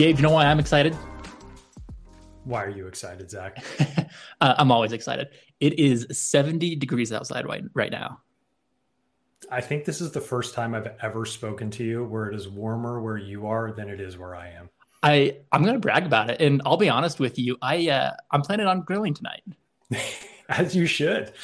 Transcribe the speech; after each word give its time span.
Gabe, 0.00 0.16
you 0.16 0.22
know 0.22 0.30
why 0.30 0.46
I'm 0.46 0.58
excited? 0.58 0.94
Why 2.44 2.64
are 2.64 2.70
you 2.70 2.86
excited, 2.86 3.30
Zack? 3.30 3.62
uh, 4.40 4.54
I'm 4.56 4.72
always 4.72 4.92
excited. 4.92 5.28
It 5.60 5.78
is 5.78 6.06
70 6.10 6.76
degrees 6.76 7.12
outside 7.12 7.44
right, 7.44 7.64
right 7.74 7.92
now. 7.92 8.22
I 9.50 9.60
think 9.60 9.84
this 9.84 10.00
is 10.00 10.10
the 10.10 10.20
first 10.22 10.54
time 10.54 10.74
I've 10.74 10.90
ever 11.02 11.26
spoken 11.26 11.70
to 11.72 11.84
you 11.84 12.06
where 12.06 12.30
it 12.30 12.34
is 12.34 12.48
warmer 12.48 13.02
where 13.02 13.18
you 13.18 13.46
are 13.46 13.72
than 13.72 13.90
it 13.90 14.00
is 14.00 14.16
where 14.16 14.34
I 14.34 14.48
am. 14.48 14.70
I 15.02 15.36
I'm 15.52 15.62
gonna 15.66 15.78
brag 15.78 16.06
about 16.06 16.30
it, 16.30 16.40
and 16.40 16.62
I'll 16.64 16.78
be 16.78 16.88
honest 16.88 17.20
with 17.20 17.38
you. 17.38 17.58
I 17.60 17.90
uh, 17.90 18.12
I'm 18.30 18.40
planning 18.40 18.68
on 18.68 18.80
grilling 18.80 19.12
tonight. 19.12 19.42
As 20.48 20.74
you 20.74 20.86
should. 20.86 21.34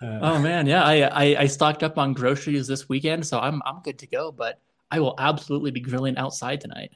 Uh, 0.00 0.18
oh 0.22 0.38
man, 0.38 0.66
yeah. 0.66 0.82
I, 0.82 1.02
I 1.02 1.40
I 1.40 1.46
stocked 1.46 1.82
up 1.82 1.98
on 1.98 2.14
groceries 2.14 2.66
this 2.66 2.88
weekend, 2.88 3.26
so 3.26 3.38
I'm 3.38 3.60
I'm 3.66 3.82
good 3.82 3.98
to 3.98 4.06
go. 4.06 4.32
But 4.32 4.62
I 4.90 4.98
will 4.98 5.14
absolutely 5.18 5.72
be 5.72 5.80
grilling 5.80 6.16
outside 6.16 6.62
tonight. 6.62 6.92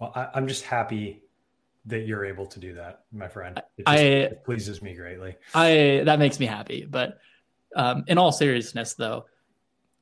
Well, 0.00 0.12
I, 0.14 0.38
am 0.38 0.48
just 0.48 0.64
happy 0.64 1.22
that 1.86 2.00
you're 2.00 2.24
able 2.24 2.46
to 2.46 2.58
do 2.58 2.74
that, 2.74 3.04
my 3.12 3.28
friend. 3.28 3.58
It, 3.76 3.86
just, 3.86 3.88
I, 3.88 3.96
it 3.98 4.44
pleases 4.44 4.80
me 4.82 4.94
greatly. 4.94 5.36
I 5.54 6.02
that 6.04 6.18
makes 6.18 6.40
me 6.40 6.46
happy. 6.46 6.86
But 6.88 7.18
um, 7.76 8.04
in 8.06 8.18
all 8.18 8.32
seriousness, 8.32 8.94
though, 8.94 9.26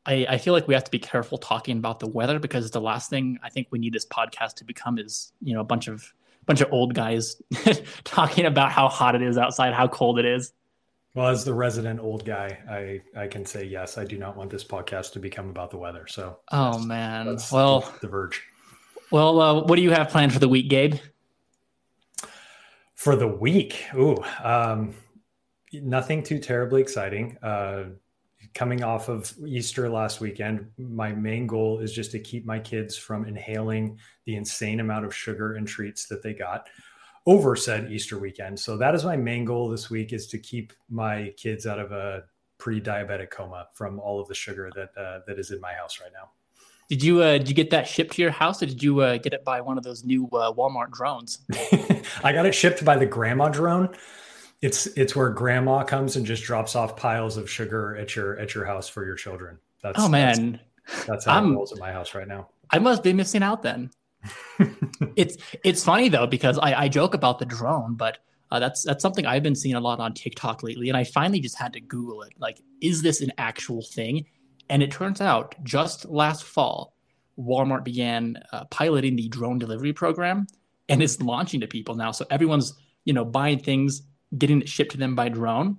I, 0.06 0.27
I 0.29 0.39
feel 0.39 0.55
like 0.55 0.69
we 0.69 0.75
have 0.75 0.84
to 0.84 0.91
be 0.91 0.98
careful 0.98 1.37
talking 1.37 1.79
about 1.79 2.01
the 2.01 2.06
weather 2.06 2.39
because 2.39 2.70
the 2.70 2.80
last 2.80 3.11
thing 3.11 3.39
I 3.42 3.51
think 3.51 3.69
we 3.70 3.79
need 3.79 3.92
this 3.92 4.06
podcast 4.06 4.55
to 4.56 4.65
become 4.65 4.98
is 4.98 5.33
you 5.42 5.55
know 5.55 5.61
a 5.61 5.65
bunch 5.65 5.89
of 5.89 6.15
bunch 6.47 6.61
of 6.61 6.73
old 6.73 6.95
guys 6.95 7.42
talking 8.05 8.47
about 8.47 8.72
how 8.72 8.89
hot 8.89 9.15
it 9.15 9.22
is 9.22 9.37
outside, 9.37 9.75
how 9.75 9.89
cold 9.89 10.19
it 10.19 10.25
is. 10.25 10.53
Well, 11.15 11.28
as 11.28 11.44
the 11.44 11.55
resident 11.55 12.00
old 12.00 12.25
guy, 12.25 12.59
I 12.70 13.20
I 13.20 13.27
can 13.27 13.44
say 13.44 13.65
yes. 13.65 13.98
I 13.98 14.05
do 14.05 14.17
not 14.17 14.37
want 14.37 14.50
this 14.50 14.65
podcast 14.65 15.12
to 15.12 15.19
become 15.19 15.50
about 15.50 15.70
the 15.70 15.78
weather. 15.78 16.06
So, 16.06 16.39
oh 16.53 16.78
man, 16.78 17.39
well, 17.50 17.92
the 18.00 18.09
verge. 18.09 18.44
Well, 19.11 19.41
uh, 19.41 19.62
what 19.62 19.77
do 19.77 19.83
you 19.83 19.91
have 19.91 20.11
planned 20.11 20.33
for 20.33 20.39
the 20.39 20.48
week, 20.48 20.69
Gabe? 20.69 20.97
For 22.95 23.17
the 23.17 23.27
week, 23.27 23.87
ooh, 23.95 24.17
um, 24.42 24.95
nothing 25.73 26.23
too 26.23 26.39
terribly 26.39 26.83
exciting. 26.83 27.39
Uh, 27.42 27.84
coming 28.55 28.83
off 28.83 29.09
of 29.09 29.33
Easter 29.47 29.89
last 29.89 30.20
weekend, 30.20 30.70
my 30.77 31.12
main 31.12 31.47
goal 31.47 31.78
is 31.78 31.92
just 31.92 32.11
to 32.11 32.19
keep 32.19 32.45
my 32.45 32.59
kids 32.59 32.97
from 32.97 33.25
inhaling 33.25 33.98
the 34.25 34.37
insane 34.37 34.81
amount 34.81 35.06
of 35.06 35.15
sugar 35.15 35.55
and 35.55 35.67
treats 35.67 36.06
that 36.09 36.22
they 36.22 36.34
got 36.34 36.69
over 37.27 37.56
said 37.56 37.93
Easter 37.93 38.19
weekend. 38.19 38.59
So 38.59 38.77
that 38.78 38.95
is 38.95 39.05
my 39.05 39.17
main 39.17 39.45
goal 39.45 39.69
this 39.69 39.91
week 39.91 40.12
is 40.12 40.27
to 40.28 40.39
keep 40.39 40.72
my 40.89 41.33
kids 41.37 41.67
out 41.67 41.78
of 41.78 41.93
a 41.93 42.25
pre-diabetic 42.59 43.31
coma 43.31 43.69
from 43.75 44.00
all 44.00 44.20
of 44.20 44.28
the 44.28 44.34
sugar 44.34 44.70
that 44.75 44.91
uh, 45.00 45.20
that 45.27 45.39
is 45.39 45.50
in 45.50 45.61
my 45.61 45.72
house 45.72 46.00
right 46.00 46.12
now. 46.12 46.31
Did 46.89 47.03
you 47.03 47.22
uh, 47.22 47.39
did 47.39 47.48
you 47.48 47.55
get 47.55 47.70
that 47.70 47.86
shipped 47.86 48.14
to 48.14 48.22
your 48.22 48.31
house, 48.31 48.62
or 48.62 48.67
did 48.67 48.83
you 48.83 49.00
uh, 49.00 49.19
get 49.19 49.34
it 49.34 49.44
by 49.44 49.61
one 49.61 49.77
of 49.77 49.84
those 49.84 50.05
new 50.05 50.27
uh, 50.33 50.53
Walmart 50.53 50.91
drones? 50.91 51.41
I 52.25 52.33
got 52.33 52.47
it 52.47 52.55
shipped 52.55 52.83
by 52.83 52.97
the 52.97 53.05
grandma 53.05 53.50
drone. 53.50 53.94
It's 54.62 54.86
it's 54.89 55.14
where 55.14 55.28
grandma 55.28 55.84
comes 55.84 56.16
and 56.16 56.25
just 56.25 56.42
drops 56.44 56.75
off 56.75 56.97
piles 56.97 57.36
of 57.36 57.50
sugar 57.50 57.94
at 57.97 58.16
your 58.16 58.39
at 58.39 58.55
your 58.55 58.64
house 58.64 58.89
for 58.89 59.05
your 59.05 59.16
children. 59.16 59.59
That's 59.83 60.00
oh 60.00 60.09
man, 60.09 60.61
that's, 60.86 61.05
that's 61.05 61.25
how 61.27 61.36
I'm, 61.36 61.53
it 61.53 61.56
rolls 61.56 61.72
at 61.72 61.78
my 61.78 61.92
house 61.92 62.14
right 62.14 62.27
now. 62.27 62.48
I 62.70 62.78
must 62.78 63.03
be 63.03 63.12
missing 63.12 63.42
out 63.42 63.62
then. 63.62 63.91
it's 65.16 65.36
it's 65.64 65.84
funny 65.84 66.09
though 66.09 66.27
because 66.27 66.59
I, 66.59 66.72
I 66.72 66.89
joke 66.89 67.12
about 67.12 67.39
the 67.39 67.44
drone, 67.44 67.97
but 67.97 68.19
uh, 68.50 68.59
that's 68.59 68.83
that's 68.83 69.03
something 69.03 69.27
I've 69.27 69.42
been 69.42 69.55
seeing 69.55 69.75
a 69.75 69.81
lot 69.81 70.00
on 70.00 70.14
TikTok 70.14 70.62
lately, 70.62 70.89
and 70.89 70.97
I 70.97 71.05
finally 71.05 71.41
just 71.41 71.59
had 71.59 71.75
to 71.75 71.81
Google 71.81 72.22
it. 72.22 72.33
Like, 72.38 72.62
is 72.81 73.03
this 73.03 73.20
an 73.20 73.31
actual 73.37 73.82
thing? 73.82 74.25
And 74.71 74.83
it 74.83 74.91
turns 74.91 75.21
out 75.21 75.55
just 75.65 76.05
last 76.06 76.45
fall, 76.45 76.95
Walmart 77.39 77.84
began 77.84 78.37
uh, 78.53 78.65
piloting 78.67 79.17
the 79.17 79.29
drone 79.29 79.59
delivery 79.59 79.93
program 79.93 80.47
and 80.89 81.03
it's 81.03 81.21
launching 81.21 81.61
to 81.61 81.67
people 81.67 81.95
now. 81.95 82.11
So 82.11 82.27
everyone's, 82.31 82.75
you 83.05 83.12
know, 83.12 83.25
buying 83.25 83.59
things, 83.59 84.03
getting 84.37 84.61
it 84.61 84.69
shipped 84.69 84.93
to 84.93 84.99
them 84.99 85.15
by 85.15 85.29
drone. 85.29 85.77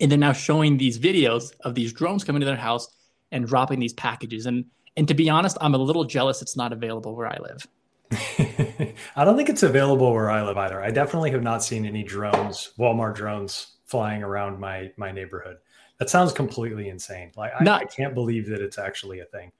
And 0.00 0.10
they're 0.10 0.18
now 0.18 0.32
showing 0.32 0.76
these 0.76 0.98
videos 0.98 1.52
of 1.60 1.74
these 1.74 1.92
drones 1.92 2.24
coming 2.24 2.40
to 2.40 2.46
their 2.46 2.56
house 2.56 2.88
and 3.32 3.46
dropping 3.46 3.78
these 3.78 3.94
packages. 3.94 4.46
And 4.46 4.66
and 4.98 5.06
to 5.08 5.14
be 5.14 5.28
honest, 5.28 5.58
I'm 5.60 5.74
a 5.74 5.78
little 5.78 6.04
jealous 6.04 6.42
it's 6.42 6.56
not 6.56 6.72
available 6.72 7.14
where 7.14 7.26
I 7.26 7.38
live. 7.38 7.66
I 9.16 9.24
don't 9.24 9.36
think 9.36 9.48
it's 9.48 9.62
available 9.62 10.12
where 10.12 10.30
I 10.30 10.42
live 10.42 10.56
either. 10.56 10.82
I 10.82 10.90
definitely 10.90 11.30
have 11.32 11.42
not 11.42 11.62
seen 11.62 11.84
any 11.84 12.02
drones, 12.02 12.72
Walmart 12.78 13.14
drones 13.14 13.76
flying 13.84 14.22
around 14.22 14.58
my 14.58 14.90
my 14.96 15.12
neighborhood. 15.12 15.58
That 15.98 16.10
sounds 16.10 16.32
completely 16.32 16.88
insane. 16.88 17.32
Like 17.36 17.52
I, 17.58 17.64
not, 17.64 17.82
I 17.82 17.84
can't 17.84 18.14
believe 18.14 18.48
that 18.48 18.60
it's 18.60 18.78
actually 18.78 19.20
a 19.20 19.24
thing. 19.24 19.52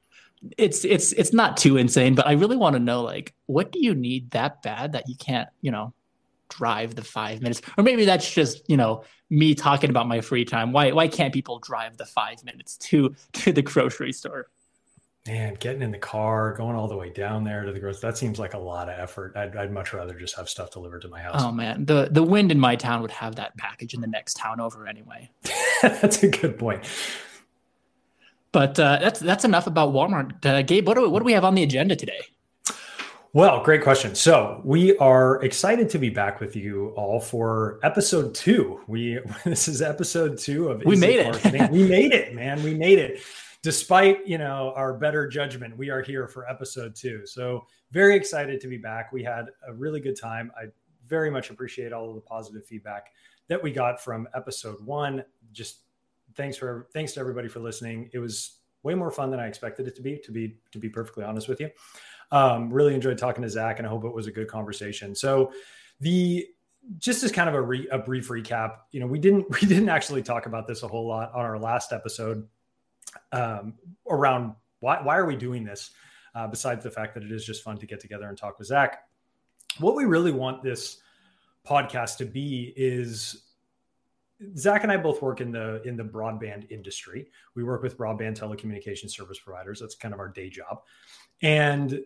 It's 0.59 0.85
it's 0.85 1.13
it's 1.13 1.33
not 1.33 1.57
too 1.57 1.77
insane, 1.77 2.15
but 2.15 2.27
I 2.27 2.33
really 2.33 2.57
want 2.57 2.75
to 2.75 2.81
know 2.81 3.03
like 3.03 3.35
what 3.47 3.73
do 3.73 3.83
you 3.83 3.95
need 3.95 4.31
that 4.33 4.63
bad 4.63 4.93
that 4.93 5.09
you 5.09 5.17
can't, 5.17 5.49
you 5.63 5.71
know, 5.71 5.95
drive 6.51 6.95
the 6.95 7.03
five 7.03 7.41
minutes? 7.41 7.63
Or 7.79 7.85
maybe 7.85 8.05
that's 8.05 8.31
just, 8.31 8.69
you 8.69 8.77
know, 8.77 9.03
me 9.31 9.55
talking 9.55 9.89
about 9.89 10.07
my 10.07 10.21
free 10.21 10.45
time. 10.45 10.73
Why 10.73 10.93
why 10.93 11.09
can't 11.09 11.33
people 11.33 11.59
drive 11.59 11.97
the 11.97 12.05
five 12.05 12.45
minutes 12.45 12.77
to 12.79 13.15
to 13.33 13.53
the 13.53 13.63
grocery 13.63 14.13
store? 14.13 14.49
man, 15.27 15.55
getting 15.59 15.83
in 15.83 15.91
the 15.91 15.99
car, 15.99 16.55
going 16.55 16.77
all 16.77 16.89
the 16.89 16.97
way 16.97 17.11
down 17.11 17.45
there 17.45 17.65
to 17.65 17.73
the 17.73 17.81
grocery, 17.81 18.01
that 18.03 18.17
seems 18.17 18.39
like 18.39 18.55
a 18.55 18.59
lot 18.59 18.89
of 18.89 18.99
effort. 18.99 19.37
I'd, 19.37 19.57
I'd 19.57 19.73
much 19.73 19.93
rather 19.93 20.15
just 20.15 20.37
have 20.37 20.49
stuff 20.49 20.71
delivered 20.71 21.03
to 21.03 21.09
my 21.09 21.21
house. 21.21 21.43
Oh 21.43 21.53
man, 21.53 21.85
the 21.85 22.09
the 22.11 22.23
wind 22.23 22.53
in 22.53 22.61
my 22.61 22.77
town 22.77 23.03
would 23.03 23.11
have 23.11 23.37
that 23.37 23.57
package 23.57 23.95
in 23.95 24.01
the 24.01 24.07
next 24.07 24.35
town 24.35 24.61
over 24.61 24.87
anyway. 24.87 25.31
that's 26.01 26.23
a 26.23 26.29
good 26.29 26.59
point. 26.59 26.85
But 28.53 28.79
uh, 28.79 28.99
that's 29.01 29.21
that's 29.21 29.45
enough 29.45 29.67
about 29.67 29.93
Walmart. 29.93 30.45
Uh, 30.45 30.63
Gabe, 30.63 30.87
what 30.87 30.95
do, 30.95 31.09
what 31.11 31.19
do 31.21 31.25
we 31.25 31.33
have 31.33 31.45
on 31.45 31.55
the 31.55 31.63
agenda 31.63 31.95
today? 31.95 32.21
Well, 33.33 33.63
great 33.63 33.83
question. 33.83 34.15
So 34.15 34.63
we 34.65 34.97
are 34.97 35.43
excited 35.45 35.91
to 35.91 35.99
be 35.99 36.09
back 36.09 36.41
with 36.41 36.57
you 36.57 36.89
all 36.97 37.21
for 37.21 37.79
episode 37.83 38.35
two. 38.35 38.81
We 38.87 39.21
this 39.45 39.69
is 39.69 39.83
episode 39.83 40.39
two 40.39 40.69
of 40.69 40.83
we 40.85 40.95
is 40.95 41.01
made 41.01 41.19
it. 41.19 41.45
it. 41.45 41.71
we 41.71 41.87
made 41.87 42.13
it, 42.13 42.35
man. 42.35 42.63
We 42.63 42.75
made 42.75 42.99
it 42.99 43.21
despite 43.63 44.25
you 44.25 44.39
know 44.39 44.73
our 44.77 44.95
better 44.95 45.27
judgment 45.27 45.77
we 45.77 45.91
are 45.91 46.01
here 46.01 46.29
for 46.29 46.49
episode 46.49 46.95
two 46.95 47.27
so 47.27 47.67
very 47.91 48.15
excited 48.15 48.61
to 48.61 48.69
be 48.69 48.77
back 48.77 49.13
we 49.13 49.25
had 49.25 49.47
a 49.67 49.75
really 49.75 49.99
good 49.99 50.17
time 50.17 50.53
i 50.57 50.67
very 51.09 51.33
much 51.33 51.51
appreciate 51.51 51.93
all 51.93 52.09
of 52.09 52.15
the 52.15 52.21
positive 52.21 52.65
feedback 52.65 53.07
that 53.49 53.63
we 53.63 53.73
got 53.73 54.03
from 54.03 54.29
episode 54.35 54.85
one. 54.85 55.25
Just 55.53 55.81
thanks 56.35 56.57
for 56.57 56.89
thanks 56.93 57.13
to 57.13 57.21
everybody 57.21 57.49
for 57.49 57.61
listening. 57.61 58.11
It 58.13 58.19
was 58.19 58.59
way 58.83 58.95
more 58.95 59.11
fun 59.11 59.31
than 59.33 59.41
i 59.41 59.47
expected 59.47 59.89
it 59.89 59.97
to 59.97 60.03
be 60.03 60.17
to 60.19 60.31
be 60.31 60.59
to 60.71 60.79
be 60.79 60.89
perfectly 60.89 61.25
honest 61.25 61.49
with 61.49 61.61
you. 61.61 61.71
Um, 62.33 62.73
really 62.73 62.95
enjoyed 62.95 63.19
talking 63.19 63.43
to 63.43 63.49
zack 63.49 63.79
and 63.79 63.87
i 63.87 63.91
hope 63.91 64.05
it 64.05 64.15
was 64.15 64.27
a 64.27 64.33
good 64.33 64.49
conversation. 64.49 65.15
So 65.15 65.53
the 66.01 66.47
just 66.99 67.25
as 67.25 67.33
kind 67.33 67.49
of 67.49 67.57
a, 67.57 67.61
re, 67.61 67.89
a 67.91 67.99
brief 67.99 68.29
recap 68.29 68.77
you 68.93 69.01
know 69.01 69.09
we 69.09 69.19
didn't 69.19 69.49
we 69.61 69.67
didn't 69.67 69.89
actually 69.89 70.23
talk 70.23 70.47
about 70.47 70.67
this 70.67 70.83
a 70.83 70.89
whole 70.89 71.07
lot 71.07 71.33
on 71.35 71.41
our 71.41 71.59
last 71.59 71.93
episode. 71.93 72.47
Um, 73.33 73.75
around 74.09 74.55
why, 74.81 75.01
why 75.03 75.17
are 75.17 75.25
we 75.25 75.37
doing 75.37 75.65
this? 75.65 75.91
Uh, 76.35 76.47
besides 76.47 76.85
the 76.85 76.91
fact 76.91 77.15
that 77.15 77.23
it 77.23 77.33
is 77.33 77.47
just 77.47 77.65
fun 77.65 77.79
to 77.79 77.87
get 77.87 77.99
together 77.99 78.29
and 78.29 78.37
talk 78.37 78.59
with 78.59 78.69
Zack. 78.69 79.05
What 79.79 79.97
we 79.97 80.05
really 80.05 80.33
want 80.33 80.63
this 80.63 80.99
podcast 81.67 82.17
to 82.19 82.25
be 82.25 82.73
is 82.77 83.43
Zack 84.57 84.83
and 84.83 84.93
I 84.93 84.97
both 84.97 85.23
work 85.23 85.41
in 85.41 85.51
the 85.51 85.83
in 85.85 85.97
the 85.97 86.05
broadband 86.05 86.71
industry. 86.71 87.29
We 87.55 87.65
work 87.65 87.83
with 87.83 87.97
broadband 87.97 88.39
telecommunication 88.39 89.11
service 89.11 89.39
providers. 89.39 89.81
That's 89.81 89.95
kind 89.95 90.13
of 90.13 90.21
our 90.21 90.29
day 90.29 90.51
job. 90.51 90.83
And 91.43 92.03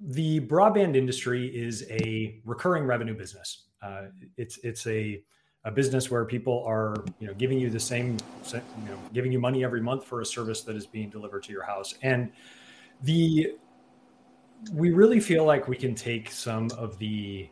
the 0.00 0.40
broadband 0.40 0.96
industry 0.96 1.46
is 1.46 1.86
a 1.90 2.40
recurring 2.44 2.84
revenue 2.84 3.14
business. 3.14 3.68
Uh, 3.82 4.06
it's 4.36 4.58
it's 4.58 4.86
a 4.86 5.22
a 5.64 5.70
business 5.70 6.10
where 6.10 6.24
people 6.24 6.64
are 6.66 7.04
you 7.20 7.26
know 7.28 7.34
giving 7.34 7.58
you 7.58 7.70
the 7.70 7.78
same 7.80 8.16
you 8.52 8.60
know 8.88 8.98
giving 9.12 9.30
you 9.30 9.38
money 9.38 9.64
every 9.64 9.80
month 9.80 10.04
for 10.04 10.20
a 10.20 10.26
service 10.26 10.62
that 10.62 10.74
is 10.74 10.86
being 10.86 11.08
delivered 11.08 11.42
to 11.44 11.52
your 11.52 11.62
house 11.62 11.94
and 12.02 12.32
the 13.02 13.52
we 14.72 14.90
really 14.90 15.20
feel 15.20 15.44
like 15.44 15.68
we 15.68 15.76
can 15.76 15.94
take 15.94 16.30
some 16.30 16.68
of 16.76 16.98
the 16.98 17.48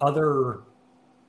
other 0.00 0.60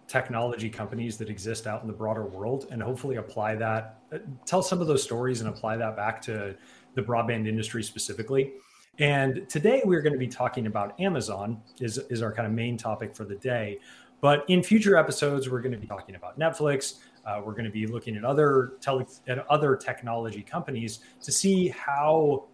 technology 0.08 0.70
companies 0.70 1.18
that 1.18 1.30
exist 1.30 1.68
out 1.68 1.82
in 1.82 1.88
the 1.88 1.94
broader 1.94 2.26
world 2.26 2.68
and 2.72 2.82
hopefully 2.82 3.18
apply 3.18 3.56
that 3.56 4.00
tell 4.46 4.62
some 4.62 4.80
of 4.80 4.88
those 4.88 5.04
stories 5.04 5.42
and 5.42 5.50
apply 5.50 5.76
that 5.76 5.98
back 5.98 6.22
to 6.22 6.56
the 6.96 7.02
broadband 7.02 7.46
industry 7.46 7.84
specifically 7.84 8.54
and 9.00 9.48
today 9.50 9.82
we're 9.84 10.02
going 10.02 10.14
to 10.14 10.20
be 10.20 10.28
talking 10.28 10.66
about 10.66 10.98
amazon 10.98 11.62
is, 11.82 11.98
is 12.10 12.22
our 12.22 12.32
kind 12.32 12.48
of 12.48 12.54
main 12.54 12.78
topic 12.78 13.14
for 13.14 13.26
the 13.26 13.36
day 13.36 13.78
but 14.22 14.46
in 14.48 14.64
future 14.64 14.98
episodes, 14.98 15.50
we're 15.50 15.62
going 15.62 15.74
to 15.74 15.78
be 15.78 15.88
talking 15.88 16.16
about 16.16 16.40
Netflix. 16.40 17.00
Uh, 17.26 17.42
we're 17.44 17.52
going 17.52 17.66
to 17.66 17.72
be 17.72 17.86
looking 17.86 18.16
at 18.16 18.24
other 18.24 18.74
tele- 18.82 19.08
at 19.28 19.48
other 19.50 19.76
technology 19.76 20.42
companies 20.42 21.00
to 21.22 21.32
see 21.32 21.68
how 21.70 22.46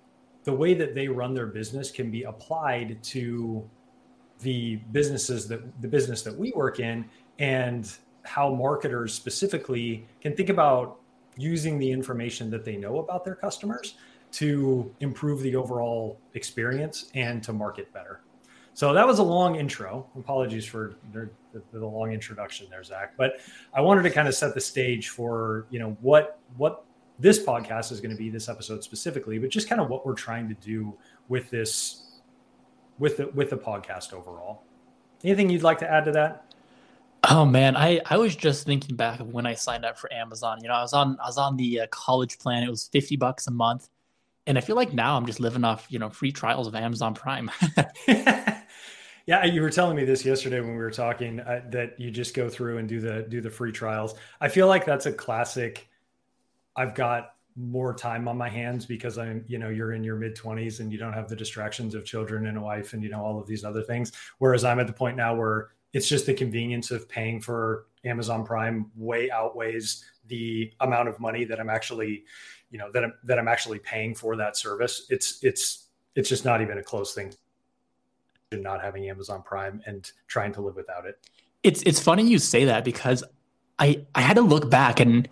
the 0.43 0.53
way 0.53 0.73
that 0.73 0.93
they 0.93 1.07
run 1.07 1.33
their 1.33 1.47
business 1.47 1.89
can 1.89 2.11
be 2.11 2.23
applied 2.23 3.01
to 3.03 3.69
the 4.43 4.77
businesses 4.91 5.47
that 5.47 5.81
the 5.81 5.87
business 5.87 6.21
that 6.23 6.37
we 6.37 6.51
work 6.55 6.79
in, 6.79 7.05
and 7.39 7.91
how 8.23 8.53
marketers 8.53 9.13
specifically 9.13 10.05
can 10.21 10.35
think 10.35 10.49
about 10.49 10.99
using 11.35 11.79
the 11.79 11.91
information 11.91 12.49
that 12.51 12.63
they 12.63 12.77
know 12.77 12.99
about 12.99 13.25
their 13.25 13.35
customers 13.35 13.95
to 14.31 14.93
improve 14.99 15.41
the 15.41 15.55
overall 15.55 16.17
experience 16.33 17.09
and 17.13 17.43
to 17.43 17.53
market 17.53 17.91
better. 17.93 18.21
So 18.73 18.93
that 18.93 19.05
was 19.05 19.19
a 19.19 19.23
long 19.23 19.55
intro. 19.55 20.07
Apologies 20.17 20.65
for 20.65 20.95
the, 21.11 21.29
long 21.73 22.11
introduction 22.11 22.67
there, 22.69 22.83
Zack. 22.83 23.13
But 23.17 23.39
I 23.73 23.81
wanted 23.81 24.01
to 24.03 24.09
kind 24.09 24.27
of 24.27 24.33
set 24.33 24.55
the 24.55 24.61
stage 24.61 25.09
for 25.09 25.67
you 25.69 25.79
know 25.79 25.95
what 26.01 26.39
what 26.57 26.85
this 27.19 27.43
podcast 27.43 27.91
is 27.91 28.01
going 28.01 28.11
to 28.11 28.17
be, 28.17 28.29
this 28.29 28.49
episode 28.49 28.83
specifically, 28.83 29.37
but 29.37 29.49
just 29.51 29.69
kind 29.69 29.79
of 29.79 29.89
what 29.89 30.05
we're 30.05 30.15
trying 30.15 30.49
to 30.49 30.55
do 30.55 30.97
with 31.29 31.49
this 31.51 32.12
with 32.99 33.17
the 33.17 33.27
with 33.29 33.49
the 33.49 33.57
podcast 33.57 34.13
overall. 34.13 34.63
Anything 35.23 35.49
you'd 35.49 35.63
like 35.63 35.79
to 35.79 35.89
add 35.89 36.05
to 36.05 36.11
that? 36.11 36.53
Oh 37.29 37.45
man, 37.45 37.77
I, 37.77 38.01
I 38.05 38.17
was 38.17 38.35
just 38.35 38.65
thinking 38.65 38.97
back 38.97 39.21
of 39.21 39.29
when 39.29 39.45
I 39.45 39.53
signed 39.53 39.85
up 39.85 39.97
for 39.97 40.11
Amazon. 40.11 40.59
You 40.61 40.67
know, 40.67 40.73
I 40.73 40.81
was 40.81 40.93
on 40.93 41.17
I 41.21 41.27
was 41.27 41.37
on 41.37 41.55
the 41.55 41.81
uh, 41.81 41.87
college 41.87 42.37
plan. 42.37 42.63
It 42.63 42.69
was 42.69 42.89
fifty 42.91 43.15
bucks 43.15 43.47
a 43.47 43.51
month, 43.51 43.89
and 44.45 44.57
I 44.57 44.61
feel 44.61 44.75
like 44.75 44.93
now 44.93 45.15
I'm 45.15 45.25
just 45.25 45.39
living 45.39 45.63
off 45.63 45.87
you 45.89 45.99
know 45.99 46.09
free 46.09 46.33
trials 46.33 46.67
of 46.67 46.75
Amazon 46.75 47.13
Prime. 47.13 47.49
yeah, 48.07 49.45
you 49.45 49.61
were 49.61 49.69
telling 49.69 49.95
me 49.95 50.03
this 50.03 50.25
yesterday 50.25 50.59
when 50.59 50.71
we 50.71 50.77
were 50.77 50.91
talking 50.91 51.39
uh, 51.39 51.61
that 51.69 51.97
you 51.97 52.11
just 52.11 52.33
go 52.33 52.49
through 52.49 52.79
and 52.79 52.89
do 52.89 52.99
the 52.99 53.25
do 53.29 53.39
the 53.39 53.49
free 53.49 53.71
trials. 53.71 54.15
I 54.41 54.49
feel 54.49 54.67
like 54.67 54.85
that's 54.85 55.05
a 55.05 55.13
classic. 55.13 55.87
I've 56.75 56.93
got 56.93 57.32
more 57.55 57.93
time 57.93 58.27
on 58.27 58.37
my 58.37 58.49
hands 58.49 58.85
because 58.85 59.17
I'm, 59.17 59.43
you 59.47 59.57
know, 59.57 59.69
you're 59.69 59.93
in 59.93 60.03
your 60.03 60.15
mid 60.15 60.35
20s 60.35 60.79
and 60.79 60.91
you 60.91 60.97
don't 60.97 61.13
have 61.13 61.27
the 61.27 61.35
distractions 61.35 61.95
of 61.95 62.05
children 62.05 62.47
and 62.47 62.57
a 62.57 62.61
wife 62.61 62.93
and, 62.93 63.03
you 63.03 63.09
know, 63.09 63.23
all 63.23 63.39
of 63.39 63.47
these 63.47 63.63
other 63.63 63.81
things. 63.81 64.11
Whereas 64.39 64.63
I'm 64.63 64.79
at 64.79 64.87
the 64.87 64.93
point 64.93 65.17
now 65.17 65.35
where 65.35 65.69
it's 65.93 66.07
just 66.07 66.25
the 66.25 66.33
convenience 66.33 66.91
of 66.91 67.07
paying 67.07 67.39
for 67.39 67.85
Amazon 68.03 68.45
Prime 68.45 68.89
way 68.95 69.29
outweighs 69.29 70.03
the 70.27 70.71
amount 70.79 71.09
of 71.09 71.19
money 71.19 71.45
that 71.45 71.59
I'm 71.59 71.69
actually, 71.69 72.23
you 72.71 72.79
know, 72.79 72.91
that 72.91 73.03
I'm, 73.03 73.13
that 73.23 73.37
I'm 73.37 73.47
actually 73.47 73.79
paying 73.79 74.15
for 74.15 74.35
that 74.35 74.57
service. 74.57 75.05
It's, 75.09 75.43
it's, 75.43 75.89
it's 76.15 76.29
just 76.29 76.45
not 76.45 76.61
even 76.61 76.79
a 76.79 76.83
close 76.83 77.13
thing 77.13 77.33
to 78.51 78.57
not 78.57 78.81
having 78.81 79.07
Amazon 79.09 79.43
Prime 79.43 79.81
and 79.85 80.11
trying 80.27 80.53
to 80.53 80.61
live 80.61 80.75
without 80.75 81.05
it. 81.05 81.19
It's, 81.61 81.81
it's 81.83 81.99
funny 81.99 82.23
you 82.23 82.39
say 82.39 82.65
that 82.65 82.83
because 82.83 83.23
I, 83.79 84.05
I 84.15 84.21
had 84.21 84.35
to 84.35 84.41
look 84.41 84.69
back 84.69 84.99
and 84.99 85.29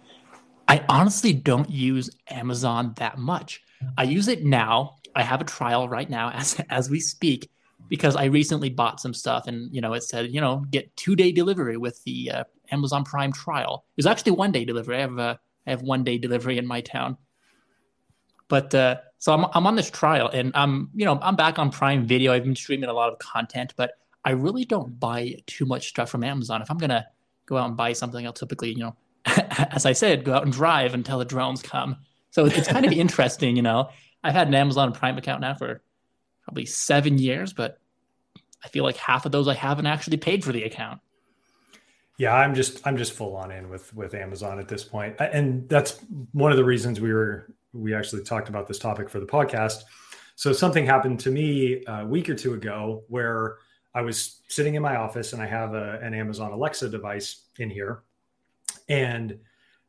I 0.72 0.86
honestly 0.88 1.34
don't 1.34 1.70
use 1.70 2.10
Amazon 2.30 2.94
that 2.96 3.18
much. 3.18 3.62
I 3.98 4.04
use 4.04 4.30
it 4.30 4.46
now. 4.46 4.96
I 5.14 5.22
have 5.22 5.42
a 5.42 5.44
trial 5.44 5.90
right 5.90 6.10
now 6.10 6.30
as 6.34 6.62
as 6.70 6.90
we 6.90 7.02
speak 7.02 7.52
because 7.90 8.16
I 8.16 8.26
recently 8.26 8.70
bought 8.70 9.02
some 9.02 9.14
stuff 9.14 9.48
and 9.48 9.70
you 9.76 9.82
know 9.82 9.92
it 9.92 10.04
said 10.04 10.32
you 10.32 10.40
know 10.40 10.64
get 10.72 10.96
two 10.96 11.18
day 11.18 11.34
delivery 11.34 11.76
with 11.76 12.02
the 12.06 12.32
uh, 12.32 12.44
Amazon 12.72 13.04
Prime 13.04 13.34
trial. 13.34 13.84
It 13.90 13.98
was 13.98 14.06
actually 14.06 14.32
one 14.32 14.54
day 14.54 14.64
delivery. 14.64 14.96
I 14.96 15.02
have 15.02 15.18
a 15.18 15.40
I 15.68 15.72
have 15.72 15.82
one 15.82 16.06
day 16.06 16.18
delivery 16.18 16.58
in 16.58 16.66
my 16.66 16.80
town. 16.80 17.18
But 18.48 18.74
uh, 18.74 18.96
so 19.20 19.34
I'm 19.34 19.48
I'm 19.54 19.68
on 19.68 19.76
this 19.76 19.92
trial 19.92 20.30
and 20.30 20.54
I'm 20.56 20.90
you 20.96 21.04
know 21.04 21.20
I'm 21.22 21.36
back 21.36 21.60
on 21.60 21.70
Prime 21.70 22.06
Video. 22.06 22.32
I've 22.32 22.46
been 22.46 22.56
streaming 22.56 22.90
a 22.90 22.94
lot 22.94 23.12
of 23.12 23.20
content, 23.20 23.74
but 23.76 23.96
I 24.24 24.30
really 24.32 24.64
don't 24.64 24.98
buy 24.98 25.36
too 25.48 25.66
much 25.66 25.90
stuff 25.90 26.10
from 26.10 26.24
Amazon. 26.24 26.62
If 26.62 26.72
I'm 26.72 26.78
gonna 26.78 27.08
go 27.46 27.58
out 27.58 27.68
and 27.68 27.76
buy 27.76 27.92
something, 27.92 28.26
I'll 28.26 28.32
typically 28.32 28.70
you 28.70 28.78
know 28.78 28.96
as 29.26 29.86
I 29.86 29.94
said, 29.94 30.24
go 30.24 30.34
out 30.34 30.44
and 30.44 30.54
drive 30.54 30.94
until 30.94 31.20
the 31.20 31.26
drones 31.26 31.62
come. 31.62 31.98
So 32.32 32.46
it's 32.46 32.68
kind 32.68 32.86
of 32.86 32.92
interesting, 32.94 33.56
you 33.56 33.62
know. 33.62 33.90
I've 34.24 34.34
had 34.34 34.48
an 34.48 34.56
Amazon 34.56 34.94
Prime 34.94 35.18
account 35.18 35.42
now 35.42 35.56
for 35.56 35.82
probably 36.44 36.66
seven 36.66 37.18
years, 37.18 37.54
but 37.54 37.80
I 38.64 38.68
feel 38.68 38.84
like 38.84 38.98
half 38.98 39.26
of 39.26 39.32
those 39.32 39.48
I 39.48 39.54
haven't 39.54 39.88
actually 39.88 40.18
paid 40.18 40.44
for 40.44 40.52
the 40.52 40.64
account. 40.64 41.02
Yeah, 42.18 42.36
I'm 42.36 42.54
just 42.54 42.86
I'm 42.86 42.98
just 42.98 43.14
full 43.14 43.36
on 43.36 43.52
in 43.52 43.70
with 43.70 43.94
with 43.96 44.14
Amazon 44.14 44.60
at 44.60 44.68
this 44.68 44.84
point, 44.84 45.16
and 45.20 45.68
that's 45.68 46.00
one 46.34 46.52
of 46.52 46.58
the 46.58 46.64
reasons 46.64 47.02
we 47.02 47.12
were 47.12 47.52
we 47.74 47.96
actually 47.96 48.24
talked 48.24 48.50
about 48.50 48.68
this 48.68 48.78
topic 48.78 49.10
for 49.10 49.20
the 49.20 49.26
podcast. 49.26 49.84
So 50.36 50.54
something 50.54 50.86
happened 50.86 51.20
to 51.22 51.32
me 51.32 51.84
a 51.88 52.06
week 52.06 52.30
or 52.30 52.36
two 52.36 52.54
ago 52.54 53.04
where 53.08 53.58
I 53.94 54.02
was 54.02 54.42
sitting 54.48 54.76
in 54.76 54.82
my 54.82 54.96
office 54.96 55.34
and 55.34 55.42
I 55.42 55.48
have 55.48 55.74
a, 55.74 56.00
an 56.02 56.14
Amazon 56.14 56.52
Alexa 56.52 56.90
device 56.90 57.48
in 57.60 57.70
here, 57.70 58.04
and 58.92 59.40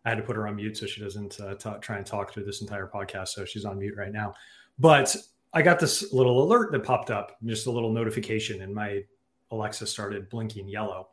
I 0.04 0.10
had 0.10 0.19
to 0.19 0.22
put 0.22 0.37
her 0.37 0.46
on 0.46 0.56
mute 0.56 0.76
so 0.76 0.87
she 0.87 1.00
doesn't 1.00 1.40
uh, 1.40 1.54
t- 1.56 1.70
try 1.81 1.96
and 1.96 2.06
talk 2.06 2.32
through 2.32 2.44
this 2.44 2.60
entire 2.60 2.87
podcast. 2.87 3.28
So 3.28 3.44
she's 3.44 3.64
on 3.64 3.78
mute 3.78 3.96
right 3.96 4.12
now. 4.12 4.34
But 4.78 5.14
I 5.52 5.60
got 5.60 5.81
this 5.81 6.12
little 6.12 6.43
alert 6.43 6.70
that 6.72 6.84
popped 6.84 7.10
up, 7.10 7.37
just 7.44 7.66
a 7.66 7.70
little 7.70 7.93
notification, 7.93 8.62
and 8.62 8.75
my 8.75 9.02
Alexa 9.50 9.87
started 9.87 10.31
blinking 10.31 10.69
yellow. 10.69 11.08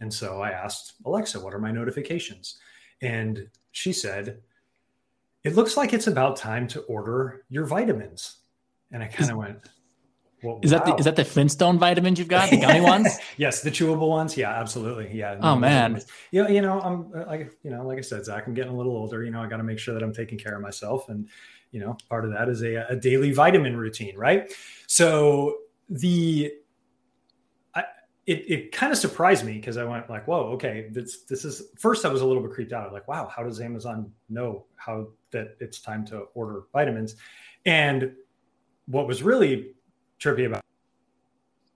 And 0.00 0.12
so 0.12 0.40
I 0.40 0.50
asked 0.50 0.94
Alexa, 1.04 1.40
what 1.40 1.54
are 1.54 1.58
my 1.58 1.72
notifications? 1.72 2.58
And 3.02 3.48
she 3.72 3.92
said, 3.92 4.40
it 5.42 5.56
looks 5.56 5.76
like 5.76 5.92
it's 5.94 6.06
about 6.06 6.36
time 6.36 6.68
to 6.68 6.80
order 6.82 7.44
your 7.48 7.64
vitamins. 7.64 8.36
And 8.92 9.02
I 9.02 9.06
kind 9.06 9.30
of 9.30 9.38
went, 9.38 9.58
well, 10.42 10.60
is 10.62 10.72
wow. 10.72 10.78
that 10.78 10.86
the, 10.86 10.94
is 10.96 11.04
that 11.04 11.16
the 11.16 11.24
Flintstone 11.24 11.78
vitamins 11.78 12.18
you've 12.18 12.28
got, 12.28 12.50
the 12.50 12.58
gummy 12.58 12.80
ones? 12.94 13.18
yes, 13.36 13.62
the 13.62 13.70
chewable 13.70 14.08
ones. 14.08 14.36
Yeah, 14.36 14.50
absolutely. 14.50 15.10
Yeah. 15.12 15.38
Oh 15.40 15.56
man. 15.56 16.00
You 16.30 16.44
know, 16.44 16.48
you 16.48 16.62
know, 16.62 16.80
I'm 16.80 17.12
uh, 17.14 17.26
like 17.26 17.52
you 17.62 17.70
know, 17.70 17.86
like 17.86 17.98
I 17.98 18.02
said, 18.02 18.24
Zach, 18.24 18.46
I'm 18.46 18.54
getting 18.54 18.72
a 18.72 18.76
little 18.76 18.96
older. 18.96 19.22
You 19.22 19.30
know, 19.30 19.42
I 19.42 19.48
got 19.48 19.58
to 19.58 19.62
make 19.62 19.78
sure 19.78 19.94
that 19.94 20.02
I'm 20.02 20.14
taking 20.14 20.38
care 20.38 20.54
of 20.54 20.62
myself, 20.62 21.08
and 21.08 21.28
you 21.72 21.80
know, 21.80 21.96
part 22.08 22.24
of 22.24 22.32
that 22.32 22.48
is 22.48 22.62
a, 22.62 22.86
a 22.88 22.96
daily 22.96 23.32
vitamin 23.32 23.76
routine, 23.76 24.16
right? 24.16 24.52
So 24.86 25.58
the 25.88 26.52
I, 27.74 27.84
it, 28.26 28.50
it 28.50 28.72
kind 28.72 28.92
of 28.92 28.98
surprised 28.98 29.44
me 29.44 29.54
because 29.54 29.76
I 29.76 29.84
went 29.84 30.08
like, 30.08 30.26
whoa, 30.26 30.52
okay, 30.52 30.88
this 30.90 31.22
this 31.24 31.44
is 31.44 31.64
first 31.78 32.04
I 32.04 32.08
was 32.08 32.22
a 32.22 32.26
little 32.26 32.42
bit 32.42 32.52
creeped 32.52 32.72
out. 32.72 32.86
I'm 32.86 32.92
like, 32.92 33.08
wow, 33.08 33.30
how 33.34 33.42
does 33.42 33.60
Amazon 33.60 34.10
know 34.28 34.64
how 34.76 35.08
that 35.32 35.56
it's 35.60 35.80
time 35.80 36.04
to 36.06 36.20
order 36.34 36.62
vitamins? 36.72 37.16
And 37.66 38.14
what 38.86 39.06
was 39.06 39.22
really 39.22 39.74
trippy 40.20 40.46
about 40.46 40.62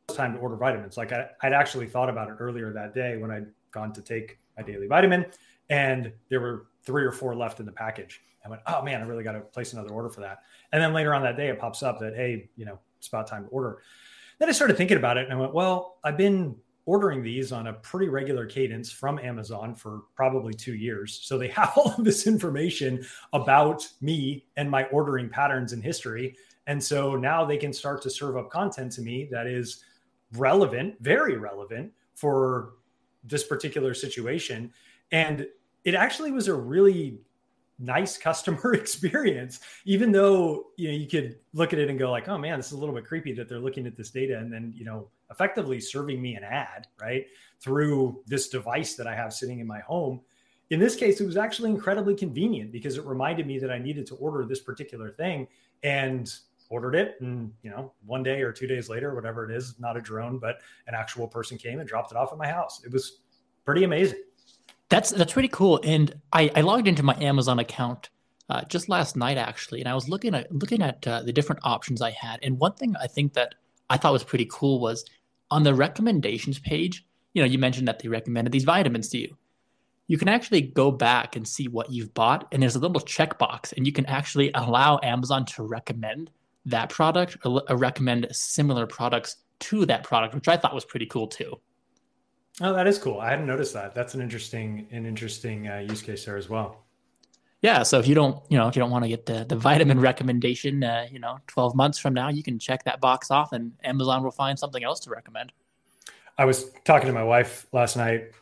time 0.09 0.35
to 0.35 0.39
order 0.39 0.57
vitamins. 0.57 0.97
Like 0.97 1.13
I, 1.13 1.29
I, 1.43 1.49
would 1.49 1.55
actually 1.55 1.87
thought 1.87 2.09
about 2.09 2.29
it 2.29 2.37
earlier 2.39 2.73
that 2.73 2.95
day 2.95 3.17
when 3.17 3.31
I'd 3.31 3.47
gone 3.73 3.93
to 3.95 4.03
take 4.03 4.39
my 4.57 4.63
daily 4.63 4.87
vitamin, 4.87 5.27
and 5.71 6.13
there 6.29 6.41
were 6.41 6.67
three 6.85 7.05
or 7.05 7.13
four 7.13 7.35
left 7.35 7.61
in 7.61 7.67
the 7.67 7.73
package. 7.73 8.21
I 8.45 8.51
went, 8.51 8.61
oh 8.67 8.83
man, 8.83 9.01
I 9.01 9.05
really 9.05 9.25
got 9.25 9.33
to 9.33 9.41
place 9.41 9.73
another 9.73 9.91
order 9.91 10.11
for 10.11 10.21
that. 10.21 10.41
And 10.73 10.83
then 10.83 10.93
later 10.93 11.15
on 11.15 11.23
that 11.23 11.37
day, 11.37 11.49
it 11.49 11.59
pops 11.59 11.83
up 11.83 11.99
that 12.01 12.15
hey, 12.15 12.51
you 12.57 12.67
know, 12.67 12.79
it's 12.99 13.09
about 13.09 13.27
time 13.27 13.45
to 13.45 13.49
order. 13.49 13.79
Then 14.39 14.49
I 14.49 14.53
started 14.53 14.77
thinking 14.77 14.99
about 14.99 15.17
it, 15.17 15.25
and 15.25 15.33
I 15.33 15.41
went, 15.41 15.55
well, 15.55 15.99
I've 16.05 16.19
been 16.19 16.57
ordering 16.87 17.23
these 17.23 17.51
on 17.51 17.69
a 17.69 17.73
pretty 17.73 18.09
regular 18.09 18.45
cadence 18.45 18.93
from 18.93 19.19
Amazon 19.19 19.75
for 19.75 20.03
probably 20.15 20.53
two 20.53 20.75
years. 20.75 21.21
So 21.23 21.39
they 21.39 21.49
have 21.61 21.73
all 21.77 21.95
of 21.97 22.05
this 22.05 22.27
information 22.27 23.05
about 23.33 23.89
me 24.01 24.45
and 24.57 24.71
my 24.71 24.85
ordering 24.85 25.29
patterns 25.29 25.73
and 25.73 25.83
history. 25.83 26.37
And 26.67 26.83
so 26.83 27.15
now 27.17 27.45
they 27.45 27.57
can 27.57 27.73
start 27.73 28.03
to 28.03 28.11
serve 28.11 28.37
up 28.37 28.51
content 28.51 28.93
to 28.93 29.03
me 29.03 29.29
that 29.31 29.47
is 29.47 29.85
relevant, 30.33 30.97
very 31.01 31.37
relevant 31.37 31.93
for 32.15 32.75
this 33.23 33.45
particular 33.45 33.95
situation. 33.95 34.73
And 35.13 35.47
it 35.85 35.95
actually 35.95 36.33
was 36.33 36.49
a 36.49 36.55
really 36.55 37.19
nice 37.79 38.17
customer 38.29 38.75
experience 38.75 39.61
even 39.85 40.13
though 40.13 40.67
you 40.77 40.89
know 40.89 40.95
you 40.95 41.09
could 41.09 41.37
look 41.53 41.73
at 41.73 41.79
it 41.79 41.91
and 41.91 41.99
go 41.99 42.11
like 42.11 42.29
oh 42.29 42.39
man 42.39 42.59
this 42.59 42.67
is 42.67 42.73
a 42.73 42.79
little 42.79 42.95
bit 42.95 43.05
creepy 43.05 43.33
that 43.33 43.49
they're 43.49 43.59
looking 43.59 43.87
at 43.87 43.97
this 43.97 44.11
data 44.11 44.39
and 44.39 44.53
then 44.53 44.73
you 44.77 44.85
know 44.85 45.09
effectively 45.31 45.81
serving 45.81 46.23
me 46.23 46.37
an 46.37 46.45
ad 46.45 46.87
right 47.01 47.27
through 47.61 48.23
this 48.27 48.49
device 48.49 48.95
that 48.95 49.09
i 49.09 49.15
have 49.15 49.33
sitting 49.33 49.59
in 49.59 49.67
my 49.67 49.81
home 49.81 50.21
in 50.71 50.79
this 50.79 50.95
case 50.95 51.21
it 51.21 51.27
was 51.27 51.37
actually 51.37 51.71
incredibly 51.71 52.15
convenient 52.15 52.71
because 52.71 52.97
it 52.97 53.05
reminded 53.05 53.45
me 53.45 53.59
that 53.59 53.73
i 53.73 53.79
needed 53.79 54.07
to 54.07 54.15
order 54.17 54.45
this 54.45 54.61
particular 54.61 55.11
thing 55.11 55.47
and 55.83 56.37
ordered 56.71 56.95
it 56.95 57.17
and 57.21 57.53
you 57.63 57.71
know 57.71 57.93
one 58.05 58.23
day 58.23 58.43
or 58.43 58.53
two 58.53 58.67
days 58.67 58.89
later 58.89 59.15
whatever 59.15 59.49
it 59.49 59.55
is 59.55 59.77
not 59.79 59.97
a 59.97 60.01
drone 60.01 60.39
but 60.39 60.61
an 60.87 60.95
actual 60.95 61.29
person 61.29 61.59
came 61.59 61.79
and 61.79 61.89
dropped 61.89 62.13
it 62.13 62.17
off 62.17 62.33
at 62.33 62.39
my 62.39 62.49
house. 62.49 62.83
It 62.85 62.93
was 62.93 63.21
pretty 63.65 63.85
amazing. 63.85 64.19
That's 64.89 65.11
that's 65.11 65.33
pretty 65.33 65.49
cool. 65.49 65.81
And 65.85 66.15
i, 66.33 66.51
I 66.55 66.61
logged 66.63 66.89
into 66.89 67.03
my 67.03 67.17
amazon 67.21 67.59
account 67.59 68.11
uh, 68.51 68.63
just 68.65 68.89
last 68.89 69.17
night 69.17 69.39
actually 69.39 69.81
and 69.81 69.89
i 69.89 69.95
was 69.95 70.07
looking 70.07 70.35
at 70.35 70.53
looking 70.53 70.83
at 70.83 71.07
uh, 71.07 71.23
the 71.23 71.33
different 71.33 71.61
options 71.65 72.03
i 72.03 72.11
had. 72.11 72.41
And 72.43 72.59
one 72.59 72.75
thing 72.75 72.95
i 73.01 73.07
think 73.07 73.35
that 73.35 73.55
i 73.91 73.97
thought 73.97 74.13
was 74.13 74.25
pretty 74.25 74.49
cool 74.51 74.81
was 74.81 75.05
on 75.51 75.63
the 75.63 75.75
recommendations 75.75 76.59
page 76.59 77.07
you 77.35 77.43
know 77.43 77.47
you 77.47 77.59
mentioned 77.59 77.89
that 77.89 77.99
they 77.99 78.09
recommended 78.09 78.53
these 78.53 78.65
vitamins 78.65 79.09
to 79.11 79.19
you. 79.19 79.37
You 80.07 80.19
can 80.19 80.29
actually 80.29 80.61
go 80.61 80.91
back 80.91 81.35
and 81.35 81.49
see 81.49 81.67
what 81.67 81.91
you've 81.91 82.13
bought 82.13 82.47
and 82.53 82.63
there's 82.63 82.77
a 82.77 82.79
little 82.79 83.01
checkbox 83.01 83.73
and 83.75 83.87
you 83.87 83.93
can 83.93 84.05
actually 84.07 84.51
allow 84.55 85.01
amazon 85.03 85.47
to 85.47 85.63
recommend 85.63 86.31
that 86.67 86.89
product 86.91 87.37
or 87.45 87.63
recommend 87.77 88.27
similar 88.31 88.87
products 88.87 89.37
to 89.61 89.87
that 89.87 90.05
product, 90.05 90.35
which 90.35 90.49
I 90.49 90.57
thought 90.57 90.75
was 90.75 90.85
pretty 90.85 91.07
cool 91.07 91.27
too. 91.27 91.59
Oh, 92.61 92.73
that 92.73 92.87
is 92.87 92.99
cool. 92.99 93.21
I 93.21 93.31
hadn't 93.31 93.47
noticed 93.47 93.75
that. 93.75 93.95
That's 93.95 94.15
an 94.15 94.21
interesting, 94.21 94.87
an 94.91 95.07
interesting 95.07 95.69
uh, 95.69 95.79
use 95.79 96.03
case 96.03 96.25
there 96.25 96.37
as 96.37 96.49
well. 96.49 96.85
Yeah. 97.63 97.83
So 97.83 97.99
if 97.99 98.07
you 98.07 98.15
don't, 98.15 98.41
you 98.51 98.59
know, 98.59 98.69
if 98.69 98.77
you 98.77 98.81
don't 98.81 98.91
want 98.91 99.05
to 99.05 99.09
get 99.09 99.27
the, 99.27 99.45
the 99.45 99.57
vitamin 99.57 99.99
recommendation, 99.99 100.85
uh, 100.85 101.07
you 101.11 101.19
know, 101.19 101.39
12 101.47 101.75
months 101.75 101.99
from 101.99 102.15
now, 102.15 102.29
you 102.29 102.43
can 102.43 102.59
check 102.59 102.85
that 102.85 103.01
box 103.01 103.31
off 103.31 103.53
and 103.53 103.73
Amazon 103.83 104.23
will 104.23 104.31
find 104.31 104.59
something 104.59 104.85
else 104.85 105.01
to 105.01 105.11
recommend. 105.11 105.51
I 106.37 106.45
was 106.45 106.71
talking 106.85 107.07
to 107.07 107.13
my 107.13 107.25
wife 107.25 107.67
last 107.73 107.97
night. 107.97 108.33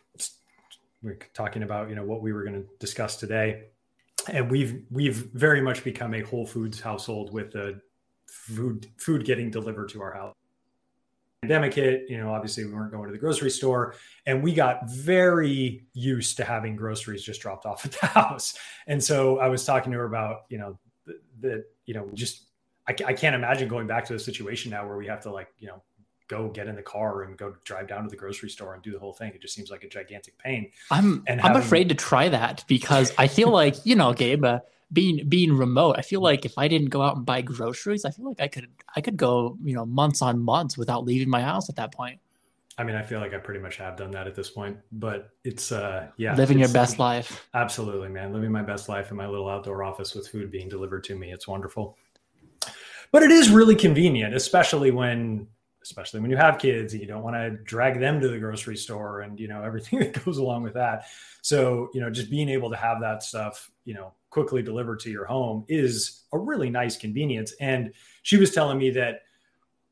We 1.02 1.12
are 1.12 1.18
talking 1.34 1.62
about, 1.62 1.88
you 1.88 1.94
know, 1.94 2.04
what 2.04 2.20
we 2.20 2.32
were 2.32 2.42
going 2.42 2.62
to 2.62 2.68
discuss 2.80 3.16
today. 3.16 3.64
And 4.28 4.50
we've, 4.50 4.82
we've 4.90 5.30
very 5.32 5.60
much 5.60 5.84
become 5.84 6.14
a 6.14 6.20
Whole 6.22 6.46
Foods 6.46 6.80
household 6.80 7.32
with 7.32 7.54
a 7.54 7.80
food 8.42 8.88
food 8.96 9.24
getting 9.24 9.50
delivered 9.50 9.88
to 9.88 10.02
our 10.02 10.12
house. 10.12 10.34
pandemic 11.42 11.74
hit, 11.74 12.06
you 12.08 12.18
know, 12.18 12.32
obviously 12.32 12.64
we 12.64 12.72
weren't 12.72 12.90
going 12.90 13.06
to 13.06 13.12
the 13.12 13.18
grocery 13.18 13.50
store 13.50 13.94
and 14.26 14.42
we 14.42 14.52
got 14.52 14.90
very 14.90 15.84
used 15.92 16.36
to 16.36 16.44
having 16.44 16.74
groceries 16.74 17.22
just 17.22 17.40
dropped 17.40 17.66
off 17.66 17.84
at 17.84 17.92
the 17.92 18.06
house. 18.06 18.58
And 18.88 19.02
so 19.02 19.38
I 19.38 19.46
was 19.46 19.64
talking 19.64 19.92
to 19.92 19.98
her 19.98 20.06
about, 20.06 20.42
you 20.48 20.58
know, 20.58 20.78
that, 21.40 21.64
you 21.86 21.94
know, 21.94 22.08
just, 22.14 22.46
I, 22.88 22.96
I 23.06 23.12
can't 23.12 23.36
imagine 23.36 23.68
going 23.68 23.86
back 23.86 24.04
to 24.06 24.14
a 24.14 24.18
situation 24.18 24.72
now 24.72 24.86
where 24.86 24.96
we 24.96 25.06
have 25.06 25.20
to 25.22 25.30
like, 25.30 25.48
you 25.58 25.68
know, 25.68 25.82
go 26.26 26.48
get 26.48 26.66
in 26.66 26.74
the 26.74 26.82
car 26.82 27.22
and 27.22 27.36
go 27.36 27.54
drive 27.64 27.86
down 27.86 28.02
to 28.02 28.08
the 28.08 28.16
grocery 28.16 28.50
store 28.50 28.74
and 28.74 28.82
do 28.82 28.90
the 28.90 28.98
whole 28.98 29.12
thing. 29.12 29.30
It 29.32 29.40
just 29.40 29.54
seems 29.54 29.70
like 29.70 29.84
a 29.84 29.88
gigantic 29.88 30.36
pain. 30.38 30.72
I'm 30.90 31.22
and 31.28 31.40
having... 31.40 31.56
I'm 31.56 31.62
afraid 31.62 31.88
to 31.90 31.94
try 31.94 32.28
that 32.28 32.64
because 32.66 33.12
I 33.18 33.28
feel 33.28 33.50
like 33.50 33.76
you 33.86 33.94
know, 33.94 34.12
Gabe, 34.12 34.44
uh, 34.44 34.60
being 34.92 35.28
being 35.28 35.56
remote, 35.56 35.96
I 35.98 36.02
feel 36.02 36.20
like 36.20 36.44
if 36.44 36.58
I 36.58 36.68
didn't 36.68 36.90
go 36.90 37.02
out 37.02 37.16
and 37.16 37.26
buy 37.26 37.40
groceries, 37.42 38.04
I 38.04 38.10
feel 38.10 38.26
like 38.26 38.40
I 38.40 38.48
could 38.48 38.68
I 38.94 39.00
could 39.00 39.16
go 39.16 39.56
you 39.62 39.74
know 39.74 39.86
months 39.86 40.22
on 40.22 40.40
months 40.40 40.76
without 40.76 41.04
leaving 41.04 41.28
my 41.28 41.42
house 41.42 41.68
at 41.68 41.76
that 41.76 41.92
point. 41.92 42.20
I 42.78 42.84
mean, 42.84 42.96
I 42.96 43.02
feel 43.02 43.20
like 43.20 43.34
I 43.34 43.38
pretty 43.38 43.60
much 43.60 43.76
have 43.76 43.96
done 43.96 44.10
that 44.12 44.26
at 44.26 44.34
this 44.34 44.50
point, 44.50 44.78
but 44.92 45.30
it's 45.44 45.72
uh 45.72 46.08
yeah, 46.16 46.34
living 46.34 46.58
your 46.58 46.68
best 46.70 46.98
life. 46.98 47.46
Absolutely, 47.54 48.08
man, 48.08 48.32
living 48.32 48.50
my 48.50 48.62
best 48.62 48.88
life 48.88 49.10
in 49.10 49.16
my 49.16 49.26
little 49.26 49.48
outdoor 49.48 49.82
office 49.84 50.14
with 50.14 50.28
food 50.28 50.50
being 50.50 50.68
delivered 50.68 51.04
to 51.04 51.16
me. 51.16 51.32
It's 51.32 51.46
wonderful. 51.46 51.96
But 53.10 53.22
it 53.22 53.30
is 53.30 53.50
really 53.50 53.76
convenient, 53.76 54.34
especially 54.34 54.90
when 54.90 55.46
especially 55.82 56.20
when 56.20 56.30
you 56.30 56.36
have 56.36 56.58
kids 56.58 56.92
and 56.92 57.02
you 57.02 57.08
don't 57.08 57.22
want 57.22 57.34
to 57.34 57.50
drag 57.64 57.98
them 57.98 58.20
to 58.20 58.28
the 58.28 58.38
grocery 58.38 58.76
store 58.76 59.22
and 59.22 59.38
you 59.38 59.48
know 59.48 59.62
everything 59.62 59.98
that 59.98 60.24
goes 60.24 60.38
along 60.38 60.62
with 60.62 60.74
that 60.74 61.06
so 61.42 61.90
you 61.92 62.00
know 62.00 62.08
just 62.08 62.30
being 62.30 62.48
able 62.48 62.70
to 62.70 62.76
have 62.76 63.00
that 63.00 63.22
stuff 63.22 63.70
you 63.84 63.92
know 63.92 64.12
quickly 64.32 64.62
delivered 64.62 64.98
to 64.98 65.10
your 65.10 65.26
home 65.26 65.64
is 65.68 66.24
a 66.32 66.38
really 66.38 66.70
nice 66.70 66.96
convenience. 66.96 67.54
And 67.60 67.92
she 68.22 68.36
was 68.36 68.52
telling 68.52 68.78
me 68.78 68.90
that 68.90 69.22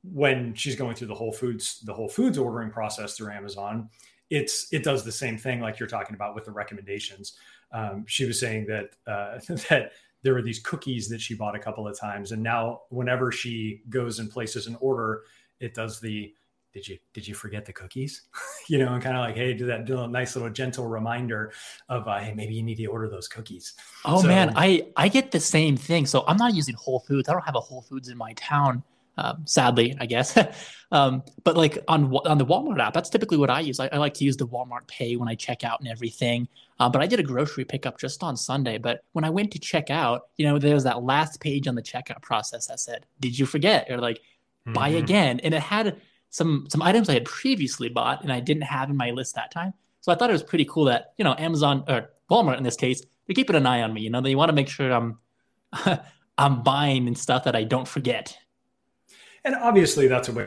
when 0.02 0.54
she's 0.54 0.74
going 0.76 0.96
through 0.96 1.08
the 1.08 1.14
whole 1.14 1.32
foods 1.32 1.80
the 1.80 1.92
whole 1.92 2.08
foods 2.08 2.38
ordering 2.38 2.70
process 2.70 3.18
through 3.18 3.30
amazon 3.30 3.86
it's 4.30 4.72
it 4.72 4.82
does 4.82 5.04
the 5.04 5.12
same 5.12 5.36
thing 5.36 5.60
like 5.60 5.78
you're 5.78 5.88
talking 5.88 6.14
about 6.14 6.34
with 6.34 6.44
the 6.44 6.52
recommendations. 6.52 7.34
Um, 7.72 8.04
she 8.06 8.24
was 8.24 8.38
saying 8.38 8.66
that 8.66 8.90
uh, 9.06 9.40
that 9.68 9.92
there 10.22 10.34
were 10.34 10.42
these 10.42 10.60
cookies 10.60 11.08
that 11.08 11.20
she 11.20 11.34
bought 11.34 11.56
a 11.56 11.58
couple 11.58 11.86
of 11.86 11.98
times. 11.98 12.32
And 12.32 12.42
now 12.42 12.82
whenever 12.90 13.32
she 13.32 13.82
goes 13.88 14.18
and 14.18 14.30
places 14.30 14.66
an 14.66 14.76
order 14.80 15.22
it 15.58 15.74
does 15.74 16.00
the 16.00 16.32
did 16.72 16.86
you 16.86 16.98
did 17.12 17.26
you 17.26 17.34
forget 17.34 17.64
the 17.64 17.72
cookies? 17.72 18.22
You 18.68 18.78
know 18.78 18.92
and 18.94 19.02
kind 19.02 19.16
of 19.16 19.24
like 19.24 19.34
hey 19.34 19.52
do 19.52 19.66
that 19.66 19.84
do 19.84 19.98
a 19.98 20.06
nice 20.06 20.36
little 20.36 20.50
gentle 20.50 20.86
reminder 20.86 21.52
of 21.88 22.06
uh, 22.06 22.20
hey 22.20 22.32
maybe 22.32 22.54
you 22.54 22.62
need 22.62 22.76
to 22.76 22.86
order 22.86 23.08
those 23.08 23.26
cookies. 23.26 23.74
Oh 24.04 24.22
so, 24.22 24.28
man 24.28 24.52
i 24.54 24.86
i 24.96 25.08
get 25.08 25.32
the 25.32 25.40
same 25.40 25.76
thing. 25.76 26.06
So 26.06 26.24
i'm 26.28 26.36
not 26.36 26.54
using 26.54 26.76
whole 26.76 27.00
foods. 27.00 27.28
I 27.28 27.32
don't 27.32 27.44
have 27.44 27.56
a 27.56 27.60
whole 27.60 27.82
foods 27.82 28.08
in 28.08 28.16
my 28.16 28.32
town 28.34 28.84
um, 29.18 29.42
sadly 29.44 29.96
i 30.00 30.06
guess. 30.06 30.38
Um, 30.92 31.22
but 31.44 31.56
like 31.56 31.78
on 31.86 32.12
on 32.26 32.36
the 32.36 32.44
walmart 32.44 32.80
app 32.80 32.92
that's 32.92 33.10
typically 33.10 33.36
what 33.36 33.48
i 33.48 33.60
use. 33.60 33.78
I, 33.78 33.86
I, 33.92 33.98
like 33.98 34.14
to 34.14 34.24
use 34.24 34.36
the 34.36 34.48
walmart 34.48 34.88
pay 34.88 35.14
when 35.14 35.28
i 35.28 35.36
check 35.36 35.62
out 35.62 35.78
and 35.78 35.88
everything. 35.88 36.48
Uh, 36.80 36.88
but 36.88 37.00
i 37.00 37.06
did 37.06 37.20
a 37.20 37.22
grocery 37.22 37.64
pickup 37.64 37.96
just 37.96 38.24
on 38.24 38.36
sunday. 38.36 38.76
But 38.76 39.04
when 39.12 39.24
i 39.24 39.30
went 39.30 39.52
to 39.52 39.60
check 39.60 39.88
out 39.88 40.22
you 40.36 40.44
know 40.46 40.58
there 40.58 40.74
was 40.74 40.82
that 40.82 41.04
last 41.04 41.40
page 41.40 41.68
on 41.68 41.76
the 41.76 41.82
checkout 41.82 42.22
process 42.22 42.66
that 42.66 42.80
said 42.80 43.06
did 43.20 43.38
you 43.38 43.46
forget? 43.46 43.88
Or 43.88 43.98
like 43.98 44.20
mm-hmm. 44.66 44.72
buy 44.72 44.88
again. 44.88 45.40
And 45.40 45.54
it 45.54 45.62
had 45.62 46.00
some 46.30 46.66
some 46.68 46.80
items 46.82 47.08
I 47.08 47.14
had 47.14 47.24
previously 47.24 47.88
bought 47.88 48.22
and 48.22 48.32
I 48.32 48.40
didn't 48.40 48.62
have 48.62 48.88
in 48.88 48.96
my 48.96 49.10
list 49.10 49.34
that 49.34 49.50
time. 49.50 49.74
So 50.00 50.10
I 50.10 50.14
thought 50.14 50.30
it 50.30 50.32
was 50.32 50.42
pretty 50.42 50.64
cool 50.64 50.86
that, 50.86 51.12
you 51.18 51.24
know, 51.24 51.34
Amazon 51.38 51.84
or 51.86 52.10
Walmart 52.30 52.56
in 52.56 52.62
this 52.62 52.76
case, 52.76 53.02
they're 53.26 53.34
keeping 53.34 53.56
an 53.56 53.66
eye 53.66 53.82
on 53.82 53.92
me. 53.92 54.00
You 54.00 54.10
know, 54.10 54.20
they 54.20 54.34
want 54.34 54.48
to 54.48 54.54
make 54.54 54.68
sure 54.68 54.90
I'm 54.90 55.18
I'm 56.38 56.62
buying 56.62 57.06
and 57.06 57.18
stuff 57.18 57.44
that 57.44 57.54
I 57.54 57.64
don't 57.64 57.86
forget. 57.86 58.38
And 59.44 59.54
obviously 59.54 60.06
that's 60.08 60.28
a 60.28 60.32
way 60.32 60.46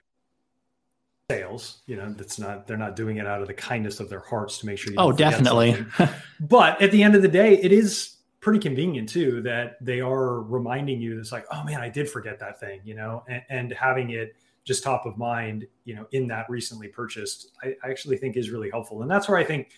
sales 1.29 1.81
you 1.85 1.95
know 1.95 2.11
that's 2.13 2.37
not 2.37 2.67
they're 2.67 2.77
not 2.77 2.97
doing 2.97 3.17
it 3.17 3.25
out 3.25 3.41
of 3.41 3.47
the 3.47 3.53
kindness 3.53 4.01
of 4.01 4.09
their 4.09 4.19
hearts 4.19 4.57
to 4.57 4.65
make 4.65 4.77
sure 4.77 4.91
you 4.91 4.99
oh 4.99 5.11
definitely 5.11 5.85
but 6.41 6.79
at 6.81 6.91
the 6.91 7.01
end 7.01 7.15
of 7.15 7.21
the 7.21 7.29
day 7.29 7.57
it 7.59 7.71
is 7.71 8.17
pretty 8.41 8.59
convenient 8.59 9.07
too 9.07 9.41
that 9.41 9.77
they 9.79 10.01
are 10.01 10.41
reminding 10.41 10.99
you 10.99 11.17
it's 11.17 11.31
like 11.31 11.45
oh 11.51 11.63
man 11.63 11.79
i 11.79 11.87
did 11.87 12.09
forget 12.09 12.39
that 12.39 12.59
thing 12.59 12.81
you 12.83 12.93
know 12.93 13.23
and, 13.29 13.41
and 13.49 13.73
having 13.73 14.09
it 14.09 14.35
just 14.63 14.84
top 14.84 15.05
of 15.05 15.17
mind 15.17 15.67
you 15.86 15.96
know 15.96 16.05
in 16.12 16.27
that 16.27 16.50
recently 16.50 16.88
purchased 16.88 17.51
I, 17.63 17.75
I, 17.84 17.89
actually 17.89 18.17
think 18.17 18.38
is 18.38 18.50
really 18.50 18.70
helpful. 18.70 19.01
And 19.01 19.12
that's 19.12 19.27
where 19.27 19.38
i 19.38 19.43
think 19.43 19.72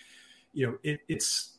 you 0.53 0.67
know 0.67 0.77
it, 0.83 0.99
it's 1.07 1.57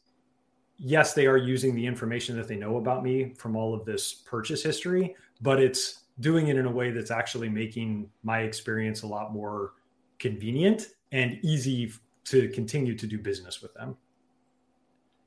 yes 0.78 1.14
they 1.14 1.26
are 1.26 1.37
using 1.37 1.75
the 1.75 1.87
information 1.87 2.37
that 2.37 2.49
they 2.49 2.56
know 2.56 2.76
about 2.76 3.02
me 3.02 3.35
from 3.37 3.56
all 3.56 3.75
of 3.75 3.85
this 3.85 4.12
purchase 4.12 4.62
history 4.62 5.14
but 5.40 5.61
it's 5.61 6.04
doing 6.21 6.49
it 6.49 6.56
in 6.56 6.66
a 6.66 6.71
way 6.71 6.90
that's 6.90 7.11
actually 7.11 7.49
making 7.49 8.09
my 8.23 8.40
experience 8.40 9.02
a 9.02 9.06
lot 9.06 9.33
more 9.33 9.73
convenient 10.18 10.88
and 11.12 11.38
easy 11.42 11.92
to 12.25 12.49
continue 12.49 12.97
to 12.97 13.06
do 13.06 13.18
business 13.18 13.62
with 13.62 13.73
them 13.75 13.97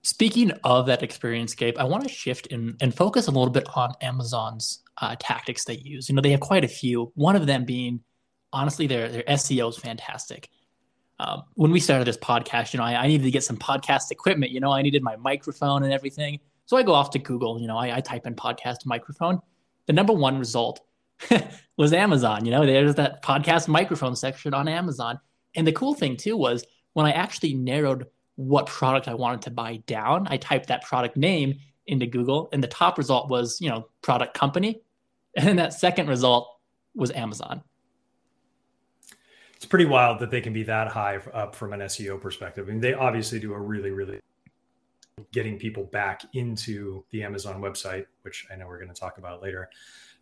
Speaking 0.04 0.52
of 0.64 0.86
that 0.86 1.04
experience, 1.04 1.54
Gabe, 1.56 1.78
I 1.78 1.84
want 1.84 2.04
to 2.04 2.10
shift 2.10 2.52
and, 2.52 2.76
and 2.82 2.96
focus 2.96 3.28
a 3.28 3.32
little 3.32 3.50
bit 3.50 3.68
on 3.76 3.94
Amazon's 4.02 4.82
uh, 4.98 5.16
tactics 5.20 5.66
they 5.66 5.76
use. 5.76 6.08
You 6.08 6.16
know, 6.16 6.22
they 6.22 6.32
have 6.32 6.40
quite 6.40 6.64
a 6.64 6.70
few. 6.70 7.12
One 7.16 7.36
of 7.36 7.46
them 7.46 7.66
being, 7.66 8.02
honestly, 8.54 8.88
their 8.88 9.10
their 9.10 9.24
SEO 9.24 9.70
is 9.70 9.78
fantastic. 9.78 10.50
Um, 11.20 11.44
when 11.56 11.72
we 11.72 11.82
started 11.82 12.08
this 12.08 12.18
podcast, 12.18 12.74
you 12.74 12.78
know, 12.78 12.86
I, 12.86 12.96
I, 12.96 13.08
needed 13.08 13.26
to 13.26 13.32
get 13.32 13.44
some 13.44 13.58
podcast 13.58 14.10
equipment. 14.10 14.54
You 14.54 14.62
know, 14.62 14.72
I 14.72 14.82
needed 14.82 15.04
my 15.04 15.18
microphone 15.18 15.84
and 15.84 15.92
everything. 15.92 16.40
So 16.66 16.78
I 16.78 16.84
go 16.84 16.94
off 16.94 17.10
to 17.10 17.20
Google. 17.20 17.60
You 17.60 17.68
know, 17.68 17.78
I, 17.78 17.98
I 17.98 18.00
type 18.00 18.26
in 18.26 18.36
podcast 18.36 18.86
microphone. 18.86 19.42
The 19.88 19.94
number 19.94 20.14
one 20.14 20.40
result 20.40 20.80
was 21.78 21.92
Amazon. 21.92 22.46
You 22.46 22.52
know, 22.52 22.66
there's 22.66 22.96
that 22.96 23.22
podcast 23.22 23.68
microphone 23.68 24.16
section 24.16 24.54
on 24.54 24.70
Amazon. 24.70 25.20
And 25.56 25.68
the 25.68 25.74
cool 25.74 25.94
thing 25.94 26.16
too 26.16 26.38
was 26.38 26.66
when 26.94 27.06
I 27.06 27.12
actually 27.12 27.54
narrowed 27.54 28.06
what 28.40 28.68
product 28.68 29.10
I 29.10 29.16
wanted 29.16 29.42
to 29.42 29.52
buy 29.52 29.84
down. 29.86 30.26
I 30.30 30.38
typed 30.38 30.68
that 30.68 30.84
product 30.84 31.18
name 31.18 31.60
into 31.88 32.06
Google, 32.06 32.48
and 32.54 32.64
the 32.64 32.70
top 32.70 32.98
result 32.98 33.30
was, 33.30 33.60
you 33.60 33.70
know, 33.70 33.90
product 34.02 34.34
company. 34.34 34.82
And 35.36 35.48
then 35.48 35.58
that 35.58 35.74
second 35.74 36.08
result 36.08 36.58
was 36.96 37.12
Amazon. 37.12 37.62
It's 39.56 39.66
pretty 39.66 39.86
wild 39.86 40.20
that 40.20 40.32
they 40.32 40.42
can 40.42 40.54
be 40.54 40.64
that 40.64 40.88
high 40.88 41.18
up 41.34 41.54
from 41.54 41.72
an 41.72 41.82
SEO 41.82 42.20
perspective. 42.20 42.68
I 42.68 42.72
mean, 42.72 42.82
they 42.82 42.96
obviously 42.96 43.40
do 43.40 43.54
a 43.54 43.60
really, 43.60 43.92
really 43.92 44.20
getting 45.32 45.60
people 45.60 45.84
back 45.84 46.24
into 46.34 47.06
the 47.12 47.22
Amazon 47.22 47.62
website, 47.62 48.08
which 48.24 48.48
I 48.52 48.56
know 48.56 48.66
we're 48.66 48.80
going 48.80 48.94
to 48.94 49.00
talk 49.00 49.20
about 49.20 49.44
later. 49.44 49.70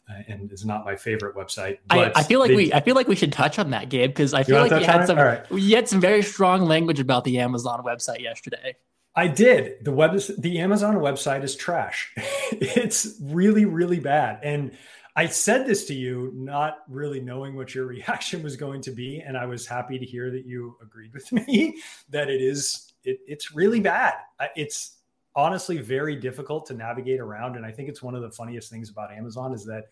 Uh, 0.09 0.21
and 0.29 0.51
is 0.53 0.63
not 0.63 0.85
my 0.85 0.95
favorite 0.95 1.35
website. 1.35 1.79
I, 1.89 2.13
I, 2.15 2.23
feel 2.23 2.39
like 2.39 2.47
they, 2.47 2.55
we 2.55 2.73
I 2.73 2.79
feel 2.79 2.95
like 2.95 3.09
we 3.09 3.15
should 3.17 3.33
touch 3.33 3.59
on 3.59 3.71
that, 3.71 3.89
Gabe, 3.89 4.09
because 4.09 4.33
I 4.33 4.43
feel 4.43 4.57
like 4.57 4.71
you 4.71 4.85
had 4.85 5.05
some 5.05 5.17
right. 5.17 5.43
you 5.51 5.75
had 5.75 5.89
some 5.89 5.99
very 5.99 6.23
strong 6.23 6.61
language 6.61 7.01
about 7.01 7.25
the 7.25 7.39
Amazon 7.39 7.83
website 7.83 8.21
yesterday. 8.21 8.77
I 9.17 9.27
did. 9.27 9.83
The 9.83 9.91
web 9.91 10.17
the 10.37 10.59
Amazon 10.59 10.95
website 10.97 11.43
is 11.43 11.55
trash. 11.55 12.13
it's 12.51 13.17
really, 13.19 13.65
really 13.65 13.99
bad. 13.99 14.39
And 14.43 14.71
I 15.15 15.25
said 15.25 15.65
this 15.65 15.85
to 15.85 15.95
you, 15.95 16.31
not 16.35 16.77
really 16.87 17.19
knowing 17.19 17.55
what 17.55 17.73
your 17.73 17.85
reaction 17.87 18.43
was 18.43 18.55
going 18.55 18.81
to 18.83 18.91
be, 18.91 19.19
and 19.19 19.35
I 19.35 19.47
was 19.47 19.65
happy 19.65 19.97
to 19.97 20.05
hear 20.05 20.29
that 20.29 20.45
you 20.45 20.77
agreed 20.81 21.13
with 21.13 21.31
me 21.47 21.81
that 22.09 22.29
it 22.29 22.41
is 22.41 22.93
it, 23.03 23.19
it's 23.27 23.53
really 23.55 23.79
bad. 23.79 24.13
It's 24.55 24.96
honestly 25.37 25.77
very 25.77 26.15
difficult 26.15 26.65
to 26.65 26.73
navigate 26.73 27.19
around. 27.19 27.55
And 27.55 27.65
I 27.65 27.71
think 27.71 27.87
it's 27.87 28.01
one 28.01 28.15
of 28.15 28.23
the 28.23 28.31
funniest 28.31 28.71
things 28.71 28.89
about 28.89 29.13
Amazon 29.13 29.53
is 29.53 29.63
that 29.65 29.85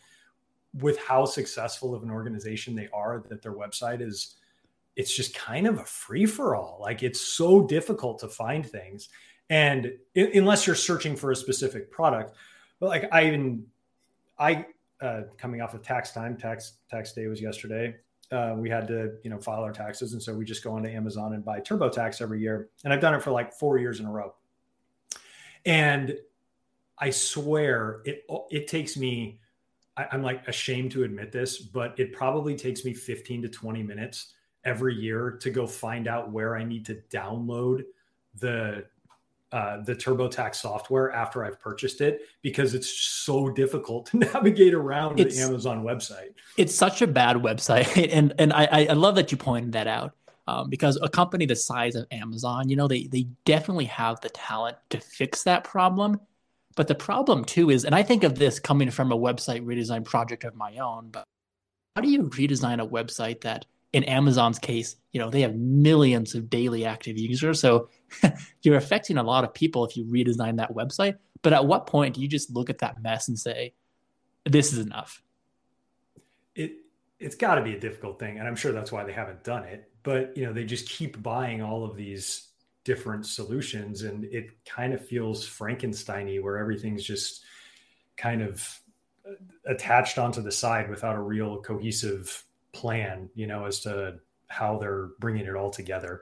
with 0.81 0.97
how 0.97 1.23
successful 1.23 1.93
of 1.93 2.03
an 2.03 2.09
organization 2.09 2.75
they 2.75 2.89
are, 2.91 3.23
that 3.29 3.41
their 3.43 3.53
website 3.53 4.01
is, 4.01 4.35
it's 4.95 5.15
just 5.15 5.35
kind 5.35 5.67
of 5.67 5.77
a 5.77 5.85
free 5.85 6.25
for 6.25 6.55
all. 6.55 6.79
Like 6.81 7.03
it's 7.03 7.21
so 7.21 7.65
difficult 7.65 8.19
to 8.19 8.27
find 8.27 8.65
things. 8.65 9.09
And 9.51 9.93
unless 10.15 10.65
you're 10.65 10.75
searching 10.75 11.15
for 11.15 11.31
a 11.31 11.35
specific 11.35 11.91
product, 11.91 12.35
but 12.79 12.87
like 12.87 13.07
I 13.13 13.27
even, 13.27 13.67
I, 14.39 14.65
uh, 14.99 15.21
coming 15.37 15.61
off 15.61 15.75
of 15.75 15.83
tax 15.83 16.11
time, 16.11 16.35
tax 16.37 16.79
tax 16.89 17.13
day 17.13 17.27
was 17.27 17.39
yesterday. 17.39 17.95
Uh, 18.31 18.55
we 18.57 18.69
had 18.69 18.87
to, 18.87 19.11
you 19.23 19.29
know, 19.29 19.37
file 19.37 19.61
our 19.61 19.71
taxes, 19.71 20.13
and 20.13 20.23
so 20.23 20.33
we 20.33 20.43
just 20.43 20.63
go 20.63 20.71
onto 20.73 20.89
Amazon 20.89 21.33
and 21.33 21.45
buy 21.45 21.59
TurboTax 21.59 22.21
every 22.21 22.41
year. 22.41 22.69
And 22.83 22.91
I've 22.91 23.01
done 23.01 23.13
it 23.13 23.21
for 23.21 23.29
like 23.29 23.53
four 23.53 23.77
years 23.77 23.99
in 23.99 24.07
a 24.07 24.11
row. 24.11 24.33
And 25.65 26.17
I 26.97 27.09
swear 27.09 28.01
it 28.05 28.25
it 28.49 28.67
takes 28.67 28.95
me 28.97 29.39
I, 29.97 30.07
am 30.11 30.23
like 30.23 30.47
ashamed 30.47 30.91
to 30.91 31.03
admit 31.03 31.31
this, 31.31 31.57
but 31.57 31.97
it 31.99 32.11
probably 32.13 32.55
takes 32.55 32.83
me 32.83 32.93
15 32.93 33.43
to 33.43 33.49
20 33.49 33.83
minutes 33.83 34.33
every 34.63 34.95
year 34.95 35.37
to 35.41 35.49
go 35.49 35.65
find 35.65 36.07
out 36.07 36.31
where 36.31 36.55
I 36.55 36.63
need 36.63 36.85
to 36.87 37.01
download 37.09 37.83
the 38.39 38.85
uh, 39.51 39.81
the 39.83 39.95
TurboTax 39.95 40.55
software 40.55 41.13
after 41.13 41.45
I've 41.45 41.61
purchased 41.61 42.01
it 42.01 42.23
because 42.41 42.73
it's 42.73 42.89
so 42.89 43.49
difficult 43.49 44.07
to 44.07 44.17
navigate 44.33 44.73
around 44.73 45.19
it's, 45.19 45.37
the 45.37 45.43
Amazon 45.43 45.83
website. 45.83 46.33
It's 46.57 46.75
such 46.75 47.01
a 47.01 47.07
bad 47.07 47.37
website, 47.37 48.09
and 48.11 48.33
and 48.37 48.51
I, 48.51 48.87
I 48.89 48.93
love 48.93 49.15
that 49.15 49.31
you 49.31 49.37
pointed 49.37 49.71
that 49.73 49.87
out 49.87 50.13
um, 50.47 50.69
because 50.69 50.97
a 51.01 51.09
company 51.09 51.45
the 51.45 51.55
size 51.55 51.95
of 51.95 52.07
Amazon, 52.11 52.69
you 52.69 52.75
know, 52.75 52.87
they 52.87 53.07
they 53.07 53.27
definitely 53.45 53.85
have 53.85 54.21
the 54.21 54.29
talent 54.29 54.77
to 54.91 54.99
fix 54.99 55.43
that 55.43 55.63
problem. 55.63 56.19
But 56.75 56.87
the 56.87 56.95
problem 56.95 57.45
too 57.45 57.69
is, 57.69 57.85
and 57.85 57.95
I 57.95 58.03
think 58.03 58.23
of 58.23 58.35
this 58.35 58.59
coming 58.59 58.91
from 58.91 59.11
a 59.11 59.17
website 59.17 59.65
redesign 59.65 60.03
project 60.03 60.43
of 60.43 60.55
my 60.55 60.77
own, 60.77 61.09
but 61.09 61.23
how 61.95 62.01
do 62.01 62.09
you 62.09 62.23
redesign 62.23 62.83
a 62.83 62.87
website 62.87 63.41
that 63.41 63.65
in 63.95 64.03
Amazon's 64.03 64.59
case, 64.59 64.97
you 65.13 65.21
know, 65.21 65.29
they 65.29 65.39
have 65.39 65.55
millions 65.55 66.35
of 66.35 66.49
daily 66.49 66.83
active 66.83 67.17
users. 67.17 67.61
So 67.61 67.87
you're 68.61 68.75
affecting 68.75 69.17
a 69.17 69.23
lot 69.23 69.45
of 69.45 69.53
people 69.53 69.85
if 69.85 69.95
you 69.95 70.03
redesign 70.03 70.57
that 70.57 70.73
website. 70.73 71.15
But 71.41 71.53
at 71.53 71.65
what 71.65 71.87
point 71.87 72.15
do 72.15 72.21
you 72.21 72.27
just 72.27 72.51
look 72.51 72.69
at 72.69 72.79
that 72.79 73.01
mess 73.01 73.29
and 73.29 73.39
say, 73.39 73.73
this 74.43 74.73
is 74.73 74.79
enough? 74.79 75.21
It 76.55 76.73
it's 77.19 77.35
got 77.35 77.55
to 77.55 77.61
be 77.61 77.73
a 77.73 77.79
difficult 77.79 78.19
thing, 78.19 78.37
and 78.37 78.45
I'm 78.45 78.57
sure 78.57 78.73
that's 78.73 78.91
why 78.91 79.05
they 79.05 79.13
haven't 79.13 79.45
done 79.45 79.63
it. 79.63 79.89
But 80.05 80.37
you 80.37 80.45
know, 80.45 80.53
they 80.53 80.63
just 80.63 80.87
keep 80.87 81.21
buying 81.21 81.61
all 81.61 81.83
of 81.83 81.97
these 81.97 82.49
different 82.85 83.25
solutions, 83.25 84.03
and 84.03 84.23
it 84.25 84.51
kind 84.63 84.93
of 84.93 85.05
feels 85.05 85.45
Frankensteiny, 85.45 86.41
where 86.41 86.57
everything's 86.57 87.03
just 87.03 87.43
kind 88.15 88.41
of 88.41 88.79
uh, 89.27 89.33
attached 89.65 90.17
onto 90.17 90.41
the 90.41 90.51
side 90.51 90.89
without 90.89 91.15
a 91.15 91.21
real 91.21 91.61
cohesive 91.61 92.45
plan, 92.71 93.29
you 93.33 93.47
know, 93.47 93.65
as 93.65 93.79
to 93.81 94.19
how 94.47 94.77
they're 94.77 95.09
bringing 95.19 95.47
it 95.47 95.55
all 95.55 95.71
together. 95.71 96.21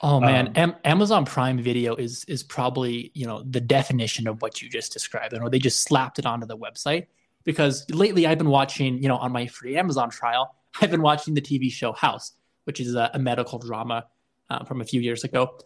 Oh 0.00 0.18
man, 0.18 0.48
um, 0.48 0.52
Am- 0.56 0.76
Amazon 0.84 1.26
Prime 1.26 1.62
Video 1.62 1.94
is 1.94 2.24
is 2.24 2.42
probably 2.42 3.12
you 3.14 3.26
know 3.26 3.42
the 3.42 3.60
definition 3.60 4.26
of 4.26 4.40
what 4.40 4.62
you 4.62 4.70
just 4.70 4.94
described. 4.94 5.34
You 5.34 5.40
know, 5.40 5.50
they 5.50 5.58
just 5.58 5.82
slapped 5.82 6.18
it 6.18 6.24
onto 6.24 6.46
the 6.46 6.56
website 6.56 7.06
because 7.44 7.88
lately 7.90 8.26
I've 8.26 8.38
been 8.38 8.48
watching, 8.48 9.02
you 9.02 9.08
know, 9.08 9.16
on 9.16 9.30
my 9.30 9.46
free 9.46 9.76
Amazon 9.76 10.08
trial, 10.08 10.54
I've 10.80 10.90
been 10.90 11.02
watching 11.02 11.34
the 11.34 11.42
TV 11.42 11.70
show 11.70 11.92
House, 11.92 12.32
which 12.70 12.78
is 12.78 12.94
a, 12.94 13.10
a 13.14 13.18
medical 13.18 13.58
drama 13.58 14.06
uh, 14.48 14.62
from 14.62 14.80
a 14.80 14.84
few 14.84 15.00
years 15.00 15.24
ago. 15.24 15.58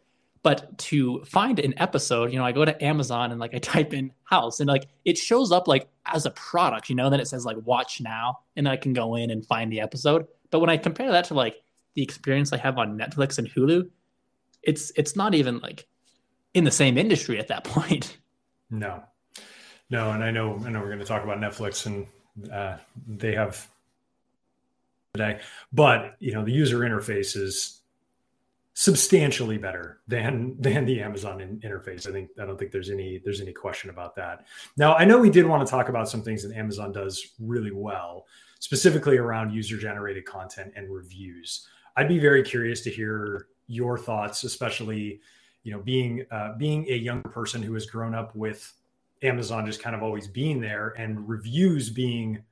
But 0.42 0.78
to 0.78 1.23
find 1.25 1.58
an 1.58 1.75
episode, 1.76 2.32
you 2.32 2.38
know, 2.38 2.46
I 2.46 2.52
go 2.52 2.64
to 2.64 2.82
Amazon 2.82 3.30
and 3.30 3.38
like 3.38 3.54
I 3.54 3.58
type 3.75 3.92
in 3.92 4.11
House 4.25 4.58
and 4.58 4.66
like 4.66 4.87
it 5.04 5.18
shows 5.18 5.52
up 5.52 5.68
like 5.68 5.87
as 6.06 6.25
a 6.25 6.30
product, 6.30 6.88
you 6.88 6.94
know, 6.94 7.11
then 7.11 7.20
it 7.20 7.28
says 7.28 7.44
like 7.44 7.58
watch 7.66 8.00
now 8.00 8.38
and 8.56 8.66
I 8.66 8.78
can 8.78 8.94
go 8.94 9.16
in 9.16 9.30
and 9.30 9.44
find 9.44 9.70
the 9.70 9.82
episode. 9.82 10.26
But 10.50 10.61
when 10.61 10.70
I 10.70 10.78
compare 10.78 11.12
that 11.12 11.26
to 11.26 11.34
like 11.34 11.56
the 11.92 12.02
experience 12.02 12.54
I 12.54 12.56
have 12.56 12.78
on 12.78 12.99
Netflix 12.99 13.37
and 13.37 13.50
Hulu, 13.50 13.90
it's 14.62 14.90
it's 14.96 15.14
not 15.14 15.34
even 15.34 15.58
like 15.58 15.87
in 16.54 16.64
the 16.64 16.70
same 16.70 16.96
industry 16.96 17.38
at 17.38 17.49
that 17.49 17.64
point. 17.75 18.16
No, 18.70 19.02
no, 19.90 20.12
and 20.12 20.25
I 20.25 20.30
know 20.30 20.58
I 20.64 20.70
know 20.70 20.80
we're 20.80 20.87
going 20.87 21.00
to 21.00 21.04
talk 21.04 21.23
about 21.23 21.38
Netflix 21.38 21.84
and 21.84 22.06
uh, 22.50 22.78
they 23.06 23.34
have 23.34 23.68
today, 25.14 25.38
but 25.73 26.16
you 26.18 26.33
know 26.33 26.44
the 26.44 26.52
user 26.52 26.80
interface 26.80 27.37
is 27.37 27.83
substantially 28.75 29.56
better 29.56 30.00
than 30.09 30.56
than 30.61 30.85
the 30.85 31.00
Amazon 31.00 31.40
in, 31.40 31.61
interface. 31.61 32.09
I 32.09 32.12
think 32.12 32.30
I 32.40 32.44
don't 32.44 32.59
think 32.59 32.73
there's 32.73 32.90
any 32.90 33.21
there's 33.25 33.40
any 33.40 33.52
question 33.52 33.90
about 33.90 34.16
that. 34.16 34.47
Now 34.76 34.94
I 34.94 35.04
know 35.04 35.18
we 35.18 35.30
did 35.30 35.47
want 35.47 35.64
to 35.64 35.71
talk 35.71 35.88
about 35.88 36.09
some 36.09 36.23
things 36.23 36.42
that 36.42 36.56
Amazon 36.56 36.90
does 36.90 37.33
really 37.38 37.71
well, 37.71 38.26
specifically 38.59 39.16
around 39.16 39.52
user 39.52 39.76
generated 39.76 40.25
content 40.25 40.73
and 40.75 40.92
reviews. 40.92 41.68
I'd 41.97 42.09
be 42.09 42.18
very 42.18 42.42
curious 42.42 42.80
to 42.83 42.90
hear 42.90 43.47
your 43.68 43.97
thoughts, 43.97 44.42
especially 44.42 45.21
you 45.62 45.71
know 45.71 45.78
being 45.78 46.26
uh, 46.33 46.54
being 46.59 46.87
a 46.88 46.97
younger 46.97 47.28
person 47.28 47.62
who 47.62 47.73
has 47.75 47.87
grown 47.87 48.16
up 48.16 48.35
with 48.35 48.73
Amazon 49.23 49.64
just 49.64 49.80
kind 49.80 49.94
of 49.94 50.02
always 50.02 50.26
being 50.26 50.61
there 50.61 50.92
and 50.99 51.28
reviews 51.28 51.88
being 51.88 52.42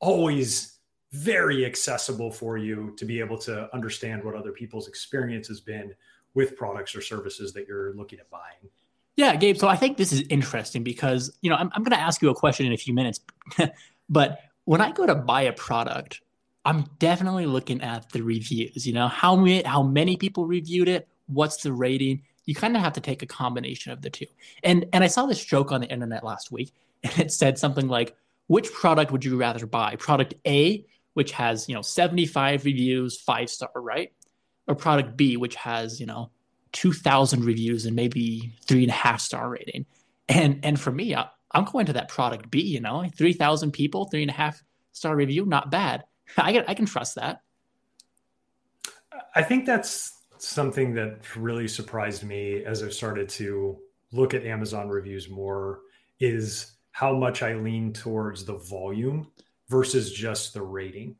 always 0.00 0.79
very 1.12 1.64
accessible 1.66 2.30
for 2.30 2.56
you 2.56 2.94
to 2.96 3.04
be 3.04 3.20
able 3.20 3.36
to 3.38 3.72
understand 3.74 4.22
what 4.22 4.34
other 4.34 4.52
people's 4.52 4.86
experience 4.86 5.48
has 5.48 5.60
been 5.60 5.92
with 6.34 6.56
products 6.56 6.94
or 6.94 7.00
services 7.00 7.52
that 7.52 7.66
you're 7.66 7.92
looking 7.94 8.20
at 8.20 8.30
buying. 8.30 8.70
Yeah, 9.16 9.34
Gabe. 9.36 9.56
So 9.56 9.68
I 9.68 9.76
think 9.76 9.96
this 9.96 10.12
is 10.12 10.22
interesting 10.30 10.82
because 10.82 11.36
you 11.42 11.50
know 11.50 11.56
I'm, 11.56 11.70
I'm 11.74 11.82
going 11.82 11.96
to 11.96 12.00
ask 12.00 12.22
you 12.22 12.30
a 12.30 12.34
question 12.34 12.66
in 12.66 12.72
a 12.72 12.76
few 12.76 12.94
minutes, 12.94 13.20
but 14.08 14.40
when 14.64 14.80
I 14.80 14.92
go 14.92 15.04
to 15.04 15.14
buy 15.14 15.42
a 15.42 15.52
product, 15.52 16.20
I'm 16.64 16.84
definitely 16.98 17.46
looking 17.46 17.82
at 17.82 18.10
the 18.10 18.22
reviews. 18.22 18.86
You 18.86 18.92
know, 18.92 19.08
how 19.08 19.34
many 19.34 19.62
how 19.62 19.82
many 19.82 20.16
people 20.16 20.46
reviewed 20.46 20.88
it? 20.88 21.08
What's 21.26 21.62
the 21.62 21.72
rating? 21.72 22.22
You 22.44 22.54
kind 22.54 22.76
of 22.76 22.82
have 22.82 22.92
to 22.94 23.00
take 23.00 23.22
a 23.22 23.26
combination 23.26 23.92
of 23.92 24.00
the 24.00 24.10
two. 24.10 24.26
And 24.62 24.86
and 24.92 25.02
I 25.02 25.08
saw 25.08 25.26
this 25.26 25.44
joke 25.44 25.72
on 25.72 25.80
the 25.80 25.88
internet 25.88 26.24
last 26.24 26.52
week, 26.52 26.72
and 27.02 27.18
it 27.18 27.32
said 27.32 27.58
something 27.58 27.88
like, 27.88 28.14
"Which 28.46 28.72
product 28.72 29.10
would 29.10 29.24
you 29.24 29.36
rather 29.36 29.66
buy? 29.66 29.96
Product 29.96 30.34
A, 30.46 30.86
which 31.14 31.32
has 31.32 31.68
you 31.68 31.74
know 31.74 31.82
75 31.82 32.64
reviews, 32.64 33.20
five 33.20 33.50
star, 33.50 33.70
right? 33.74 34.12
Or 34.66 34.74
product 34.74 35.16
B, 35.16 35.36
which 35.36 35.56
has 35.56 36.00
you 36.00 36.06
know 36.06 36.30
2,000 36.72 37.44
reviews 37.44 37.86
and 37.86 37.96
maybe 37.96 38.54
three 38.66 38.82
and 38.82 38.90
a 38.90 38.94
half 38.94 39.20
star 39.20 39.48
rating?" 39.48 39.86
And 40.28 40.60
and 40.64 40.78
for 40.78 40.90
me, 40.90 41.14
I, 41.14 41.28
I'm 41.52 41.64
going 41.64 41.86
to 41.86 41.92
that 41.94 42.08
product 42.08 42.50
B. 42.50 42.62
You 42.62 42.80
know, 42.80 43.04
3,000 43.16 43.72
people, 43.72 44.06
three 44.06 44.22
and 44.22 44.30
a 44.30 44.34
half 44.34 44.62
star 44.92 45.16
review, 45.16 45.46
not 45.46 45.70
bad 45.70 46.04
I 46.36 46.52
can 46.52 46.64
I 46.68 46.74
can 46.74 46.86
trust 46.86 47.14
that. 47.16 47.42
I 49.34 49.42
think 49.42 49.66
that's 49.66 50.18
something 50.38 50.94
that 50.94 51.36
really 51.36 51.68
surprised 51.68 52.24
me 52.24 52.64
as 52.64 52.82
I've 52.82 52.94
started 52.94 53.28
to 53.30 53.78
look 54.12 54.34
at 54.34 54.44
Amazon 54.44 54.88
reviews 54.88 55.28
more 55.28 55.80
is 56.18 56.72
how 56.92 57.14
much 57.14 57.42
I 57.42 57.54
lean 57.54 57.92
towards 57.92 58.44
the 58.44 58.56
volume 58.56 59.30
versus 59.70 60.12
just 60.12 60.52
the 60.52 60.62
rating. 60.62 61.16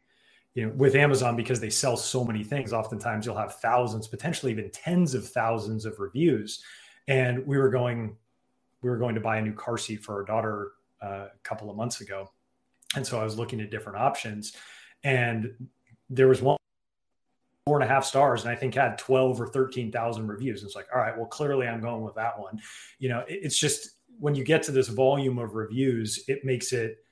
You 0.55 0.67
know, 0.67 0.73
with 0.75 0.97
Amazon 0.97 1.37
because 1.37 1.61
they 1.61 1.71
sell 1.71 1.97
so 1.97 2.25
many 2.25 2.43
things, 2.43 2.73
oftentimes 2.73 3.25
you'll 3.25 3.37
have 3.37 3.57
thousands, 3.57 4.09
potentially 4.09 4.51
even 4.53 4.71
tens 4.71 5.15
of 5.15 5.27
thousands 5.29 5.85
of 5.85 5.99
reviews. 6.01 6.63
And 7.07 7.47
we 7.47 7.57
were 7.57 7.71
going, 7.71 8.17
we 8.83 8.91
were 8.91 8.99
going 8.99 9.15
to 9.15 9.21
buy 9.21 9.37
a 9.39 9.43
new 9.43 9.55
car 9.55 9.79
seat 9.79 10.03
for 10.03 10.17
our 10.17 10.25
daughter 10.25 10.73
uh, 11.01 11.29
a 11.33 11.39
couple 11.45 11.71
of 11.71 11.77
months 11.77 12.01
ago, 12.01 12.31
and 12.97 13.07
so 13.07 13.21
I 13.21 13.25
was 13.25 13.39
looking 13.39 13.61
at 13.61 13.71
different 13.71 13.99
options 13.99 14.55
and 15.05 15.53
there 16.09 16.29
was 16.29 16.43
one 16.43 16.57
four 17.67 17.81
and 17.81 17.89
a 17.89 17.93
half 17.93 18.05
stars 18.05 18.43
and 18.43 18.51
I 18.51 18.57
think 18.57 18.75
had 18.75 18.99
12 18.99 19.41
or 19.41 19.47
13,000 19.47 20.27
reviews. 20.27 20.65
It's 20.65 20.75
like, 20.75 20.89
all 20.93 21.01
right, 21.01 21.17
well, 21.17 21.27
clearly 21.27 21.69
I'm 21.69 21.81
going 21.81 22.03
with 22.03 22.15
that 22.17 22.39
one. 22.39 22.61
You 22.99 23.11
know, 23.11 23.25
it's 23.29 23.59
just 23.59 23.91
when 24.19 24.35
you 24.35 24.45
get 24.45 24.63
to 24.65 24.73
this 24.73 24.89
volume 24.89 25.39
of 25.39 25.55
reviews, 25.55 26.25
it 26.27 26.45
makes 26.45 26.73
it 26.73 27.05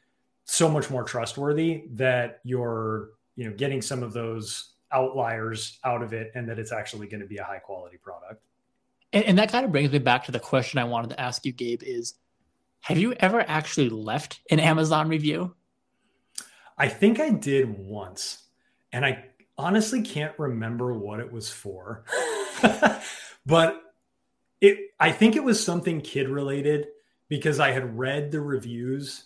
so 0.50 0.66
much 0.66 0.88
more 0.88 1.04
trustworthy 1.04 1.84
that 1.90 2.40
you're, 2.42 3.11
you 3.37 3.44
know, 3.44 3.54
getting 3.54 3.82
some 3.82 4.02
of 4.02 4.14
those 4.14 4.72
outliers 4.92 5.78
out 5.84 6.02
of 6.02 6.14
it 6.14 6.32
and 6.34 6.48
that 6.48 6.58
it's 6.58 6.72
actually 6.72 7.06
going 7.06 7.20
to 7.20 7.26
be 7.26 7.37
a 7.37 7.44
high 7.44 7.58
quality 7.58 7.98
product. 7.98 8.42
And, 9.12 9.24
and 9.26 9.38
that 9.38 9.52
kind 9.52 9.66
of 9.66 9.72
brings 9.72 9.92
me 9.92 9.98
back 9.98 10.24
to 10.24 10.32
the 10.32 10.40
question 10.40 10.78
I 10.78 10.84
wanted 10.84 11.11
to 11.11 11.20
ask 11.20 11.44
you, 11.44 11.52
Gabe, 11.52 11.82
is 11.82 12.14
have 12.80 12.96
you 12.96 13.12
ever 13.12 13.44
actually 13.46 13.90
left 13.90 14.40
an 14.50 14.58
Amazon 14.58 15.11
review? 15.11 15.54
I 16.78 16.88
think 16.88 17.20
I 17.20 17.28
did 17.28 17.78
once, 17.78 18.44
and 18.90 19.04
I 19.04 19.26
honestly 19.58 20.00
can't 20.00 20.32
remember 20.38 20.94
what 20.94 21.20
it 21.20 21.30
was 21.30 21.50
for. 21.50 22.04
but 23.44 23.82
it 24.62 24.78
I 24.98 25.12
think 25.12 25.37
it 25.37 25.44
was 25.44 25.62
something 25.62 26.00
kid 26.00 26.28
related 26.28 26.87
because 27.28 27.61
I 27.61 27.72
had 27.72 27.98
read 27.98 28.30
the 28.30 28.40
reviews 28.40 29.24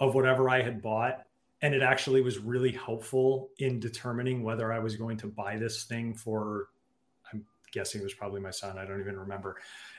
of 0.00 0.14
whatever 0.14 0.48
I 0.48 0.62
had 0.62 0.82
bought 0.82 1.24
and 1.60 1.74
it 1.74 1.82
actually 1.82 2.22
was 2.22 2.38
really 2.38 2.70
helpful 2.70 3.50
in 3.58 3.80
determining 3.80 4.44
whether 4.44 4.72
I 4.72 4.78
was 4.78 4.94
going 4.94 5.16
to 5.18 5.26
buy 5.26 5.56
this 5.56 5.84
thing 5.84 6.14
for 6.14 6.68
I'm 7.32 7.44
guessing 7.72 8.00
it 8.00 8.04
was 8.04 8.14
probably 8.14 8.40
my 8.40 8.50
son, 8.50 8.78
I 8.78 8.84
don't 8.84 9.00
even 9.00 9.18
remember. 9.18 9.56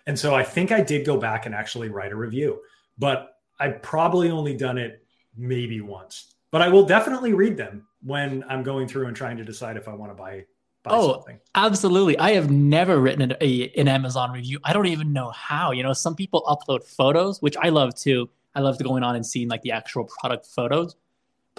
And 0.08 0.18
so 0.18 0.34
I 0.36 0.44
think 0.44 0.72
I 0.72 0.82
did 0.82 1.06
go 1.06 1.18
back 1.18 1.46
and 1.46 1.54
actually 1.54 1.90
write 1.90 2.14
a 2.14 2.16
review, 2.16 2.62
but 2.98 3.36
I 3.60 3.70
probably 3.70 4.32
only 4.32 4.56
done 4.56 4.78
it 4.78 5.04
maybe 5.36 5.82
once 5.82 6.34
but 6.52 6.62
I 6.62 6.70
will 6.70 6.86
definitely 6.86 7.34
read 7.34 7.58
them 7.58 7.86
when 8.04 8.44
I'm 8.50 8.64
going 8.64 8.88
through 8.88 9.08
and 9.08 9.16
trying 9.16 9.38
to 9.38 9.44
decide 9.44 9.78
if 9.78 9.88
I 9.88 9.94
want 9.94 10.12
to 10.12 10.16
buy. 10.16 10.46
buy 10.84 10.92
oh, 10.94 11.14
something. 11.14 11.40
absolutely! 11.56 12.18
I 12.18 12.32
have 12.32 12.50
never 12.50 13.00
written 13.00 13.34
a, 13.40 13.72
an 13.78 13.88
Amazon 13.88 14.32
review. 14.32 14.60
I 14.64 14.74
don't 14.74 14.88
even 14.88 15.14
know 15.14 15.30
how. 15.30 15.72
You 15.72 15.84
know, 15.84 15.94
some 15.94 16.16
people 16.16 16.44
upload 16.48 16.84
photos, 16.84 17.42
which 17.42 17.58
I 17.58 17.70
love 17.70 17.96
too. 17.96 18.30
I 18.56 18.62
love 18.62 18.82
going 18.82 19.04
on 19.04 19.16
and 19.16 19.26
seeing 19.26 19.48
like 19.48 19.62
the 19.62 19.72
actual 19.72 20.06
product 20.06 20.48
photos, 20.48 20.96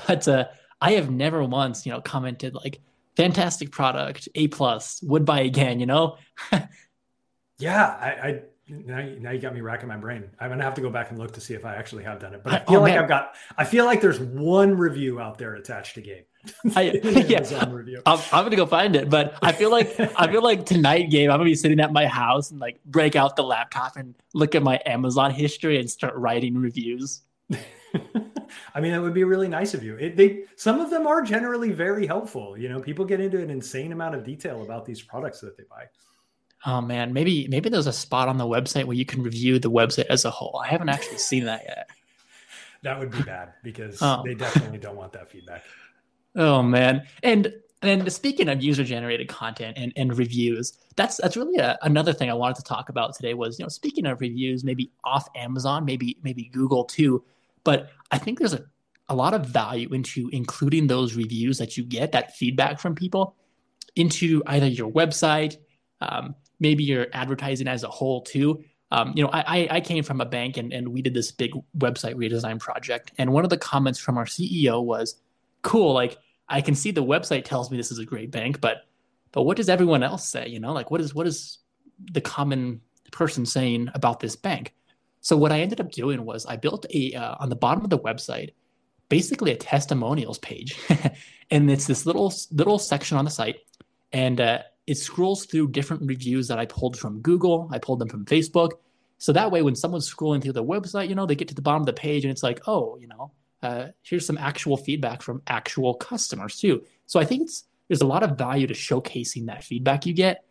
but 0.06 0.26
uh, 0.26 0.46
I 0.80 0.92
have 0.92 1.10
never 1.10 1.44
once, 1.44 1.86
you 1.86 1.92
know, 1.92 2.00
commented 2.00 2.54
like 2.54 2.80
fantastic 3.16 3.70
product, 3.70 4.28
A 4.34 4.48
plus, 4.48 5.00
would 5.02 5.24
buy 5.24 5.40
again. 5.40 5.80
You 5.80 5.86
know. 5.86 6.16
yeah, 7.58 7.86
I, 7.86 8.28
I 8.28 8.42
now, 8.68 9.08
now 9.18 9.30
you 9.30 9.40
got 9.40 9.54
me 9.54 9.60
racking 9.60 9.88
my 9.88 9.96
brain. 9.96 10.30
I'm 10.38 10.50
gonna 10.50 10.64
have 10.64 10.74
to 10.74 10.80
go 10.80 10.90
back 10.90 11.10
and 11.10 11.18
look 11.18 11.32
to 11.32 11.40
see 11.40 11.54
if 11.54 11.64
I 11.64 11.74
actually 11.74 12.04
have 12.04 12.20
done 12.20 12.34
it. 12.34 12.42
But 12.42 12.52
I 12.52 12.58
feel 12.64 12.78
oh, 12.78 12.82
like 12.82 12.94
man. 12.94 13.02
I've 13.02 13.08
got. 13.08 13.34
I 13.56 13.64
feel 13.64 13.84
like 13.84 14.00
there's 14.00 14.20
one 14.20 14.76
review 14.76 15.20
out 15.20 15.38
there 15.38 15.54
attached 15.54 15.94
to 15.96 16.00
Gabe. 16.00 16.24
I, 16.74 16.82
yeah, 17.28 17.44
I'm, 18.06 18.18
I'm, 18.32 18.44
gonna 18.44 18.56
go 18.56 18.66
find 18.66 18.96
it. 18.96 19.10
But 19.10 19.36
I 19.42 19.52
feel 19.52 19.70
like 19.70 19.98
I 20.16 20.30
feel 20.30 20.42
like 20.42 20.66
tonight, 20.66 21.10
Gabe, 21.10 21.30
I'm 21.30 21.34
gonna 21.34 21.44
be 21.44 21.54
sitting 21.54 21.80
at 21.80 21.92
my 21.92 22.06
house 22.06 22.50
and 22.50 22.60
like 22.60 22.82
break 22.84 23.16
out 23.16 23.36
the 23.36 23.42
laptop 23.42 23.96
and 23.96 24.14
look 24.34 24.54
at 24.54 24.62
my 24.62 24.80
Amazon 24.86 25.30
history 25.30 25.78
and 25.78 25.90
start 25.90 26.14
writing 26.16 26.56
reviews. 26.56 27.22
I 28.74 28.80
mean, 28.80 28.92
that 28.92 29.02
would 29.02 29.14
be 29.14 29.24
really 29.24 29.48
nice 29.48 29.74
of 29.74 29.82
you. 29.82 29.96
It, 29.96 30.16
they 30.16 30.44
some 30.56 30.80
of 30.80 30.90
them 30.90 31.06
are 31.06 31.22
generally 31.22 31.72
very 31.72 32.06
helpful. 32.06 32.56
You 32.56 32.68
know, 32.68 32.80
people 32.80 33.04
get 33.04 33.20
into 33.20 33.40
an 33.40 33.50
insane 33.50 33.92
amount 33.92 34.14
of 34.14 34.24
detail 34.24 34.62
about 34.62 34.86
these 34.86 35.02
products 35.02 35.40
that 35.40 35.56
they 35.56 35.64
buy. 35.68 35.84
Oh 36.66 36.80
man, 36.80 37.12
maybe 37.12 37.48
maybe 37.48 37.68
there's 37.68 37.86
a 37.86 37.92
spot 37.92 38.28
on 38.28 38.38
the 38.38 38.46
website 38.46 38.84
where 38.84 38.96
you 38.96 39.04
can 39.04 39.22
review 39.22 39.58
the 39.58 39.70
website 39.70 40.06
as 40.06 40.24
a 40.24 40.30
whole. 40.30 40.60
I 40.64 40.68
haven't 40.68 40.88
actually 40.88 41.18
seen 41.18 41.44
that 41.44 41.64
yet. 41.66 41.88
That 42.82 42.98
would 42.98 43.10
be 43.10 43.22
bad 43.22 43.52
because 43.62 43.98
oh. 44.00 44.22
they 44.24 44.34
definitely 44.34 44.78
don't 44.78 44.96
want 44.96 45.12
that 45.12 45.30
feedback. 45.30 45.64
Oh 46.36 46.62
man. 46.62 47.06
And 47.22 47.52
And 47.82 48.12
speaking 48.12 48.48
of 48.48 48.62
user 48.62 48.84
generated 48.84 49.28
content 49.28 49.78
and, 49.78 49.92
and 49.96 50.16
reviews, 50.16 50.74
that's 50.96 51.16
that's 51.16 51.36
really 51.36 51.58
a, 51.58 51.78
another 51.82 52.12
thing 52.12 52.30
I 52.30 52.34
wanted 52.34 52.56
to 52.56 52.62
talk 52.62 52.88
about 52.88 53.14
today 53.14 53.34
was, 53.34 53.58
you 53.58 53.64
know, 53.64 53.68
speaking 53.68 54.06
of 54.06 54.20
reviews, 54.20 54.64
maybe 54.64 54.90
off 55.04 55.28
Amazon, 55.34 55.84
maybe 55.84 56.18
maybe 56.22 56.50
Google 56.52 56.84
too, 56.84 57.24
but 57.64 57.90
I 58.10 58.18
think 58.18 58.38
there's 58.38 58.54
a, 58.54 58.64
a 59.08 59.14
lot 59.14 59.34
of 59.34 59.46
value 59.46 59.88
into 59.92 60.28
including 60.32 60.86
those 60.86 61.14
reviews 61.14 61.58
that 61.58 61.76
you 61.76 61.84
get, 61.84 62.12
that 62.12 62.36
feedback 62.36 62.78
from 62.78 62.94
people 62.94 63.34
into 63.96 64.42
either 64.46 64.66
your 64.66 64.90
website, 64.90 65.56
um, 66.00 66.34
maybe 66.60 66.84
your 66.84 67.06
advertising 67.12 67.66
as 67.66 67.82
a 67.82 67.88
whole 67.88 68.22
too. 68.22 68.62
Um, 68.92 69.12
you 69.14 69.22
know, 69.22 69.30
I, 69.32 69.68
I 69.70 69.80
came 69.80 70.02
from 70.02 70.20
a 70.20 70.24
bank 70.24 70.56
and, 70.56 70.72
and 70.72 70.88
we 70.88 71.00
did 71.00 71.14
this 71.14 71.30
big 71.30 71.52
website 71.78 72.14
redesign 72.14 72.58
project. 72.58 73.12
And 73.18 73.32
one 73.32 73.44
of 73.44 73.50
the 73.50 73.56
comments 73.56 74.00
from 74.00 74.18
our 74.18 74.24
CEO 74.24 74.82
was, 74.82 75.20
cool, 75.62 75.92
like 75.92 76.18
I 76.48 76.60
can 76.60 76.74
see 76.74 76.90
the 76.90 77.04
website 77.04 77.44
tells 77.44 77.70
me 77.70 77.76
this 77.76 77.92
is 77.92 77.98
a 77.98 78.04
great 78.04 78.30
bank, 78.30 78.60
but 78.60 78.86
but 79.32 79.42
what 79.42 79.56
does 79.56 79.68
everyone 79.68 80.02
else 80.02 80.28
say? 80.28 80.48
You 80.48 80.60
know, 80.60 80.72
like 80.72 80.90
what 80.90 81.00
is 81.00 81.14
what 81.14 81.26
is 81.26 81.58
the 82.12 82.20
common 82.20 82.80
person 83.12 83.46
saying 83.46 83.88
about 83.94 84.20
this 84.20 84.36
bank? 84.36 84.74
So 85.20 85.36
what 85.36 85.52
I 85.52 85.60
ended 85.60 85.80
up 85.80 85.92
doing 85.92 86.24
was 86.24 86.46
I 86.46 86.56
built 86.56 86.86
a 86.92 87.14
uh, 87.14 87.36
on 87.38 87.48
the 87.48 87.56
bottom 87.56 87.84
of 87.84 87.90
the 87.90 87.98
website, 87.98 88.54
basically 89.08 89.52
a 89.52 89.56
testimonials 89.56 90.38
page, 90.38 90.78
and 91.50 91.70
it's 91.70 91.86
this 91.86 92.06
little 92.06 92.32
little 92.50 92.78
section 92.78 93.16
on 93.16 93.24
the 93.24 93.30
site, 93.30 93.56
and 94.12 94.40
uh, 94.40 94.62
it 94.86 94.96
scrolls 94.96 95.46
through 95.46 95.68
different 95.68 96.02
reviews 96.06 96.48
that 96.48 96.58
I 96.58 96.66
pulled 96.66 96.98
from 96.98 97.20
Google. 97.20 97.68
I 97.72 97.78
pulled 97.78 98.00
them 98.00 98.08
from 98.08 98.24
Facebook. 98.24 98.72
So 99.18 99.32
that 99.34 99.50
way, 99.52 99.60
when 99.60 99.76
someone's 99.76 100.12
scrolling 100.12 100.42
through 100.42 100.54
the 100.54 100.64
website, 100.64 101.08
you 101.08 101.14
know, 101.14 101.26
they 101.26 101.34
get 101.34 101.48
to 101.48 101.54
the 101.54 101.62
bottom 101.62 101.82
of 101.82 101.86
the 101.86 101.92
page 101.92 102.24
and 102.24 102.32
it's 102.32 102.42
like, 102.42 102.66
oh, 102.66 102.96
you 102.98 103.06
know, 103.06 103.30
uh, 103.62 103.88
here's 104.02 104.26
some 104.26 104.38
actual 104.38 104.76
feedback 104.76 105.22
from 105.22 105.42
actual 105.46 105.94
customers 105.94 106.58
too. 106.58 106.82
So 107.06 107.20
I 107.20 107.24
think 107.24 107.50
there's 107.88 108.00
a 108.00 108.06
lot 108.06 108.22
of 108.22 108.38
value 108.38 108.66
to 108.66 108.74
showcasing 108.74 109.46
that 109.46 109.64
feedback 109.64 110.06
you 110.06 110.14
get, 110.14 110.44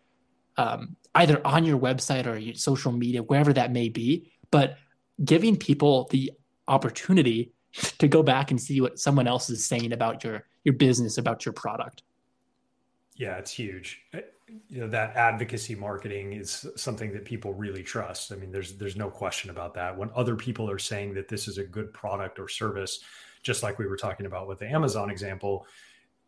um, 0.58 0.96
either 1.16 1.46
on 1.46 1.66
your 1.66 1.80
website 1.80 2.28
or 2.28 2.38
your 2.38 2.56
social 2.56 2.92
media, 2.92 3.24
wherever 3.24 3.54
that 3.54 3.72
may 3.72 3.90
be. 3.90 4.32
But 4.52 4.78
giving 5.24 5.58
people 5.58 6.08
the 6.12 6.32
opportunity 6.68 7.52
to 8.00 8.08
go 8.08 8.24
back 8.24 8.52
and 8.52 8.62
see 8.62 8.82
what 8.82 9.00
someone 9.00 9.28
else 9.28 9.50
is 9.50 9.66
saying 9.66 9.94
about 9.94 10.24
your 10.24 10.46
your 10.64 10.74
business, 10.76 11.18
about 11.18 11.46
your 11.46 11.54
product. 11.54 12.04
Yeah, 13.16 13.38
it's 13.38 13.52
huge. 13.52 14.02
You 14.68 14.82
know 14.82 14.88
that 14.88 15.16
advocacy 15.16 15.76
marketing 15.76 16.34
is 16.34 16.66
something 16.76 17.14
that 17.14 17.26
people 17.26 17.54
really 17.54 17.84
trust. 17.84 18.32
I 18.32 18.36
mean, 18.36 18.52
there's 18.52 18.78
there's 18.78 18.96
no 18.96 19.10
question 19.10 19.50
about 19.50 19.74
that. 19.76 19.98
When 19.98 20.10
other 20.16 20.36
people 20.36 20.70
are 20.70 20.80
saying 20.80 21.14
that 21.16 21.28
this 21.28 21.48
is 21.48 21.58
a 21.58 21.64
good 21.64 21.94
product 21.94 22.40
or 22.40 22.48
service, 22.48 23.00
just 23.44 23.64
like 23.64 23.80
we 23.80 23.88
were 23.88 23.98
talking 23.98 24.26
about 24.26 24.48
with 24.48 24.60
the 24.60 24.68
Amazon 24.68 25.10
example, 25.10 25.66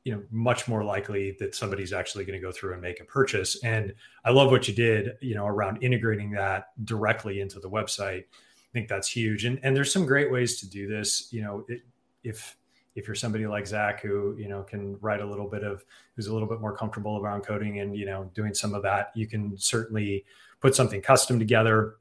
you 0.04 0.14
know, 0.14 0.24
much 0.32 0.68
more 0.68 0.84
likely 0.84 1.36
that 1.40 1.56
somebody's 1.56 1.94
actually 1.94 2.26
going 2.26 2.40
to 2.40 2.46
go 2.46 2.52
through 2.52 2.74
and 2.74 2.82
make 2.82 3.00
a 3.00 3.06
purchase. 3.06 3.64
And 3.64 3.94
I 4.26 4.32
love 4.32 4.52
what 4.52 4.68
you 4.68 4.74
did, 4.74 5.12
you 5.22 5.36
know, 5.36 5.46
around 5.46 5.84
integrating 5.84 6.32
that 6.32 6.68
directly 6.84 7.40
into 7.40 7.60
the 7.60 7.70
website. 7.70 8.24
I 8.24 8.72
think 8.74 8.88
that's 8.88 9.08
huge. 9.08 9.46
And 9.46 9.60
and 9.64 9.76
there's 9.76 9.92
some 9.92 10.06
great 10.06 10.32
ways 10.32 10.60
to 10.62 10.70
do 10.70 10.88
this. 10.88 11.28
You 11.32 11.44
know, 11.44 11.66
it, 11.68 11.82
if 12.24 12.56
if 12.95 13.08
you're 13.08 13.15
somebody 13.15 13.47
like 13.47 13.67
Zack 13.67 14.01
who 14.01 14.36
you 14.38 14.47
know 14.47 14.63
can 14.63 14.97
write 14.99 15.21
a 15.21 15.25
little 15.25 15.47
bit 15.47 15.63
of 15.63 15.84
who's 16.15 16.27
a 16.27 16.34
little 16.34 16.47
bit 16.47 16.60
more 16.60 16.75
comfortable 16.75 17.19
around 17.19 17.41
coding 17.41 17.80
and 17.80 17.95
you 17.95 18.06
know 18.06 18.30
doing 18.34 18.54
some 18.54 18.73
of 18.73 18.84
that, 18.84 19.12
you 19.15 19.27
can 19.27 19.58
certainly 19.58 20.25
put 20.60 20.75
something 20.75 21.01
custom 21.01 21.39
together. 21.39 21.95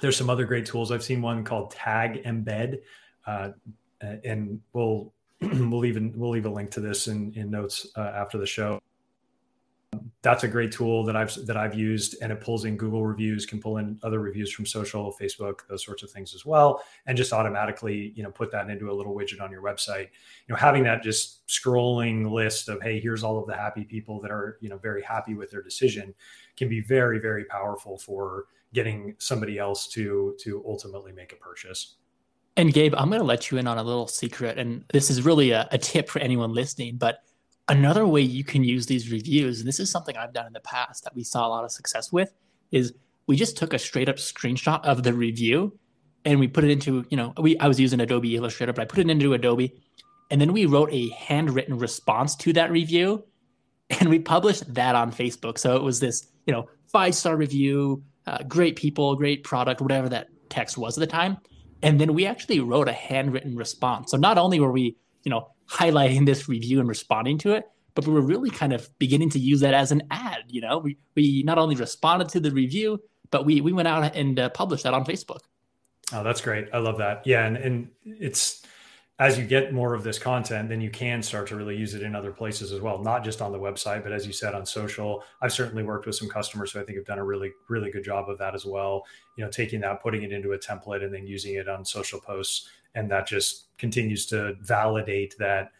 There's 0.00 0.16
some 0.16 0.28
other 0.28 0.44
great 0.44 0.66
tools. 0.66 0.90
I've 0.90 1.04
seen 1.04 1.22
one 1.22 1.44
called 1.44 1.70
Tag 1.70 2.24
Embed, 2.24 2.80
uh, 3.26 3.50
and 4.00 4.60
we'll 4.72 5.12
we'll 5.40 5.84
even 5.84 6.12
we'll 6.16 6.30
leave 6.30 6.46
a 6.46 6.50
link 6.50 6.70
to 6.72 6.80
this 6.80 7.08
in 7.08 7.32
in 7.34 7.50
notes 7.50 7.86
uh, 7.96 8.00
after 8.00 8.38
the 8.38 8.46
show 8.46 8.80
that's 10.22 10.44
a 10.44 10.48
great 10.48 10.72
tool 10.72 11.04
that 11.04 11.16
I've 11.16 11.34
that 11.46 11.56
I've 11.56 11.74
used, 11.74 12.16
and 12.22 12.32
it 12.32 12.40
pulls 12.40 12.64
in 12.64 12.76
Google 12.76 13.04
reviews, 13.04 13.46
can 13.46 13.60
pull 13.60 13.78
in 13.78 13.98
other 14.02 14.20
reviews 14.20 14.52
from 14.52 14.66
social, 14.66 15.14
Facebook, 15.20 15.60
those 15.68 15.84
sorts 15.84 16.02
of 16.02 16.10
things 16.10 16.34
as 16.34 16.46
well, 16.46 16.82
and 17.06 17.16
just 17.16 17.32
automatically, 17.32 18.12
you 18.14 18.22
know, 18.22 18.30
put 18.30 18.50
that 18.52 18.70
into 18.70 18.90
a 18.90 18.94
little 18.94 19.14
widget 19.14 19.40
on 19.40 19.50
your 19.50 19.62
website. 19.62 20.08
You 20.46 20.50
know, 20.50 20.56
having 20.56 20.84
that 20.84 21.02
just 21.02 21.46
scrolling 21.48 22.30
list 22.30 22.68
of 22.68 22.82
hey, 22.82 23.00
here's 23.00 23.22
all 23.22 23.38
of 23.38 23.46
the 23.46 23.56
happy 23.56 23.84
people 23.84 24.20
that 24.20 24.30
are 24.30 24.58
you 24.60 24.68
know 24.68 24.78
very 24.78 25.02
happy 25.02 25.34
with 25.34 25.50
their 25.50 25.62
decision, 25.62 26.14
can 26.56 26.68
be 26.68 26.80
very 26.80 27.18
very 27.18 27.44
powerful 27.44 27.98
for 27.98 28.46
getting 28.72 29.14
somebody 29.18 29.58
else 29.58 29.88
to 29.88 30.36
to 30.40 30.64
ultimately 30.66 31.12
make 31.12 31.32
a 31.32 31.36
purchase. 31.36 31.96
And 32.56 32.72
Gabe, 32.72 32.94
I'm 32.96 33.08
going 33.08 33.20
to 33.20 33.26
let 33.26 33.50
you 33.50 33.58
in 33.58 33.66
on 33.66 33.78
a 33.78 33.82
little 33.82 34.06
secret, 34.06 34.58
and 34.58 34.84
this 34.92 35.10
is 35.10 35.24
really 35.24 35.50
a, 35.50 35.66
a 35.72 35.78
tip 35.78 36.08
for 36.08 36.20
anyone 36.20 36.52
listening, 36.52 36.96
but 36.96 37.18
Another 37.68 38.06
way 38.06 38.20
you 38.20 38.44
can 38.44 38.62
use 38.62 38.86
these 38.86 39.10
reviews, 39.10 39.60
and 39.60 39.68
this 39.68 39.80
is 39.80 39.90
something 39.90 40.16
I've 40.16 40.34
done 40.34 40.46
in 40.46 40.52
the 40.52 40.60
past 40.60 41.04
that 41.04 41.14
we 41.14 41.24
saw 41.24 41.46
a 41.46 41.48
lot 41.48 41.64
of 41.64 41.70
success 41.72 42.12
with, 42.12 42.30
is 42.70 42.92
we 43.26 43.36
just 43.36 43.56
took 43.56 43.72
a 43.72 43.78
straight 43.78 44.08
up 44.08 44.16
screenshot 44.16 44.84
of 44.84 45.02
the 45.02 45.14
review 45.14 45.78
and 46.24 46.40
we 46.40 46.48
put 46.48 46.64
it 46.64 46.70
into, 46.70 47.04
you 47.10 47.16
know, 47.16 47.32
we 47.38 47.58
I 47.58 47.68
was 47.68 47.80
using 47.80 48.00
Adobe 48.00 48.36
Illustrator, 48.36 48.72
but 48.72 48.82
I 48.82 48.84
put 48.84 48.98
it 48.98 49.08
into 49.08 49.32
Adobe 49.32 49.74
and 50.30 50.40
then 50.40 50.52
we 50.52 50.66
wrote 50.66 50.92
a 50.92 51.08
handwritten 51.10 51.78
response 51.78 52.34
to 52.36 52.52
that 52.54 52.70
review 52.70 53.24
and 54.00 54.08
we 54.08 54.18
published 54.18 54.74
that 54.74 54.94
on 54.94 55.12
Facebook. 55.12 55.58
So 55.58 55.76
it 55.76 55.82
was 55.82 56.00
this, 56.00 56.26
you 56.46 56.52
know, 56.52 56.68
five 56.92 57.14
star 57.14 57.36
review, 57.36 58.02
uh, 58.26 58.42
great 58.48 58.76
people, 58.76 59.14
great 59.16 59.44
product, 59.44 59.80
whatever 59.80 60.08
that 60.10 60.28
text 60.48 60.78
was 60.78 60.96
at 60.96 61.00
the 61.00 61.06
time. 61.06 61.38
And 61.82 62.00
then 62.00 62.14
we 62.14 62.24
actually 62.24 62.60
wrote 62.60 62.88
a 62.88 62.92
handwritten 62.92 63.56
response. 63.56 64.10
So 64.10 64.16
not 64.16 64.38
only 64.38 64.58
were 64.58 64.72
we, 64.72 64.96
you 65.24 65.30
know, 65.30 65.50
highlighting 65.68 66.26
this 66.26 66.48
review 66.48 66.80
and 66.80 66.88
responding 66.88 67.38
to 67.38 67.52
it, 67.52 67.64
but 67.94 68.06
we 68.06 68.12
were 68.12 68.20
really 68.20 68.50
kind 68.50 68.72
of 68.72 68.88
beginning 68.98 69.30
to 69.30 69.38
use 69.38 69.60
that 69.60 69.74
as 69.74 69.92
an 69.92 70.02
ad. 70.10 70.44
You 70.48 70.60
know, 70.60 70.78
we 70.78 70.98
we 71.14 71.42
not 71.44 71.58
only 71.58 71.74
responded 71.74 72.28
to 72.30 72.40
the 72.40 72.50
review, 72.50 73.00
but 73.30 73.44
we 73.44 73.60
we 73.60 73.72
went 73.72 73.88
out 73.88 74.14
and 74.14 74.38
uh, 74.38 74.48
published 74.50 74.84
that 74.84 74.94
on 74.94 75.04
Facebook. 75.04 75.40
Oh, 76.12 76.22
that's 76.22 76.40
great. 76.40 76.68
I 76.72 76.78
love 76.78 76.98
that. 76.98 77.26
Yeah, 77.26 77.46
and 77.46 77.56
and 77.56 77.88
it's 78.04 78.62
as 79.20 79.38
you 79.38 79.46
get 79.46 79.72
more 79.72 79.94
of 79.94 80.02
this 80.02 80.18
content, 80.18 80.68
then 80.68 80.80
you 80.80 80.90
can 80.90 81.22
start 81.22 81.46
to 81.46 81.56
really 81.56 81.76
use 81.76 81.94
it 81.94 82.02
in 82.02 82.16
other 82.16 82.32
places 82.32 82.72
as 82.72 82.80
well, 82.80 82.98
not 82.98 83.22
just 83.22 83.40
on 83.40 83.52
the 83.52 83.58
website, 83.58 84.02
but 84.02 84.10
as 84.10 84.26
you 84.26 84.32
said 84.32 84.54
on 84.54 84.66
social. 84.66 85.22
I've 85.40 85.52
certainly 85.52 85.84
worked 85.84 86.06
with 86.06 86.16
some 86.16 86.28
customers 86.28 86.72
who 86.72 86.80
I 86.80 86.84
think 86.84 86.98
have 86.98 87.06
done 87.06 87.20
a 87.20 87.24
really, 87.24 87.52
really 87.68 87.92
good 87.92 88.02
job 88.02 88.28
of 88.28 88.38
that 88.38 88.56
as 88.56 88.66
well. 88.66 89.04
You 89.36 89.44
know, 89.44 89.50
taking 89.50 89.80
that, 89.82 90.02
putting 90.02 90.24
it 90.24 90.32
into 90.32 90.52
a 90.52 90.58
template, 90.58 91.04
and 91.04 91.14
then 91.14 91.26
using 91.28 91.54
it 91.54 91.68
on 91.68 91.84
social 91.84 92.20
posts 92.20 92.68
and 92.94 93.10
that 93.10 93.26
just 93.26 93.76
continues 93.78 94.26
to 94.26 94.54
validate 94.60 95.34
that 95.38 95.70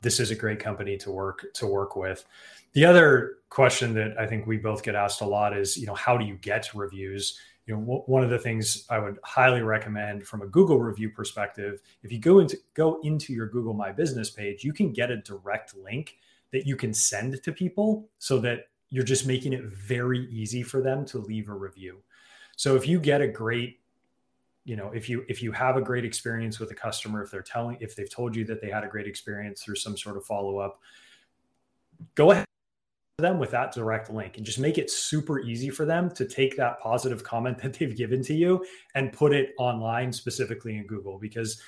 this 0.00 0.20
is 0.20 0.30
a 0.30 0.34
great 0.34 0.60
company 0.60 0.96
to 0.98 1.10
work 1.10 1.46
to 1.54 1.66
work 1.66 1.96
with. 1.96 2.24
The 2.72 2.84
other 2.84 3.38
question 3.48 3.94
that 3.94 4.18
I 4.18 4.26
think 4.26 4.46
we 4.46 4.58
both 4.58 4.82
get 4.82 4.94
asked 4.94 5.20
a 5.20 5.26
lot 5.26 5.56
is, 5.56 5.76
you 5.76 5.86
know, 5.86 5.94
how 5.94 6.16
do 6.16 6.24
you 6.24 6.36
get 6.36 6.72
reviews? 6.74 7.38
You 7.66 7.74
know, 7.74 7.80
w- 7.80 8.02
one 8.06 8.22
of 8.22 8.30
the 8.30 8.38
things 8.38 8.86
I 8.90 8.98
would 8.98 9.18
highly 9.24 9.62
recommend 9.62 10.26
from 10.26 10.42
a 10.42 10.46
Google 10.46 10.78
review 10.78 11.10
perspective, 11.10 11.80
if 12.02 12.12
you 12.12 12.18
go 12.18 12.38
into 12.38 12.58
go 12.74 13.00
into 13.02 13.32
your 13.32 13.46
Google 13.48 13.74
My 13.74 13.90
Business 13.90 14.30
page, 14.30 14.64
you 14.64 14.72
can 14.72 14.92
get 14.92 15.10
a 15.10 15.16
direct 15.16 15.76
link 15.76 16.16
that 16.52 16.66
you 16.66 16.76
can 16.76 16.94
send 16.94 17.42
to 17.42 17.52
people 17.52 18.08
so 18.18 18.38
that 18.38 18.68
you're 18.90 19.04
just 19.04 19.26
making 19.26 19.52
it 19.52 19.64
very 19.64 20.26
easy 20.30 20.62
for 20.62 20.80
them 20.80 21.04
to 21.06 21.18
leave 21.18 21.48
a 21.48 21.54
review. 21.54 21.98
So 22.56 22.74
if 22.74 22.88
you 22.88 23.00
get 23.00 23.20
a 23.20 23.28
great 23.28 23.80
you 24.68 24.76
know 24.76 24.90
if 24.92 25.08
you 25.08 25.24
if 25.28 25.42
you 25.42 25.50
have 25.50 25.76
a 25.76 25.80
great 25.80 26.04
experience 26.04 26.60
with 26.60 26.70
a 26.70 26.74
customer 26.74 27.22
if 27.22 27.30
they're 27.30 27.42
telling 27.42 27.78
if 27.80 27.96
they've 27.96 28.10
told 28.10 28.36
you 28.36 28.44
that 28.44 28.60
they 28.60 28.68
had 28.68 28.84
a 28.84 28.88
great 28.88 29.06
experience 29.06 29.62
through 29.62 29.74
some 29.74 29.96
sort 29.96 30.16
of 30.16 30.24
follow 30.24 30.58
up 30.58 30.80
go 32.14 32.30
ahead 32.32 32.44
them 33.18 33.40
with 33.40 33.50
that 33.50 33.72
direct 33.72 34.10
link 34.10 34.36
and 34.36 34.46
just 34.46 34.60
make 34.60 34.78
it 34.78 34.88
super 34.88 35.40
easy 35.40 35.70
for 35.70 35.84
them 35.84 36.08
to 36.08 36.24
take 36.24 36.56
that 36.56 36.78
positive 36.78 37.24
comment 37.24 37.58
that 37.62 37.72
they've 37.72 37.96
given 37.96 38.22
to 38.22 38.34
you 38.34 38.64
and 38.94 39.12
put 39.12 39.32
it 39.32 39.54
online 39.58 40.12
specifically 40.12 40.76
in 40.76 40.86
Google 40.86 41.18
because 41.18 41.60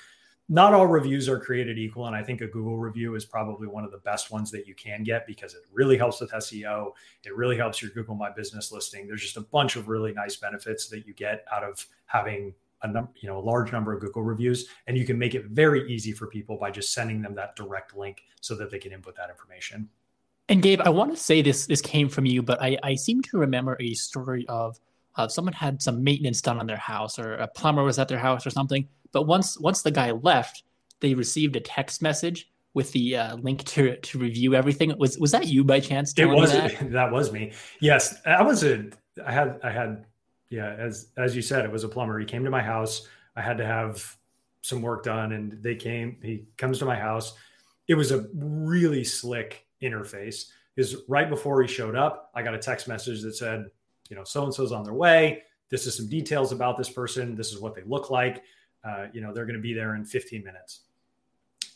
not 0.47 0.73
all 0.73 0.87
reviews 0.87 1.27
are 1.27 1.37
created 1.39 1.77
equal. 1.77 2.07
And 2.07 2.15
i 2.15 2.23
think 2.23 2.39
a 2.39 2.47
google 2.47 2.77
review 2.77 3.15
is 3.15 3.25
probably 3.25 3.67
one 3.67 3.83
of 3.83 3.91
the 3.91 3.97
best 3.97 4.31
ones 4.31 4.49
that 4.51 4.65
you 4.65 4.75
can 4.75 5.03
get 5.03 5.27
because 5.27 5.53
it 5.53 5.61
really 5.73 5.97
helps 5.97 6.21
with 6.21 6.31
seo 6.31 6.91
it 7.25 7.35
really 7.35 7.57
helps 7.57 7.81
your 7.81 7.91
google 7.91 8.15
my 8.15 8.31
business 8.31 8.71
listing. 8.71 9.05
There's 9.05 9.21
just 9.21 9.35
a 9.35 9.41
bunch 9.41 9.75
of 9.75 9.89
really 9.89 10.13
nice 10.13 10.37
benefits 10.37 10.87
that 10.87 11.05
you 11.05 11.13
get 11.13 11.43
out 11.51 11.65
of 11.65 11.85
having 12.05 12.53
a 12.83 12.87
number, 12.87 13.11
you 13.19 13.27
know, 13.27 13.37
a 13.37 13.41
large 13.41 13.71
number 13.71 13.93
of 13.93 14.01
Google 14.01 14.23
reviews, 14.23 14.67
and 14.87 14.97
you 14.97 15.05
can 15.05 15.17
make 15.17 15.35
it 15.35 15.45
very 15.45 15.91
easy 15.91 16.11
for 16.11 16.27
people 16.27 16.57
by 16.57 16.71
just 16.71 16.93
sending 16.93 17.21
them 17.21 17.35
that 17.35 17.55
direct 17.55 17.95
link 17.95 18.23
so 18.39 18.55
that 18.55 18.71
they 18.71 18.79
can 18.79 18.91
input 18.91 19.15
that 19.15 19.29
information. 19.29 19.89
And 20.49 20.61
Gabe, 20.61 20.81
I 20.81 20.89
want 20.89 21.11
to 21.11 21.17
say 21.17 21.41
this 21.41 21.65
this 21.65 21.81
came 21.81 22.09
from 22.09 22.25
you, 22.25 22.41
but 22.41 22.61
I, 22.61 22.77
I 22.83 22.95
seem 22.95 23.21
to 23.23 23.37
remember 23.37 23.77
a 23.79 23.93
story 23.93 24.45
of 24.47 24.79
uh, 25.15 25.27
someone 25.27 25.53
had 25.53 25.81
some 25.81 26.03
maintenance 26.03 26.41
done 26.41 26.59
on 26.59 26.67
their 26.67 26.77
house, 26.77 27.19
or 27.19 27.35
a 27.35 27.47
plumber 27.47 27.83
was 27.83 27.99
at 27.99 28.07
their 28.07 28.19
house, 28.19 28.45
or 28.45 28.49
something. 28.49 28.87
But 29.11 29.23
once 29.23 29.59
once 29.59 29.81
the 29.81 29.91
guy 29.91 30.11
left, 30.11 30.63
they 30.99 31.13
received 31.13 31.55
a 31.55 31.59
text 31.59 32.01
message 32.01 32.49
with 32.73 32.91
the 32.91 33.15
uh, 33.15 33.35
link 33.37 33.63
to 33.65 33.97
to 33.97 34.19
review 34.19 34.55
everything. 34.55 34.97
Was 34.97 35.17
was 35.19 35.31
that 35.31 35.47
you 35.47 35.63
by 35.63 35.79
chance? 35.79 36.13
It 36.17 36.25
was 36.25 36.51
that? 36.51 36.91
that 36.91 37.11
was 37.11 37.31
me. 37.31 37.53
Yes, 37.79 38.21
I 38.25 38.41
was 38.41 38.63
a. 38.63 38.89
I 39.25 39.31
had 39.31 39.59
I 39.63 39.71
had 39.71 40.05
yeah, 40.51 40.75
as 40.77 41.07
as 41.17 41.35
you 41.35 41.41
said, 41.41 41.65
it 41.65 41.71
was 41.71 41.83
a 41.83 41.89
plumber. 41.89 42.19
He 42.19 42.25
came 42.25 42.43
to 42.43 42.51
my 42.51 42.61
house. 42.61 43.07
I 43.35 43.41
had 43.41 43.57
to 43.57 43.65
have 43.65 44.15
some 44.61 44.83
work 44.83 45.03
done, 45.03 45.31
and 45.31 45.63
they 45.63 45.75
came. 45.75 46.17
He 46.21 46.45
comes 46.57 46.77
to 46.79 46.85
my 46.85 46.95
house. 46.95 47.33
It 47.87 47.95
was 47.95 48.11
a 48.11 48.27
really 48.35 49.03
slick 49.03 49.65
interface 49.81 50.51
is 50.77 50.97
right 51.07 51.29
before 51.29 51.61
he 51.61 51.67
showed 51.67 51.95
up, 51.95 52.31
I 52.33 52.41
got 52.41 52.53
a 52.53 52.57
text 52.57 52.87
message 52.87 53.21
that 53.21 53.35
said, 53.35 53.65
you 54.09 54.15
know, 54.15 54.23
so 54.23 54.43
and 54.43 54.53
so's 54.53 54.71
on 54.71 54.83
their 54.83 54.93
way. 54.93 55.43
This 55.69 55.85
is 55.85 55.95
some 55.95 56.09
details 56.09 56.51
about 56.51 56.77
this 56.77 56.89
person. 56.89 57.35
This 57.35 57.51
is 57.51 57.59
what 57.59 57.75
they 57.75 57.83
look 57.85 58.09
like. 58.09 58.43
Uh, 58.83 59.07
you 59.13 59.21
know, 59.21 59.33
they're 59.33 59.45
going 59.45 59.55
to 59.55 59.61
be 59.61 59.73
there 59.73 59.95
in 59.95 60.05
15 60.05 60.43
minutes. 60.43 60.81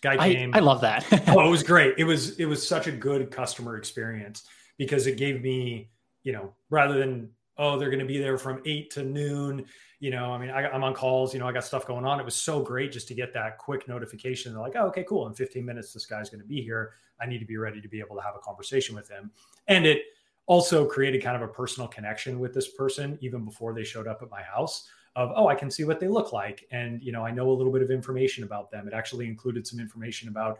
Guy 0.01 0.17
came. 0.17 0.53
I, 0.53 0.57
I 0.57 0.61
love 0.61 0.81
that. 0.81 1.05
oh, 1.29 1.45
it 1.45 1.49
was 1.49 1.63
great. 1.63 1.95
It 1.97 2.03
was 2.03 2.37
it 2.39 2.45
was 2.45 2.67
such 2.67 2.87
a 2.87 2.91
good 2.91 3.31
customer 3.31 3.77
experience 3.77 4.43
because 4.77 5.07
it 5.07 5.17
gave 5.17 5.41
me, 5.41 5.89
you 6.23 6.33
know, 6.33 6.53
rather 6.69 6.97
than 6.97 7.29
oh 7.57 7.77
they're 7.77 7.89
going 7.89 7.99
to 7.99 8.05
be 8.05 8.17
there 8.17 8.37
from 8.37 8.61
eight 8.65 8.91
to 8.91 9.03
noon. 9.03 9.65
You 9.99 10.11
know, 10.11 10.31
I 10.31 10.37
mean, 10.37 10.49
I, 10.49 10.69
I'm 10.69 10.83
on 10.83 10.93
calls. 10.93 11.33
You 11.33 11.39
know, 11.39 11.47
I 11.47 11.51
got 11.51 11.63
stuff 11.63 11.87
going 11.87 12.05
on. 12.05 12.19
It 12.19 12.25
was 12.25 12.35
so 12.35 12.61
great 12.61 12.91
just 12.91 13.07
to 13.07 13.13
get 13.13 13.33
that 13.33 13.57
quick 13.57 13.87
notification. 13.87 14.51
They're 14.51 14.61
like, 14.61 14.75
oh, 14.75 14.87
okay, 14.87 15.05
cool. 15.07 15.25
In 15.27 15.33
15 15.33 15.65
minutes, 15.65 15.93
this 15.93 16.05
guy's 16.05 16.29
going 16.29 16.41
to 16.41 16.47
be 16.47 16.61
here. 16.61 16.93
I 17.19 17.25
need 17.25 17.39
to 17.39 17.45
be 17.45 17.57
ready 17.57 17.81
to 17.81 17.87
be 17.87 17.99
able 18.01 18.15
to 18.17 18.21
have 18.21 18.35
a 18.35 18.39
conversation 18.39 18.93
with 18.93 19.09
him. 19.09 19.31
And 19.67 19.85
it 19.85 20.03
also 20.47 20.85
created 20.85 21.23
kind 21.23 21.35
of 21.35 21.41
a 21.41 21.51
personal 21.51 21.87
connection 21.87 22.39
with 22.39 22.53
this 22.53 22.69
person 22.69 23.17
even 23.21 23.43
before 23.43 23.73
they 23.73 23.83
showed 23.83 24.07
up 24.07 24.21
at 24.21 24.29
my 24.29 24.41
house 24.41 24.87
of 25.15 25.31
oh 25.35 25.47
i 25.47 25.55
can 25.55 25.71
see 25.71 25.83
what 25.83 25.99
they 25.99 26.07
look 26.07 26.33
like 26.33 26.67
and 26.71 27.01
you 27.01 27.11
know 27.11 27.25
i 27.25 27.31
know 27.31 27.49
a 27.49 27.53
little 27.53 27.71
bit 27.71 27.81
of 27.81 27.89
information 27.89 28.43
about 28.43 28.69
them 28.69 28.87
it 28.87 28.93
actually 28.93 29.25
included 29.25 29.65
some 29.65 29.79
information 29.79 30.29
about 30.29 30.59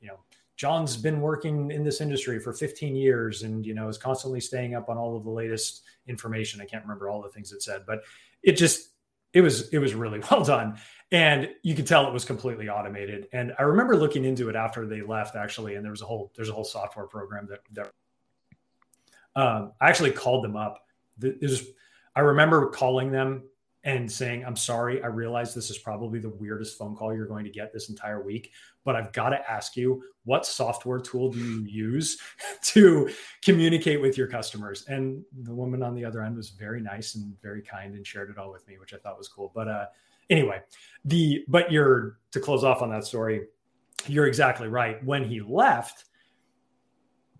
you 0.00 0.08
know 0.08 0.18
john's 0.56 0.96
been 0.96 1.20
working 1.20 1.70
in 1.70 1.84
this 1.84 2.00
industry 2.00 2.40
for 2.40 2.52
15 2.52 2.96
years 2.96 3.42
and 3.42 3.64
you 3.64 3.74
know 3.74 3.88
is 3.88 3.98
constantly 3.98 4.40
staying 4.40 4.74
up 4.74 4.88
on 4.88 4.96
all 4.96 5.16
of 5.16 5.24
the 5.24 5.30
latest 5.30 5.82
information. 6.08 6.60
I 6.60 6.64
can't 6.64 6.82
remember 6.82 7.08
all 7.08 7.22
the 7.22 7.28
things 7.28 7.52
it 7.52 7.62
said 7.62 7.84
but 7.86 8.02
it 8.42 8.52
just 8.52 8.90
it 9.32 9.42
was 9.42 9.68
it 9.68 9.78
was 9.78 9.94
really 9.94 10.20
well 10.30 10.44
done. 10.44 10.78
And 11.12 11.50
you 11.62 11.76
could 11.76 11.86
tell 11.86 12.08
it 12.08 12.12
was 12.12 12.24
completely 12.24 12.68
automated. 12.68 13.28
And 13.32 13.52
i 13.58 13.62
remember 13.62 13.96
looking 13.96 14.24
into 14.24 14.48
it 14.48 14.56
after 14.56 14.86
they 14.86 15.02
left 15.02 15.36
actually 15.36 15.74
and 15.74 15.84
there 15.84 15.92
was 15.92 16.02
a 16.02 16.06
whole 16.06 16.32
there's 16.34 16.48
a 16.48 16.54
whole 16.54 16.64
software 16.64 17.06
program 17.06 17.46
that 17.50 17.60
that 17.72 17.92
um, 19.36 19.72
I 19.80 19.90
actually 19.90 20.12
called 20.12 20.42
them 20.42 20.56
up. 20.56 20.86
It 21.22 21.42
Was, 21.42 21.66
I 22.14 22.20
remember 22.20 22.70
calling 22.70 23.12
them 23.12 23.42
and 23.86 24.10
saying, 24.10 24.44
I'm 24.44 24.56
sorry, 24.56 25.00
I 25.04 25.06
realize 25.06 25.54
this 25.54 25.70
is 25.70 25.78
probably 25.78 26.18
the 26.18 26.28
weirdest 26.28 26.76
phone 26.76 26.96
call 26.96 27.14
you're 27.14 27.24
going 27.24 27.44
to 27.44 27.50
get 27.50 27.72
this 27.72 27.88
entire 27.88 28.20
week, 28.20 28.50
but 28.84 28.96
I've 28.96 29.12
got 29.12 29.28
to 29.28 29.48
ask 29.48 29.76
you, 29.76 30.02
what 30.24 30.44
software 30.44 30.98
tool 30.98 31.30
do 31.30 31.38
you 31.38 31.62
use 31.62 32.18
to 32.62 33.08
communicate 33.44 34.00
with 34.00 34.18
your 34.18 34.26
customers? 34.26 34.84
And 34.88 35.22
the 35.42 35.54
woman 35.54 35.84
on 35.84 35.94
the 35.94 36.04
other 36.04 36.20
end 36.20 36.36
was 36.36 36.50
very 36.50 36.80
nice 36.80 37.14
and 37.14 37.40
very 37.40 37.62
kind 37.62 37.94
and 37.94 38.04
shared 38.04 38.28
it 38.28 38.38
all 38.38 38.50
with 38.50 38.66
me, 38.66 38.76
which 38.78 38.92
I 38.92 38.96
thought 38.96 39.16
was 39.16 39.28
cool. 39.28 39.52
But 39.54 39.68
uh, 39.68 39.86
anyway, 40.30 40.62
the 41.04 41.44
but 41.46 41.70
you're 41.70 42.18
to 42.32 42.40
close 42.40 42.64
off 42.64 42.82
on 42.82 42.90
that 42.90 43.04
story, 43.04 43.46
you're 44.08 44.26
exactly 44.26 44.66
right. 44.66 45.02
When 45.04 45.22
he 45.22 45.40
left, 45.40 46.06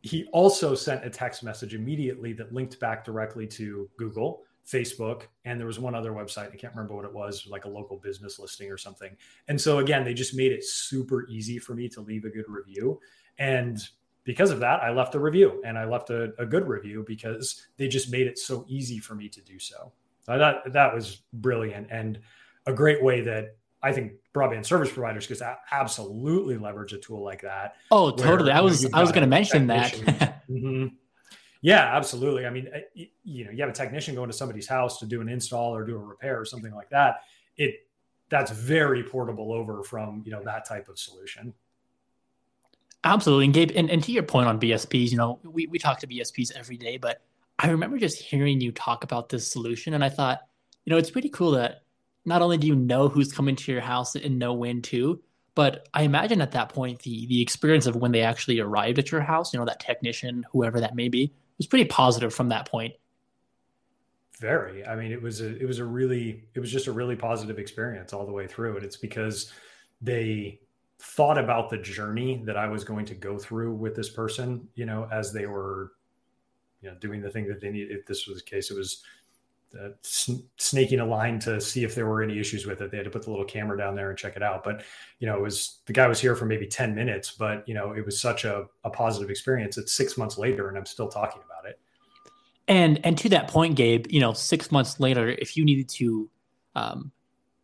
he 0.02 0.26
also 0.26 0.76
sent 0.76 1.04
a 1.04 1.11
text 1.11 1.42
message 1.42 1.74
immediately 1.74 2.32
that 2.35 2.54
linked 2.54 2.78
back 2.78 3.04
directly 3.04 3.48
to 3.48 3.90
Google, 3.98 4.44
Facebook, 4.66 5.22
and 5.44 5.59
there 5.61 5.66
was 5.66 5.79
one 5.79 5.94
other 5.94 6.12
website. 6.12 6.52
I 6.52 6.57
can't 6.57 6.74
remember 6.74 6.94
what 6.94 7.05
it 7.05 7.12
was, 7.12 7.46
like 7.48 7.64
a 7.64 7.68
local 7.68 7.96
business 7.96 8.38
listing 8.38 8.70
or 8.70 8.76
something. 8.76 9.16
And 9.48 9.61
so, 9.61 9.79
again, 9.79 10.05
they 10.05 10.14
just 10.14 10.35
made 10.35 10.52
it 10.52 10.64
super 10.64 11.26
easy 11.29 11.59
for 11.59 11.74
me 11.74 11.88
to 11.90 12.00
leave 12.00 12.24
a 12.24 12.31
good 12.31 12.48
review. 12.48 13.00
And 13.38 13.79
because 14.24 14.50
of 14.50 14.61
that, 14.61 14.83
I 14.83 14.90
left 14.90 15.14
a 15.14 15.20
review 15.20 15.62
and 15.64 15.79
I 15.79 15.85
left 15.85 16.11
a, 16.11 16.33
a 16.38 16.44
good 16.44 16.66
review 16.66 17.05
because 17.07 17.66
they 17.76 17.87
just 17.87 18.11
made 18.11 18.26
it 18.26 18.38
so 18.38 18.64
easy 18.68 18.98
for 18.98 19.14
me 19.14 19.29
to 19.29 19.40
do 19.40 19.59
so. 19.59 19.92
I 20.29 20.38
thought 20.38 20.72
that 20.72 20.92
was 20.92 21.22
brilliant 21.33 21.87
and 21.90 22.18
a 22.66 22.72
great 22.72 23.02
way 23.02 23.20
that 23.20 23.57
I 23.83 23.92
think 23.92 24.14
broadband 24.35 24.66
service 24.66 24.92
providers 24.92 25.29
could 25.29 25.40
absolutely 25.70 26.59
leverage 26.59 26.92
a 26.92 26.98
tool 26.98 27.22
like 27.22 27.42
that. 27.42 27.76
Oh, 27.92 28.11
totally. 28.11 28.50
Where, 28.50 28.59
I 28.59 28.61
was 28.61 28.92
I 28.92 29.00
was 29.00 29.12
going 29.12 29.22
to 29.22 29.29
mention 29.29 29.68
that. 29.68 29.92
mm-hmm. 30.50 30.88
Yeah, 31.62 31.96
absolutely. 31.96 32.46
I 32.46 32.50
mean, 32.50 32.68
you 33.24 33.44
know, 33.44 33.50
you 33.50 33.60
have 33.60 33.70
a 33.70 33.72
technician 33.72 34.14
going 34.14 34.30
to 34.30 34.36
somebody's 34.36 34.68
house 34.68 34.98
to 35.00 35.06
do 35.06 35.20
an 35.20 35.28
install 35.28 35.74
or 35.74 35.84
do 35.84 35.96
a 35.96 35.98
repair 35.98 36.40
or 36.40 36.44
something 36.44 36.74
like 36.74 36.90
that. 36.90 37.22
It 37.56 37.86
that's 38.28 38.50
very 38.50 39.02
portable 39.02 39.52
over 39.52 39.82
from 39.82 40.22
you 40.24 40.32
know 40.32 40.42
that 40.44 40.66
type 40.66 40.88
of 40.88 40.98
solution. 40.98 41.54
Absolutely, 43.04 43.44
and 43.44 43.54
Gabe, 43.54 43.70
and, 43.76 43.88
and 43.88 44.02
to 44.02 44.12
your 44.12 44.24
point 44.24 44.48
on 44.48 44.60
BSPs, 44.60 45.10
you 45.10 45.16
know, 45.16 45.38
we 45.44 45.66
we 45.66 45.78
talk 45.78 45.98
to 46.00 46.06
BSPs 46.06 46.52
every 46.56 46.76
day, 46.76 46.96
but 46.96 47.22
I 47.58 47.70
remember 47.70 47.98
just 47.98 48.18
hearing 48.18 48.60
you 48.60 48.72
talk 48.72 49.04
about 49.04 49.28
this 49.28 49.50
solution, 49.50 49.94
and 49.94 50.04
I 50.04 50.08
thought, 50.08 50.40
you 50.84 50.90
know, 50.90 50.98
it's 50.98 51.10
pretty 51.10 51.28
cool 51.28 51.52
that 51.52 51.82
not 52.24 52.42
only 52.42 52.58
do 52.58 52.66
you 52.66 52.74
know 52.74 53.08
who's 53.08 53.32
coming 53.32 53.54
to 53.56 53.72
your 53.72 53.80
house 53.80 54.16
and 54.16 54.38
know 54.38 54.52
when 54.52 54.82
to, 54.82 55.22
but 55.54 55.88
I 55.94 56.02
imagine 56.02 56.40
at 56.40 56.50
that 56.52 56.68
point 56.68 57.00
the 57.00 57.26
the 57.26 57.40
experience 57.40 57.86
of 57.86 57.96
when 57.96 58.12
they 58.12 58.22
actually 58.22 58.58
arrived 58.58 58.98
at 58.98 59.12
your 59.12 59.20
house, 59.20 59.52
you 59.52 59.60
know, 59.60 59.66
that 59.66 59.80
technician, 59.80 60.44
whoever 60.50 60.80
that 60.80 60.96
may 60.96 61.08
be, 61.08 61.32
was 61.58 61.66
pretty 61.66 61.86
positive 61.86 62.34
from 62.34 62.48
that 62.50 62.68
point. 62.68 62.94
Very. 64.38 64.86
I 64.86 64.96
mean, 64.96 65.12
it 65.12 65.22
was 65.22 65.40
a 65.40 65.56
it 65.56 65.66
was 65.66 65.78
a 65.78 65.84
really 65.84 66.44
it 66.54 66.60
was 66.60 66.70
just 66.70 66.86
a 66.86 66.92
really 66.92 67.16
positive 67.16 67.58
experience 67.58 68.12
all 68.12 68.26
the 68.26 68.32
way 68.32 68.46
through. 68.46 68.76
And 68.76 68.84
it's 68.84 68.96
because 68.96 69.52
they 70.02 70.60
thought 70.98 71.38
about 71.38 71.70
the 71.70 71.78
journey 71.78 72.42
that 72.44 72.56
I 72.56 72.68
was 72.68 72.84
going 72.84 73.06
to 73.06 73.14
go 73.14 73.38
through 73.38 73.74
with 73.74 73.94
this 73.94 74.10
person, 74.10 74.68
you 74.74 74.84
know, 74.84 75.08
as 75.10 75.32
they 75.32 75.46
were, 75.46 75.92
you 76.82 76.90
know, 76.90 76.96
doing 76.96 77.20
the 77.20 77.30
thing 77.30 77.48
that 77.48 77.60
they 77.60 77.70
need. 77.70 77.90
If 77.90 78.06
this 78.06 78.26
was 78.26 78.38
the 78.38 78.44
case, 78.44 78.70
it 78.70 78.76
was 78.76 79.02
uh, 79.74 79.88
snaking 80.02 81.00
a 81.00 81.07
line 81.07 81.38
to 81.40 81.61
see 81.61 81.85
if 81.85 81.94
there 81.94 82.07
were 82.07 82.22
any 82.22 82.38
issues 82.38 82.66
with 82.66 82.81
it. 82.81 82.90
They 82.90 82.96
had 82.96 83.05
to 83.05 83.11
put 83.11 83.22
the 83.22 83.31
little 83.31 83.44
camera 83.44 83.76
down 83.76 83.94
there 83.94 84.11
and 84.11 84.18
check 84.18 84.37
it 84.37 84.42
out. 84.42 84.64
But 84.64 84.85
you 85.18 85.26
know, 85.26 85.37
it 85.37 85.42
was 85.42 85.79
the 85.87 85.92
guy 85.92 86.07
was 86.07 86.20
here 86.20 86.37
for 86.37 86.46
maybe 86.46 86.66
ten 86.66 86.94
minutes, 86.94 87.33
but 87.33 87.66
you 87.68 87.74
know, 87.74 87.92
it 87.92 88.05
was 88.05 88.20
such 88.20 88.44
a, 88.44 88.66
a 88.85 88.90
positive 88.90 89.31
experience. 89.31 89.76
It's 89.79 89.92
six 89.92 90.16
months 90.16 90.38
later, 90.38 90.68
and 90.68 90.79
I'm 90.79 90.87
still 90.87 91.09
talking 91.09 91.42
about 91.44 91.68
it. 91.68 91.79
And 92.68 93.00
and 93.05 93.18
to 93.18 93.29
that 93.31 93.48
point, 93.48 93.76
Gabe, 93.76 94.07
you 94.09 94.20
know, 94.20 94.33
six 94.33 94.72
months 94.72 94.98
later, 95.00 95.29
if 95.29 95.57
you 95.57 95.64
needed 95.64 95.88
to 95.90 96.31
um, 96.74 97.12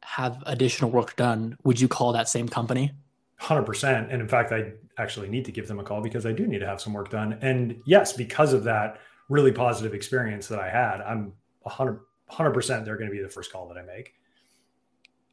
have 0.03 0.43
additional 0.47 0.91
work 0.91 1.17
done, 1.17 1.57
would 1.65 1.81
you 1.81 1.89
call 1.89 2.13
that 2.13 2.29
same 2.29 2.49
company? 2.49 2.93
Hundred 3.37 3.65
percent. 3.65 4.13
And 4.13 4.23
in 4.23 4.29
fact, 4.29 4.53
I 4.53 4.73
actually 4.99 5.29
need 5.29 5.45
to 5.47 5.53
give 5.53 5.67
them 5.67 5.81
a 5.81 5.85
call 5.85 6.01
because 6.01 6.27
I 6.27 6.33
do 6.33 6.47
need 6.47 6.61
to 6.61 6.67
have 6.67 6.81
some 6.81 6.93
work 6.93 7.11
done. 7.11 7.39
And 7.41 7.81
yes, 7.87 8.13
because 8.13 8.53
of 8.53 8.65
that 8.65 9.01
really 9.29 9.53
positive 9.53 9.95
experience 9.95 10.47
that 10.49 10.61
I 10.61 10.69
had, 10.69 11.01
I'm 11.01 11.33
100 11.63 12.51
percent 12.53 12.85
they're 12.85 12.97
going 12.97 13.11
to 13.11 13.17
be 13.17 13.23
the 13.23 13.29
first 13.29 13.53
call 13.53 13.69
that 13.69 13.79
I 13.79 13.83
make. 13.83 14.15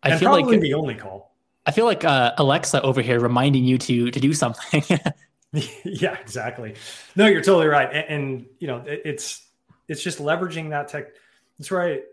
I 0.03 0.11
and 0.11 0.19
feel 0.19 0.29
probably 0.29 0.53
like 0.53 0.61
the 0.61 0.73
only 0.73 0.95
call. 0.95 1.35
I 1.65 1.71
feel 1.71 1.85
like 1.85 2.03
uh, 2.03 2.33
Alexa 2.37 2.81
over 2.81 3.01
here 3.01 3.19
reminding 3.19 3.63
you 3.63 3.77
to 3.77 4.11
to 4.11 4.19
do 4.19 4.33
something. 4.33 4.83
yeah, 5.83 6.17
exactly. 6.19 6.75
No, 7.15 7.27
you're 7.27 7.41
totally 7.41 7.67
right, 7.67 7.89
and, 7.91 8.05
and 8.09 8.45
you 8.59 8.67
know 8.67 8.77
it, 8.77 9.01
it's 9.05 9.47
it's 9.87 10.03
just 10.03 10.19
leveraging 10.19 10.69
that 10.69 10.87
tech. 10.87 11.07
That's 11.57 11.71
right. 11.71 12.03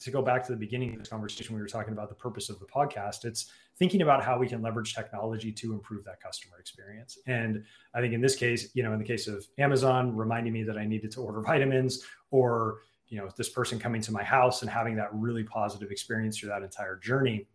To 0.00 0.10
go 0.12 0.22
back 0.22 0.46
to 0.46 0.52
the 0.52 0.58
beginning 0.58 0.92
of 0.92 1.00
this 1.00 1.08
conversation, 1.08 1.56
we 1.56 1.60
were 1.60 1.66
talking 1.66 1.92
about 1.92 2.08
the 2.08 2.14
purpose 2.14 2.48
of 2.50 2.60
the 2.60 2.66
podcast. 2.66 3.24
It's 3.24 3.50
thinking 3.76 4.02
about 4.02 4.22
how 4.22 4.38
we 4.38 4.46
can 4.46 4.62
leverage 4.62 4.94
technology 4.94 5.50
to 5.50 5.72
improve 5.72 6.04
that 6.04 6.20
customer 6.20 6.58
experience. 6.60 7.18
And 7.26 7.64
I 7.94 8.00
think 8.00 8.14
in 8.14 8.20
this 8.20 8.36
case, 8.36 8.70
you 8.74 8.84
know, 8.84 8.92
in 8.92 9.00
the 9.00 9.04
case 9.04 9.26
of 9.26 9.44
Amazon, 9.58 10.14
reminding 10.14 10.52
me 10.52 10.62
that 10.62 10.78
I 10.78 10.84
needed 10.84 11.10
to 11.12 11.20
order 11.20 11.40
vitamins, 11.46 12.04
or 12.30 12.82
you 13.12 13.18
know 13.18 13.28
this 13.36 13.50
person 13.50 13.78
coming 13.78 14.00
to 14.00 14.10
my 14.10 14.24
house 14.24 14.62
and 14.62 14.70
having 14.70 14.96
that 14.96 15.10
really 15.12 15.44
positive 15.44 15.90
experience 15.90 16.38
through 16.38 16.48
that 16.48 16.62
entire 16.62 16.96
journey 16.96 17.46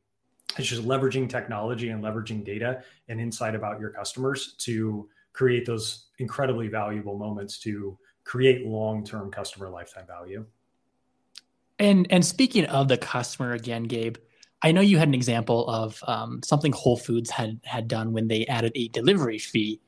it's 0.57 0.67
just 0.67 0.83
leveraging 0.83 1.27
technology 1.27 1.89
and 1.89 2.03
leveraging 2.03 2.45
data 2.45 2.83
and 3.09 3.19
insight 3.19 3.55
about 3.55 3.79
your 3.79 3.89
customers 3.89 4.53
to 4.59 5.09
create 5.33 5.65
those 5.65 6.05
incredibly 6.19 6.67
valuable 6.67 7.17
moments 7.17 7.57
to 7.59 7.97
create 8.23 8.65
long-term 8.65 9.29
customer 9.29 9.69
lifetime 9.69 10.05
value. 10.07 10.45
And 11.79 12.07
and 12.11 12.25
speaking 12.25 12.65
of 12.65 12.87
the 12.87 12.97
customer 12.97 13.53
again 13.53 13.83
gabe 13.83 14.17
i 14.61 14.71
know 14.71 14.81
you 14.81 14.97
had 14.97 15.07
an 15.07 15.13
example 15.13 15.67
of 15.69 16.03
um, 16.07 16.41
something 16.43 16.71
whole 16.71 16.97
foods 16.97 17.29
had 17.29 17.59
had 17.63 17.87
done 17.87 18.13
when 18.13 18.27
they 18.27 18.45
added 18.45 18.71
a 18.75 18.87
delivery 18.89 19.39
fee. 19.39 19.79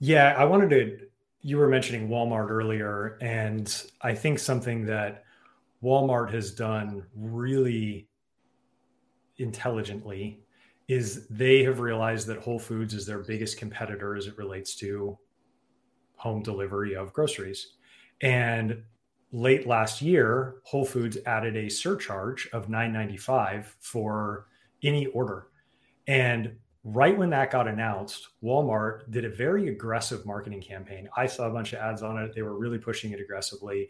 Yeah 0.00 0.34
i 0.36 0.44
wanted 0.44 0.70
to 0.70 0.98
you 1.44 1.58
were 1.58 1.68
mentioning 1.68 2.08
Walmart 2.08 2.48
earlier, 2.48 3.18
and 3.20 3.84
I 4.00 4.14
think 4.14 4.38
something 4.38 4.86
that 4.86 5.24
Walmart 5.82 6.32
has 6.32 6.50
done 6.50 7.04
really 7.14 8.08
intelligently 9.36 10.40
is 10.88 11.28
they 11.28 11.62
have 11.62 11.80
realized 11.80 12.26
that 12.28 12.38
Whole 12.38 12.58
Foods 12.58 12.94
is 12.94 13.04
their 13.04 13.18
biggest 13.18 13.58
competitor 13.58 14.16
as 14.16 14.26
it 14.26 14.38
relates 14.38 14.74
to 14.76 15.18
home 16.16 16.42
delivery 16.42 16.96
of 16.96 17.12
groceries. 17.12 17.74
And 18.22 18.82
late 19.30 19.66
last 19.66 20.00
year, 20.00 20.56
Whole 20.64 20.86
Foods 20.86 21.18
added 21.26 21.58
a 21.58 21.68
surcharge 21.68 22.48
of 22.54 22.68
9.95 22.68 23.66
for 23.80 24.46
any 24.82 25.06
order. 25.08 25.48
And 26.06 26.56
right 26.84 27.16
when 27.16 27.30
that 27.30 27.50
got 27.50 27.66
announced, 27.66 28.28
Walmart 28.42 29.10
did 29.10 29.24
a 29.24 29.30
very 29.30 29.68
aggressive 29.68 30.26
marketing 30.26 30.60
campaign. 30.60 31.08
I 31.16 31.26
saw 31.26 31.48
a 31.48 31.50
bunch 31.50 31.72
of 31.72 31.80
ads 31.80 32.02
on 32.02 32.18
it. 32.18 32.34
They 32.34 32.42
were 32.42 32.58
really 32.58 32.78
pushing 32.78 33.12
it 33.12 33.20
aggressively 33.20 33.88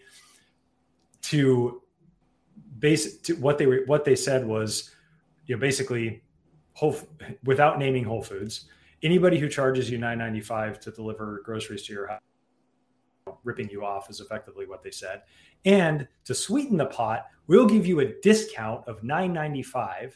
to 1.23 1.83
base 2.79 3.19
to 3.23 3.35
what 3.37 3.59
they 3.59 3.67
were 3.67 3.83
what 3.87 4.05
they 4.05 4.15
said 4.15 4.47
was 4.47 4.91
you 5.47 5.57
know 5.57 5.61
basically 5.61 6.23
whole 6.75 6.97
without 7.45 7.79
naming 7.79 8.05
Whole 8.05 8.23
Foods 8.23 8.67
anybody 9.03 9.39
who 9.39 9.49
charges 9.49 9.91
you 9.91 9.99
9.95 9.99 10.81
to 10.81 10.91
deliver 10.91 11.43
groceries 11.45 11.85
to 11.85 11.93
your 11.93 12.09
house 12.09 12.21
ripping 13.43 13.69
you 13.71 13.85
off 13.85 14.11
is 14.11 14.21
effectively 14.21 14.67
what 14.67 14.83
they 14.83 14.91
said 14.91 15.23
and 15.65 16.07
to 16.25 16.35
sweeten 16.35 16.77
the 16.77 16.87
pot 16.87 17.27
we'll 17.47 17.67
give 17.67 17.87
you 17.87 18.01
a 18.01 18.21
discount 18.21 18.87
of 18.87 19.03
9.95 19.03 20.13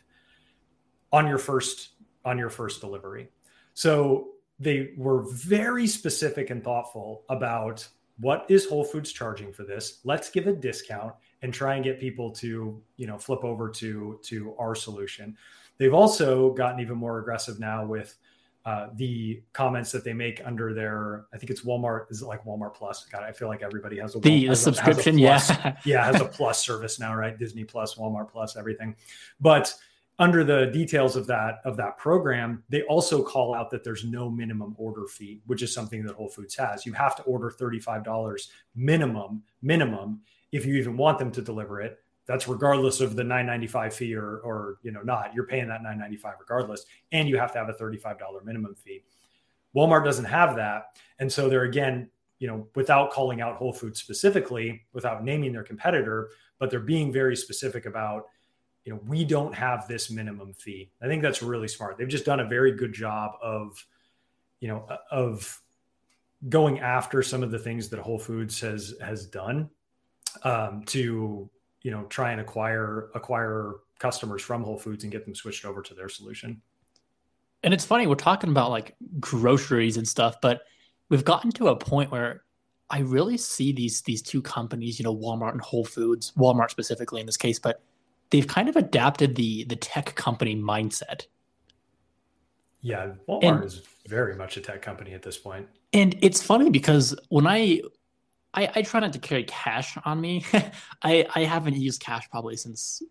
on 1.12 1.26
your 1.26 1.38
first 1.38 1.90
on 2.28 2.38
your 2.38 2.50
first 2.50 2.80
delivery. 2.80 3.28
So 3.74 4.28
they 4.60 4.90
were 4.96 5.22
very 5.32 5.86
specific 5.86 6.50
and 6.50 6.62
thoughtful 6.62 7.24
about 7.28 7.86
what 8.20 8.44
is 8.48 8.66
whole 8.66 8.84
foods 8.84 9.12
charging 9.12 9.52
for 9.52 9.64
this. 9.64 10.00
Let's 10.04 10.28
give 10.30 10.46
a 10.46 10.52
discount 10.52 11.14
and 11.42 11.54
try 11.54 11.76
and 11.76 11.84
get 11.84 12.00
people 12.00 12.30
to 12.32 12.80
you 12.96 13.06
know 13.06 13.16
flip 13.18 13.44
over 13.44 13.70
to 13.70 14.18
to 14.24 14.54
our 14.58 14.74
solution. 14.74 15.36
They've 15.78 15.94
also 15.94 16.52
gotten 16.52 16.80
even 16.80 16.98
more 16.98 17.18
aggressive 17.20 17.58
now 17.60 17.86
with 17.86 18.16
uh, 18.66 18.88
the 18.96 19.40
comments 19.54 19.90
that 19.92 20.04
they 20.04 20.12
make 20.12 20.42
under 20.44 20.74
their 20.74 21.24
i 21.32 21.38
think 21.38 21.48
it's 21.48 21.62
walmart 21.62 22.10
is 22.10 22.20
it 22.20 22.26
like 22.26 22.44
walmart 22.44 22.74
plus? 22.74 23.06
God 23.06 23.22
i 23.22 23.32
feel 23.32 23.48
like 23.48 23.62
everybody 23.62 23.98
has 23.98 24.14
a 24.14 24.18
the, 24.18 24.48
the 24.48 24.56
subscription 24.56 25.18
a, 25.20 25.22
plus, 25.22 25.48
yeah. 25.48 25.76
Yeah 25.86 26.04
has 26.04 26.20
a 26.20 26.26
plus 26.26 26.62
service 26.62 27.00
now 27.00 27.14
right? 27.14 27.38
Disney 27.38 27.64
plus 27.64 27.94
walmart 27.94 28.28
plus 28.30 28.56
everything. 28.56 28.94
But 29.40 29.74
under 30.18 30.42
the 30.42 30.66
details 30.66 31.14
of 31.14 31.26
that 31.26 31.60
of 31.64 31.76
that 31.76 31.96
program 31.96 32.62
they 32.68 32.82
also 32.82 33.22
call 33.22 33.54
out 33.54 33.70
that 33.70 33.84
there's 33.84 34.04
no 34.04 34.28
minimum 34.28 34.74
order 34.76 35.06
fee 35.06 35.40
which 35.46 35.62
is 35.62 35.72
something 35.72 36.04
that 36.04 36.14
whole 36.14 36.28
foods 36.28 36.54
has. 36.56 36.84
You 36.84 36.92
have 36.94 37.14
to 37.16 37.22
order 37.22 37.50
$35 37.50 38.48
minimum 38.74 39.42
minimum 39.62 40.20
if 40.50 40.66
you 40.66 40.74
even 40.74 40.96
want 40.96 41.18
them 41.18 41.30
to 41.32 41.42
deliver 41.42 41.80
it. 41.80 41.98
That's 42.26 42.48
regardless 42.48 43.00
of 43.00 43.16
the 43.16 43.24
995 43.24 43.94
fee 43.94 44.14
or 44.14 44.38
or 44.38 44.78
you 44.82 44.90
know 44.90 45.02
not. 45.02 45.34
You're 45.34 45.46
paying 45.46 45.68
that 45.68 45.82
995 45.82 46.34
regardless 46.40 46.84
and 47.12 47.28
you 47.28 47.38
have 47.38 47.52
to 47.52 47.58
have 47.58 47.68
a 47.68 47.74
$35 47.74 48.16
minimum 48.44 48.74
fee. 48.74 49.04
Walmart 49.74 50.04
doesn't 50.04 50.24
have 50.24 50.56
that 50.56 50.96
and 51.20 51.32
so 51.32 51.48
they're 51.48 51.64
again 51.64 52.10
you 52.40 52.48
know 52.48 52.66
without 52.74 53.12
calling 53.12 53.40
out 53.40 53.56
whole 53.56 53.72
foods 53.72 54.00
specifically 54.00 54.82
without 54.92 55.24
naming 55.24 55.52
their 55.52 55.62
competitor 55.62 56.30
but 56.58 56.70
they're 56.70 56.80
being 56.80 57.12
very 57.12 57.36
specific 57.36 57.86
about 57.86 58.24
you 58.88 58.94
know 58.94 59.00
we 59.06 59.22
don't 59.22 59.54
have 59.54 59.86
this 59.86 60.10
minimum 60.10 60.54
fee 60.54 60.90
i 61.02 61.06
think 61.06 61.20
that's 61.20 61.42
really 61.42 61.68
smart 61.68 61.98
they've 61.98 62.08
just 62.08 62.24
done 62.24 62.40
a 62.40 62.48
very 62.48 62.72
good 62.72 62.90
job 62.90 63.32
of 63.42 63.84
you 64.60 64.68
know 64.68 64.88
of 65.10 65.60
going 66.48 66.78
after 66.80 67.22
some 67.22 67.42
of 67.42 67.50
the 67.50 67.58
things 67.58 67.90
that 67.90 68.00
whole 68.00 68.18
foods 68.18 68.58
has 68.58 68.94
has 68.98 69.26
done 69.26 69.68
um, 70.42 70.84
to 70.86 71.50
you 71.82 71.90
know 71.90 72.04
try 72.04 72.32
and 72.32 72.40
acquire 72.40 73.10
acquire 73.14 73.74
customers 73.98 74.40
from 74.40 74.62
Whole 74.62 74.78
Foods 74.78 75.02
and 75.04 75.12
get 75.12 75.26
them 75.26 75.34
switched 75.34 75.64
over 75.64 75.82
to 75.82 75.92
their 75.92 76.08
solution. 76.08 76.62
And 77.64 77.74
it's 77.74 77.84
funny 77.84 78.06
we're 78.06 78.14
talking 78.14 78.48
about 78.48 78.70
like 78.70 78.96
groceries 79.20 79.96
and 79.96 80.06
stuff, 80.06 80.40
but 80.40 80.62
we've 81.10 81.24
gotten 81.24 81.50
to 81.52 81.68
a 81.68 81.76
point 81.76 82.10
where 82.10 82.44
I 82.88 83.00
really 83.00 83.36
see 83.36 83.72
these 83.72 84.00
these 84.02 84.22
two 84.22 84.40
companies, 84.40 84.98
you 84.98 85.02
know, 85.02 85.14
Walmart 85.14 85.52
and 85.52 85.60
Whole 85.60 85.84
Foods, 85.84 86.32
Walmart 86.38 86.70
specifically 86.70 87.20
in 87.20 87.26
this 87.26 87.36
case, 87.36 87.58
but 87.58 87.82
they've 88.30 88.46
kind 88.46 88.68
of 88.68 88.76
adapted 88.76 89.36
the 89.36 89.64
the 89.64 89.76
tech 89.76 90.14
company 90.14 90.56
mindset. 90.56 91.26
Yeah, 92.80 93.12
Walmart 93.28 93.42
and, 93.42 93.64
is 93.64 93.82
very 94.06 94.36
much 94.36 94.56
a 94.56 94.60
tech 94.60 94.82
company 94.82 95.12
at 95.12 95.22
this 95.22 95.36
point. 95.36 95.68
And 95.92 96.16
it's 96.22 96.42
funny 96.42 96.70
because 96.70 97.16
when 97.28 97.46
I 97.46 97.80
I, 98.54 98.70
I 98.76 98.82
try 98.82 99.00
not 99.00 99.12
to 99.12 99.18
carry 99.18 99.44
cash 99.44 99.96
on 100.04 100.20
me. 100.20 100.44
I, 101.02 101.26
I 101.34 101.44
haven't 101.44 101.76
used 101.76 102.00
cash 102.00 102.28
probably 102.30 102.56
since 102.56 103.02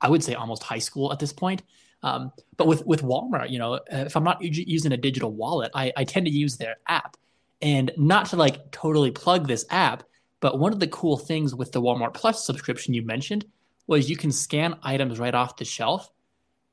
I 0.00 0.08
would 0.08 0.22
say 0.22 0.34
almost 0.34 0.62
high 0.62 0.78
school 0.78 1.12
at 1.12 1.18
this 1.18 1.32
point. 1.32 1.62
Um, 2.02 2.32
but 2.56 2.66
with 2.66 2.84
with 2.86 3.02
Walmart, 3.02 3.50
you 3.50 3.58
know, 3.58 3.80
if 3.90 4.16
I'm 4.16 4.24
not 4.24 4.42
using 4.42 4.92
a 4.92 4.96
digital 4.96 5.32
wallet, 5.32 5.70
I, 5.74 5.92
I 5.96 6.04
tend 6.04 6.26
to 6.26 6.32
use 6.32 6.56
their 6.56 6.76
app. 6.88 7.16
And 7.60 7.92
not 7.96 8.26
to 8.30 8.36
like 8.36 8.72
totally 8.72 9.12
plug 9.12 9.46
this 9.46 9.64
app, 9.70 10.02
but 10.40 10.58
one 10.58 10.72
of 10.72 10.80
the 10.80 10.88
cool 10.88 11.16
things 11.16 11.54
with 11.54 11.70
the 11.70 11.80
Walmart 11.80 12.14
Plus 12.14 12.44
subscription 12.44 12.92
you 12.92 13.02
mentioned 13.02 13.44
was 13.86 14.08
you 14.08 14.16
can 14.16 14.32
scan 14.32 14.76
items 14.82 15.18
right 15.18 15.34
off 15.34 15.56
the 15.56 15.64
shelf 15.64 16.10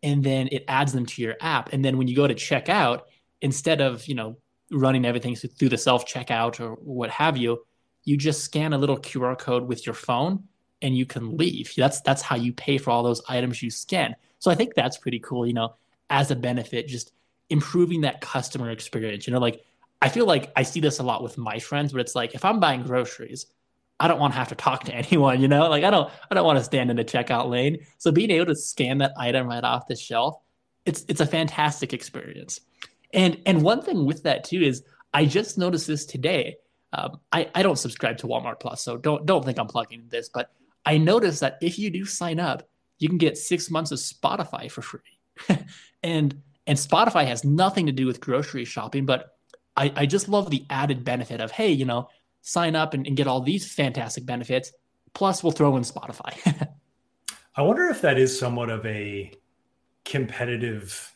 and 0.03 0.23
then 0.23 0.47
it 0.51 0.63
adds 0.67 0.93
them 0.93 1.05
to 1.05 1.21
your 1.21 1.35
app. 1.41 1.73
And 1.73 1.83
then 1.83 1.97
when 1.97 2.07
you 2.07 2.15
go 2.15 2.27
to 2.27 2.35
check 2.35 2.69
out, 2.69 3.07
instead 3.41 3.81
of, 3.81 4.07
you 4.07 4.15
know, 4.15 4.37
running 4.71 5.05
everything 5.05 5.35
through 5.35 5.69
the 5.69 5.77
self 5.77 6.05
checkout 6.05 6.59
or 6.59 6.75
what 6.75 7.09
have 7.09 7.37
you, 7.37 7.63
you 8.03 8.17
just 8.17 8.43
scan 8.43 8.73
a 8.73 8.77
little 8.77 8.97
QR 8.97 9.37
code 9.37 9.67
with 9.67 9.85
your 9.85 9.95
phone 9.95 10.43
and 10.81 10.95
you 10.95 11.05
can 11.05 11.35
leave. 11.37 11.73
That's 11.75 12.01
that's 12.01 12.21
how 12.21 12.35
you 12.35 12.53
pay 12.53 12.77
for 12.77 12.91
all 12.91 13.03
those 13.03 13.21
items 13.27 13.61
you 13.61 13.69
scan. 13.69 14.15
So 14.39 14.49
I 14.49 14.55
think 14.55 14.73
that's 14.73 14.97
pretty 14.97 15.19
cool, 15.19 15.45
you 15.45 15.53
know, 15.53 15.75
as 16.09 16.31
a 16.31 16.35
benefit 16.35 16.87
just 16.87 17.11
improving 17.49 18.01
that 18.01 18.21
customer 18.21 18.69
experience. 18.69 19.27
You 19.27 19.33
know, 19.33 19.39
like 19.39 19.65
I 20.01 20.09
feel 20.09 20.25
like 20.25 20.51
I 20.55 20.63
see 20.63 20.79
this 20.79 20.99
a 20.99 21.03
lot 21.03 21.23
with 21.23 21.37
my 21.37 21.59
friends, 21.59 21.91
but 21.91 22.01
it's 22.01 22.15
like 22.15 22.35
if 22.35 22.45
I'm 22.45 22.59
buying 22.59 22.83
groceries, 22.83 23.47
I 23.99 24.07
don't 24.07 24.19
want 24.19 24.33
to 24.33 24.39
have 24.39 24.49
to 24.49 24.55
talk 24.55 24.85
to 24.85 24.93
anyone, 24.95 25.41
you 25.41 25.47
know? 25.47 25.69
Like 25.69 25.83
I 25.83 25.89
don't 25.89 26.11
I 26.29 26.35
don't 26.35 26.45
want 26.45 26.59
to 26.59 26.63
stand 26.63 26.89
in 26.89 26.97
the 26.97 27.05
checkout 27.05 27.49
lane. 27.49 27.79
So 27.97 28.11
being 28.11 28.31
able 28.31 28.47
to 28.47 28.55
scan 28.55 28.99
that 28.99 29.13
item 29.17 29.47
right 29.47 29.63
off 29.63 29.87
the 29.87 29.95
shelf, 29.95 30.39
it's 30.85 31.05
it's 31.07 31.21
a 31.21 31.25
fantastic 31.25 31.93
experience. 31.93 32.61
And 33.13 33.41
and 33.45 33.61
one 33.61 33.81
thing 33.81 34.05
with 34.05 34.23
that 34.23 34.43
too 34.43 34.61
is 34.61 34.83
I 35.13 35.25
just 35.25 35.57
noticed 35.57 35.87
this 35.87 36.05
today 36.05 36.57
um, 36.93 37.19
I, 37.31 37.49
I 37.53 37.63
don't 37.63 37.77
subscribe 37.77 38.17
to 38.19 38.27
Walmart 38.27 38.59
Plus, 38.59 38.83
so 38.83 38.97
don't 38.97 39.25
don't 39.25 39.45
think 39.45 39.59
I'm 39.59 39.67
plugging 39.67 40.05
this, 40.09 40.29
but 40.29 40.51
I 40.85 40.97
noticed 40.97 41.41
that 41.41 41.57
if 41.61 41.77
you 41.77 41.89
do 41.89 42.05
sign 42.05 42.39
up, 42.39 42.67
you 42.97 43.07
can 43.07 43.17
get 43.17 43.37
six 43.37 43.69
months 43.69 43.91
of 43.91 43.99
Spotify 43.99 44.71
for 44.71 44.81
free. 44.81 45.01
and 46.03 46.41
and 46.65 46.77
Spotify 46.77 47.27
has 47.27 47.43
nothing 47.43 47.85
to 47.85 47.91
do 47.91 48.07
with 48.07 48.19
grocery 48.19 48.65
shopping, 48.65 49.05
but 49.05 49.35
I, 49.77 49.93
I 49.95 50.05
just 50.07 50.29
love 50.29 50.49
the 50.49 50.65
added 50.69 51.05
benefit 51.05 51.41
of, 51.41 51.51
hey, 51.51 51.71
you 51.71 51.85
know, 51.85 52.09
sign 52.41 52.75
up 52.75 52.93
and, 52.93 53.05
and 53.07 53.15
get 53.15 53.27
all 53.27 53.41
these 53.41 53.71
fantastic 53.71 54.25
benefits. 54.25 54.71
Plus, 55.13 55.43
we'll 55.43 55.51
throw 55.51 55.75
in 55.77 55.83
Spotify. 55.83 56.69
I 57.55 57.61
wonder 57.61 57.87
if 57.87 58.01
that 58.01 58.17
is 58.17 58.37
somewhat 58.37 58.69
of 58.69 58.85
a 58.85 59.31
competitive, 60.05 61.13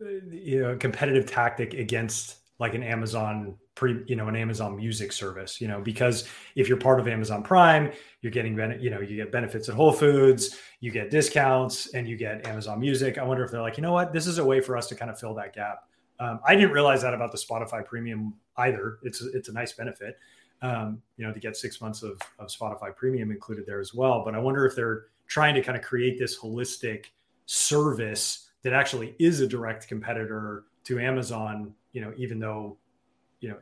uh, 0.00 0.08
you 0.30 0.62
know, 0.62 0.76
competitive 0.76 1.26
tactic 1.26 1.74
against 1.74 2.36
like 2.58 2.74
an 2.74 2.82
Amazon 2.82 3.56
pre 3.76 4.02
you 4.06 4.16
know 4.16 4.26
an 4.26 4.34
amazon 4.34 4.74
music 4.74 5.12
service 5.12 5.60
you 5.60 5.68
know 5.68 5.80
because 5.80 6.26
if 6.56 6.66
you're 6.68 6.78
part 6.78 6.98
of 6.98 7.06
amazon 7.06 7.42
prime 7.42 7.92
you're 8.22 8.32
getting 8.32 8.58
you 8.80 8.90
know 8.90 9.00
you 9.00 9.16
get 9.16 9.30
benefits 9.30 9.68
at 9.68 9.74
whole 9.74 9.92
foods 9.92 10.58
you 10.80 10.90
get 10.90 11.10
discounts 11.10 11.94
and 11.94 12.08
you 12.08 12.16
get 12.16 12.44
amazon 12.46 12.80
music 12.80 13.18
i 13.18 13.22
wonder 13.22 13.44
if 13.44 13.50
they're 13.50 13.60
like 13.60 13.76
you 13.76 13.82
know 13.82 13.92
what 13.92 14.12
this 14.12 14.26
is 14.26 14.38
a 14.38 14.44
way 14.44 14.60
for 14.60 14.76
us 14.76 14.88
to 14.88 14.94
kind 14.94 15.10
of 15.10 15.20
fill 15.20 15.34
that 15.34 15.54
gap 15.54 15.84
um, 16.20 16.40
i 16.46 16.54
didn't 16.54 16.72
realize 16.72 17.02
that 17.02 17.14
about 17.14 17.32
the 17.32 17.38
spotify 17.38 17.84
premium 17.84 18.34
either. 18.58 18.98
It's 19.02 19.20
it's 19.20 19.48
a 19.48 19.52
nice 19.52 19.72
benefit. 19.72 20.18
Um, 20.62 21.02
you 21.18 21.26
know 21.26 21.32
to 21.32 21.40
get 21.40 21.56
six 21.56 21.80
months 21.82 22.02
of, 22.02 22.18
of 22.38 22.48
spotify 22.48 22.94
premium 22.96 23.30
included 23.30 23.66
there 23.66 23.80
as 23.80 23.92
well. 23.94 24.24
But 24.24 24.34
i 24.34 24.38
wonder 24.38 24.64
if 24.66 24.74
they're 24.74 25.06
trying 25.26 25.54
to 25.54 25.62
kind 25.62 25.76
of 25.76 25.84
create 25.84 26.18
this 26.18 26.38
holistic 26.38 27.06
service 27.46 28.48
that 28.62 28.72
actually 28.72 29.14
is 29.18 29.40
a 29.40 29.46
direct 29.46 29.86
competitor 29.86 30.64
to 30.84 30.98
amazon 30.98 31.74
you 31.92 32.00
know 32.00 32.12
even 32.16 32.38
though 32.38 32.76
you 33.40 33.48
know, 33.50 33.58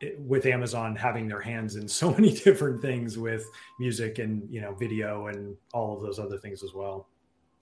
it, 0.00 0.20
with 0.20 0.46
Amazon 0.46 0.96
having 0.96 1.28
their 1.28 1.40
hands 1.40 1.76
in 1.76 1.88
so 1.88 2.10
many 2.14 2.32
different 2.32 2.82
things 2.82 3.18
with 3.18 3.44
music 3.78 4.18
and 4.18 4.48
you 4.50 4.60
know 4.60 4.74
video 4.74 5.28
and 5.28 5.56
all 5.72 5.96
of 5.96 6.02
those 6.02 6.18
other 6.18 6.38
things 6.38 6.62
as 6.62 6.72
well. 6.74 7.08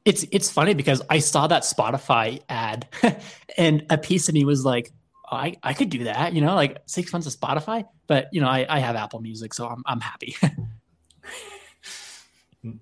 It's 0.04 0.24
it's 0.32 0.50
funny 0.50 0.74
because 0.74 1.02
I 1.10 1.18
saw 1.20 1.46
that 1.46 1.62
Spotify 1.62 2.40
ad, 2.48 2.88
and 3.56 3.86
a 3.90 3.98
piece 3.98 4.28
of 4.28 4.34
me 4.34 4.44
was 4.44 4.64
like, 4.64 4.90
oh, 5.30 5.36
I 5.36 5.56
I 5.62 5.74
could 5.74 5.90
do 5.90 6.04
that, 6.04 6.32
you 6.32 6.40
know, 6.40 6.54
like 6.54 6.78
six 6.86 7.12
months 7.12 7.26
of 7.26 7.34
Spotify. 7.34 7.84
But 8.06 8.28
you 8.32 8.40
know, 8.40 8.48
I 8.48 8.66
I 8.68 8.78
have 8.80 8.96
Apple 8.96 9.20
Music, 9.20 9.54
so 9.54 9.66
I'm 9.66 9.82
I'm 9.86 10.00
happy. 10.00 10.34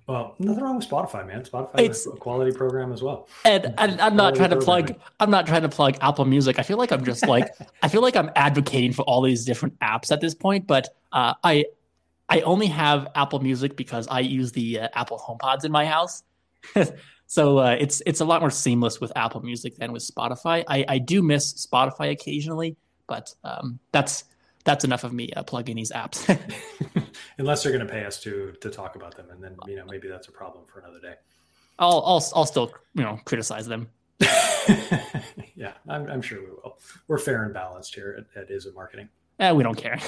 Well, 0.07 0.35
nothing 0.39 0.63
wrong 0.63 0.77
with 0.77 0.89
Spotify, 0.89 1.27
man. 1.27 1.43
Spotify 1.43 1.89
is 1.89 2.07
a 2.07 2.11
quality 2.11 2.53
program 2.53 2.93
as 2.93 3.03
well. 3.03 3.29
And, 3.47 3.75
and 3.79 3.99
I'm 3.99 4.15
not 4.15 4.35
trying 4.35 4.51
to 4.51 4.59
plug. 4.59 4.95
I'm 5.21 5.31
not 5.31 5.47
trying 5.47 5.63
to 5.63 5.71
plug 5.71 5.97
Apple 6.03 6.27
Music. 6.27 6.59
I 6.59 6.63
feel 6.63 6.77
like 6.77 6.93
I'm 6.93 7.03
just 7.03 7.27
like 7.27 7.49
I 7.83 7.89
feel 7.89 8.03
like 8.03 8.15
I'm 8.15 8.31
advocating 8.37 8.93
for 8.93 9.03
all 9.03 9.23
these 9.23 9.47
different 9.47 9.79
apps 9.81 10.13
at 10.13 10.21
this 10.21 10.35
point. 10.35 10.67
But 10.67 10.89
uh, 11.13 11.33
I 11.43 11.65
I 12.29 12.41
only 12.43 12.67
have 12.67 13.09
Apple 13.15 13.41
Music 13.41 13.75
because 13.75 14.07
I 14.09 14.21
use 14.21 14.53
the 14.53 14.81
uh, 14.81 14.89
Apple 14.95 15.19
HomePods 15.19 15.65
in 15.65 15.73
my 15.73 15.87
house. 15.87 16.25
so 17.27 17.59
uh, 17.59 17.77
it's 17.79 18.03
it's 18.07 18.21
a 18.21 18.25
lot 18.25 18.41
more 18.41 18.51
seamless 18.51 19.01
with 19.01 19.13
Apple 19.17 19.41
Music 19.43 19.77
than 19.77 19.93
with 19.93 20.03
Spotify. 20.03 20.65
I, 20.69 20.85
I 20.89 20.99
do 20.99 21.23
miss 21.23 21.67
Spotify 21.67 22.11
occasionally, 22.11 22.77
but 23.07 23.35
um, 23.45 23.79
that's 23.93 24.25
that's 24.65 24.85
enough 24.85 25.05
of 25.05 25.13
me 25.13 25.31
uh, 25.37 25.43
plugging 25.43 25.77
these 25.77 25.93
apps. 25.93 26.27
Unless 27.39 27.63
they're 27.63 27.73
going 27.73 27.87
to 27.87 27.93
pay 27.93 28.05
us 28.05 28.21
to 28.23 28.53
to 28.61 28.71
talk 28.71 28.97
about 28.97 29.17
them, 29.17 29.27
and 29.31 29.43
then 29.43 29.57
you 29.67 29.77
know 29.77 29.85
maybe 29.87 30.09
that's 30.09 30.29
a 30.29 30.33
problem 30.33 30.65
for 30.67 30.81
another 30.81 31.01
day. 31.01 31.15
I'll 31.79 32.03
I'll 32.05 32.25
I'll 32.35 32.47
still 32.47 32.73
you 32.95 33.03
know 33.03 33.19
criticize 33.25 33.67
them. 33.67 33.89
yeah, 35.57 35.73
I'm, 35.89 36.07
I'm 36.09 36.23
sure 36.23 36.41
we 36.41 36.51
will. 36.51 36.79
We're 37.09 37.19
fair 37.19 37.45
and 37.45 37.55
balanced 37.55 37.95
here 37.95 38.27
at, 38.37 38.43
at 38.43 38.51
Is 38.51 38.67
It 38.67 38.75
Marketing. 38.75 39.09
Eh, 39.39 39.53
we 39.53 39.63
don't 39.63 39.77
care. 39.77 39.99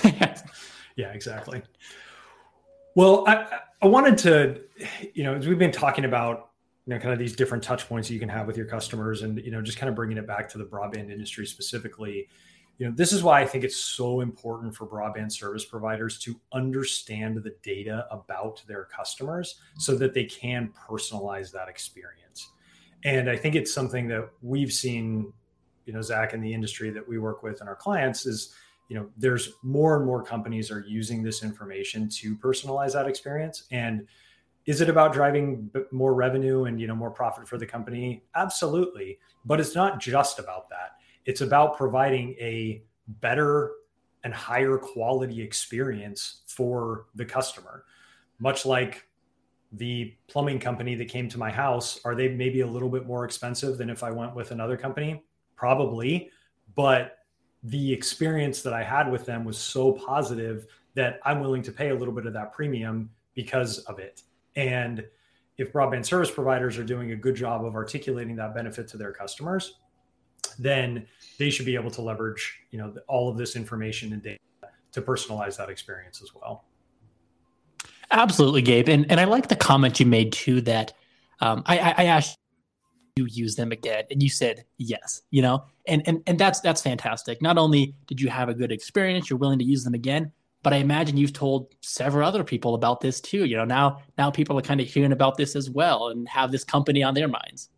yeah, 0.97 1.13
exactly. 1.13 1.63
Well, 2.95 3.25
I, 3.27 3.61
I 3.81 3.87
wanted 3.87 4.19
to, 4.19 4.61
you 5.15 5.25
know, 5.25 5.35
as 5.35 5.47
we've 5.47 5.59
been 5.59 5.73
talking 5.73 6.05
about 6.05 6.51
you 6.87 6.95
know 6.95 7.01
kind 7.01 7.13
of 7.13 7.19
these 7.19 7.37
different 7.37 7.63
touch 7.63 7.89
points 7.89 8.11
you 8.11 8.19
can 8.19 8.29
have 8.29 8.47
with 8.47 8.57
your 8.57 8.67
customers 8.67 9.23
and 9.23 9.39
you 9.39 9.51
know 9.51 9.63
just 9.63 9.79
kind 9.79 9.89
of 9.89 9.95
bringing 9.95 10.19
it 10.19 10.27
back 10.27 10.49
to 10.49 10.59
the 10.59 10.65
broadband 10.65 11.11
industry 11.11 11.47
specifically 11.47 12.29
you 12.79 12.87
know 12.87 12.93
this 12.97 13.13
is 13.13 13.23
why 13.23 13.41
i 13.41 13.47
think 13.47 13.63
it's 13.63 13.77
so 13.77 14.21
important 14.21 14.75
for 14.75 14.87
broadband 14.87 15.31
service 15.31 15.65
providers 15.65 16.19
to 16.19 16.41
understand 16.53 17.37
the 17.37 17.55
data 17.63 18.07
about 18.11 18.63
their 18.67 18.85
customers 18.87 19.61
so 19.79 19.95
that 19.95 20.13
they 20.13 20.25
can 20.25 20.73
personalize 20.89 21.53
that 21.53 21.69
experience. 21.69 22.51
And 23.05 23.31
i 23.31 23.37
think 23.37 23.55
it's 23.55 23.73
something 23.73 24.09
that 24.09 24.29
we've 24.43 24.73
seen 24.73 25.33
you 25.87 25.93
know 25.93 26.03
zack 26.03 26.35
in 26.35 26.41
the 26.41 26.53
industry 26.53 26.91
that 26.91 27.07
we 27.07 27.19
work 27.19 27.43
with 27.43 27.61
and 27.61 27.69
our 27.69 27.77
clients 27.77 28.27
is 28.27 28.55
you 28.89 28.97
know 28.97 29.09
there's 29.17 29.55
more 29.63 29.97
and 29.97 30.05
more 30.05 30.23
companies 30.23 30.71
are 30.71 30.81
using 30.81 31.23
this 31.23 31.43
information 31.43 32.09
to 32.11 32.37
personalize 32.37 32.93
that 32.93 33.09
experience. 33.09 33.65
And 33.71 34.07
is 34.67 34.81
it 34.81 34.89
about 34.89 35.13
driving 35.13 35.71
more 35.91 36.15
revenue 36.15 36.65
and 36.65 36.81
you 36.81 36.87
know 36.87 36.95
more 36.95 37.11
profit 37.11 37.49
for 37.49 37.59
the 37.59 37.67
company? 37.67 38.25
Absolutely. 38.35 39.19
But 39.45 39.61
it's 39.61 39.75
not 39.75 40.01
just 40.01 40.39
about 40.39 40.69
that. 40.71 40.97
It's 41.25 41.41
about 41.41 41.77
providing 41.77 42.35
a 42.41 42.83
better 43.21 43.73
and 44.25 44.33
higher 44.33 44.79
quality 44.79 45.43
experience 45.43 46.43
for 46.47 47.07
the 47.15 47.25
customer. 47.25 47.85
Much 48.39 48.65
like 48.65 49.07
the 49.73 50.15
plumbing 50.29 50.59
company 50.59 50.95
that 50.95 51.09
came 51.09 51.29
to 51.29 51.39
my 51.39 51.51
house 51.51 51.99
are 52.05 52.15
they 52.15 52.29
maybe 52.29 52.61
a 52.61 52.67
little 52.67 52.91
bit 52.91 53.07
more 53.07 53.25
expensive 53.25 53.79
than 53.79 53.89
if 53.89 54.03
i 54.03 54.11
went 54.11 54.35
with 54.35 54.51
another 54.51 54.77
company? 54.77 55.25
Probably. 55.57 56.31
But 56.77 57.19
the 57.65 57.93
experience 57.93 58.63
that 58.63 58.73
i 58.73 58.83
had 58.83 59.11
with 59.11 59.25
them 59.25 59.45
was 59.45 59.59
so 59.59 59.93
positive 59.93 60.67
that 60.95 61.21
i'm 61.25 61.41
willing 61.41 61.63
to 61.63 61.73
pay 61.73 61.91
a 61.91 61.95
little 61.95 62.15
bit 62.15 62.27
of 62.27 62.33
that 62.33 62.53
premium 62.53 63.11
because 63.35 63.79
of 63.81 63.99
it 63.99 64.23
and 64.57 65.05
if 65.59 65.73
broadband 65.73 66.05
service 66.05 66.31
providers 66.31 66.79
are 66.79 66.85
doing 66.85 67.13
a 67.13 67.17
good 67.17 67.35
job 67.35 67.65
of 67.65 67.75
articulating 67.75 68.37
that 68.37 68.55
benefit 68.55 68.89
to 68.89 68.97
their 68.97 69.13
customers, 69.13 69.75
then 70.59 71.07
they 71.39 71.51
should 71.51 71.67
be 71.67 71.75
able 71.75 71.91
to 71.91 72.03
leverage, 72.03 72.61
you 72.71 72.79
know, 72.79 72.95
all 73.09 73.29
of 73.31 73.37
this 73.37 73.57
information 73.57 74.13
and 74.13 74.23
data 74.23 74.39
to 74.93 75.01
personalize 75.01 75.57
that 75.57 75.69
experience 75.69 76.23
as 76.23 76.35
well. 76.35 76.65
Absolutely, 78.11 78.61
Gabe. 78.61 78.89
And 78.89 79.11
and 79.11 79.19
I 79.19 79.25
like 79.25 79.49
the 79.49 79.57
comment 79.57 79.99
you 79.99 80.07
made 80.07 80.33
too 80.33 80.61
that 80.63 80.93
um, 81.41 81.63
I, 81.65 81.95
I 81.97 82.05
asked 82.05 82.39
you 83.17 83.27
use 83.27 83.57
them 83.57 83.73
again, 83.73 84.05
and 84.11 84.23
you 84.23 84.29
said 84.29 84.65
yes. 84.79 85.23
You 85.31 85.43
know, 85.43 85.65
and 85.87 86.03
and 86.07 86.23
and 86.27 86.39
that's 86.39 86.61
that's 86.61 86.81
fantastic. 86.81 87.43
Not 87.43 87.59
only 87.59 87.95
did 88.07 88.21
you 88.21 88.29
have 88.31 88.49
a 88.49 88.55
good 88.55 88.73
experience, 88.73 89.29
you're 89.29 89.39
willing 89.39 89.59
to 89.59 89.65
use 89.65 89.85
them 89.85 89.95
again, 89.95 90.33
but 90.63 90.73
I 90.73 90.77
imagine 90.77 91.17
you've 91.17 91.33
told 91.33 91.75
several 91.81 92.27
other 92.27 92.45
people 92.45 92.75
about 92.75 93.01
this 93.01 93.21
too. 93.21 93.45
You 93.45 93.57
know, 93.57 93.65
now 93.65 94.03
now 94.17 94.31
people 94.31 94.59
are 94.59 94.63
kind 94.63 94.81
of 94.81 94.87
hearing 94.87 95.13
about 95.13 95.37
this 95.37 95.57
as 95.57 95.69
well 95.71 96.09
and 96.09 96.29
have 96.29 96.51
this 96.51 96.65
company 96.65 97.03
on 97.03 97.15
their 97.15 97.29
minds. 97.29 97.69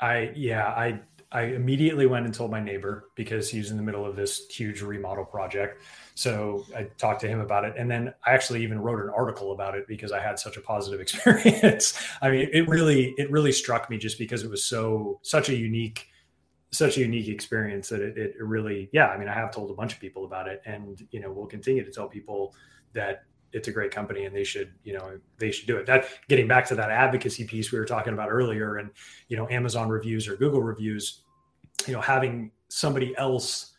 I 0.00 0.32
yeah, 0.34 0.66
I 0.66 1.00
I 1.30 1.42
immediately 1.42 2.06
went 2.06 2.24
and 2.24 2.34
told 2.34 2.50
my 2.50 2.60
neighbor 2.60 3.10
because 3.14 3.50
he 3.50 3.58
was 3.58 3.70
in 3.70 3.76
the 3.76 3.82
middle 3.82 4.06
of 4.06 4.16
this 4.16 4.46
huge 4.48 4.80
remodel 4.80 5.26
project. 5.26 5.82
So 6.14 6.64
I 6.74 6.84
talked 6.96 7.20
to 7.20 7.28
him 7.28 7.40
about 7.40 7.66
it. 7.66 7.74
And 7.76 7.90
then 7.90 8.14
I 8.26 8.32
actually 8.32 8.62
even 8.62 8.80
wrote 8.80 9.02
an 9.02 9.10
article 9.10 9.52
about 9.52 9.74
it 9.74 9.86
because 9.86 10.10
I 10.10 10.20
had 10.20 10.38
such 10.38 10.56
a 10.56 10.60
positive 10.62 11.00
experience. 11.02 12.02
I 12.22 12.30
mean, 12.30 12.48
it 12.52 12.66
really, 12.66 13.14
it 13.18 13.30
really 13.30 13.52
struck 13.52 13.90
me 13.90 13.98
just 13.98 14.18
because 14.18 14.42
it 14.42 14.50
was 14.50 14.64
so, 14.64 15.20
such 15.22 15.48
a 15.48 15.54
unique 15.54 16.06
such 16.70 16.98
a 16.98 17.00
unique 17.00 17.28
experience 17.28 17.88
that 17.88 18.02
it, 18.02 18.16
it 18.18 18.34
really, 18.38 18.90
yeah. 18.92 19.06
I 19.06 19.16
mean, 19.16 19.28
I 19.28 19.34
have 19.34 19.50
told 19.50 19.70
a 19.70 19.74
bunch 19.74 19.94
of 19.94 20.00
people 20.00 20.26
about 20.26 20.48
it, 20.48 20.60
and 20.66 21.00
you 21.10 21.20
know, 21.20 21.32
we'll 21.32 21.46
continue 21.46 21.84
to 21.84 21.90
tell 21.90 22.08
people 22.08 22.54
that 22.92 23.22
it's 23.52 23.68
a 23.68 23.72
great 23.72 23.90
company 23.90 24.24
and 24.24 24.34
they 24.34 24.44
should, 24.44 24.72
you 24.84 24.92
know, 24.92 25.18
they 25.38 25.50
should 25.50 25.66
do 25.66 25.76
it. 25.76 25.86
That 25.86 26.08
getting 26.28 26.48
back 26.48 26.66
to 26.68 26.74
that 26.74 26.90
advocacy 26.90 27.44
piece 27.44 27.72
we 27.72 27.78
were 27.78 27.84
talking 27.84 28.12
about 28.12 28.30
earlier, 28.30 28.76
and 28.76 28.90
you 29.28 29.36
know, 29.36 29.48
Amazon 29.48 29.88
reviews 29.88 30.28
or 30.28 30.36
Google 30.36 30.62
reviews, 30.62 31.22
you 31.86 31.92
know, 31.92 32.00
having 32.00 32.50
somebody 32.68 33.16
else 33.16 33.74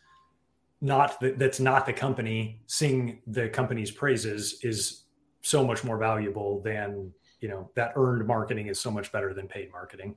not 0.80 1.20
the, 1.20 1.32
that's 1.32 1.60
not 1.60 1.84
the 1.84 1.92
company 1.92 2.62
sing 2.66 3.20
the 3.26 3.48
company's 3.50 3.90
praises 3.90 4.58
is 4.62 5.02
so 5.42 5.64
much 5.64 5.84
more 5.84 5.98
valuable 5.98 6.62
than 6.62 7.12
you 7.40 7.48
know 7.48 7.70
that 7.74 7.92
earned 7.96 8.26
marketing 8.26 8.66
is 8.66 8.80
so 8.80 8.90
much 8.90 9.12
better 9.12 9.34
than 9.34 9.46
paid 9.46 9.70
marketing 9.70 10.16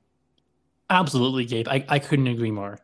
Absolutely, 0.90 1.44
Gabe. 1.44 1.68
I, 1.68 1.84
I 1.88 1.98
couldn't 1.98 2.26
agree 2.26 2.50
more. 2.50 2.78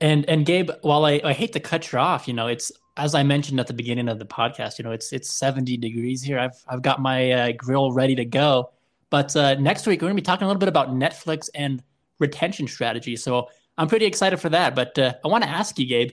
And 0.00 0.28
and 0.28 0.44
Gabe, 0.44 0.70
while 0.82 1.04
I, 1.04 1.20
I 1.24 1.32
hate 1.32 1.52
to 1.52 1.60
cut 1.60 1.92
you 1.92 1.98
off, 1.98 2.26
you 2.26 2.34
know, 2.34 2.48
it's 2.48 2.72
as 2.96 3.14
I 3.14 3.22
mentioned 3.22 3.58
at 3.58 3.66
the 3.66 3.72
beginning 3.72 4.08
of 4.08 4.18
the 4.18 4.26
podcast, 4.26 4.78
you 4.78 4.84
know, 4.84 4.92
it's 4.92 5.12
it's 5.12 5.32
70 5.32 5.76
degrees 5.78 6.22
here. 6.22 6.38
I've 6.38 6.62
I've 6.68 6.82
got 6.82 7.00
my 7.00 7.30
uh, 7.30 7.52
grill 7.56 7.92
ready 7.92 8.14
to 8.16 8.24
go. 8.24 8.70
But 9.10 9.34
uh, 9.36 9.54
next 9.54 9.86
week 9.86 10.00
we're 10.00 10.08
going 10.08 10.16
to 10.16 10.22
be 10.22 10.24
talking 10.24 10.44
a 10.44 10.48
little 10.48 10.60
bit 10.60 10.68
about 10.68 10.90
Netflix 10.90 11.50
and 11.54 11.82
retention 12.18 12.66
strategy. 12.66 13.16
So 13.16 13.48
I'm 13.76 13.88
pretty 13.88 14.06
excited 14.06 14.38
for 14.38 14.48
that. 14.50 14.74
But 14.74 14.98
uh, 14.98 15.14
I 15.24 15.28
want 15.28 15.44
to 15.44 15.50
ask 15.50 15.78
you, 15.78 15.86
Gabe, 15.86 16.12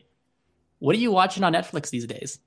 what 0.80 0.96
are 0.96 1.00
you 1.00 1.12
watching 1.12 1.44
on 1.44 1.54
Netflix 1.54 1.90
these 1.90 2.06
days? 2.06 2.40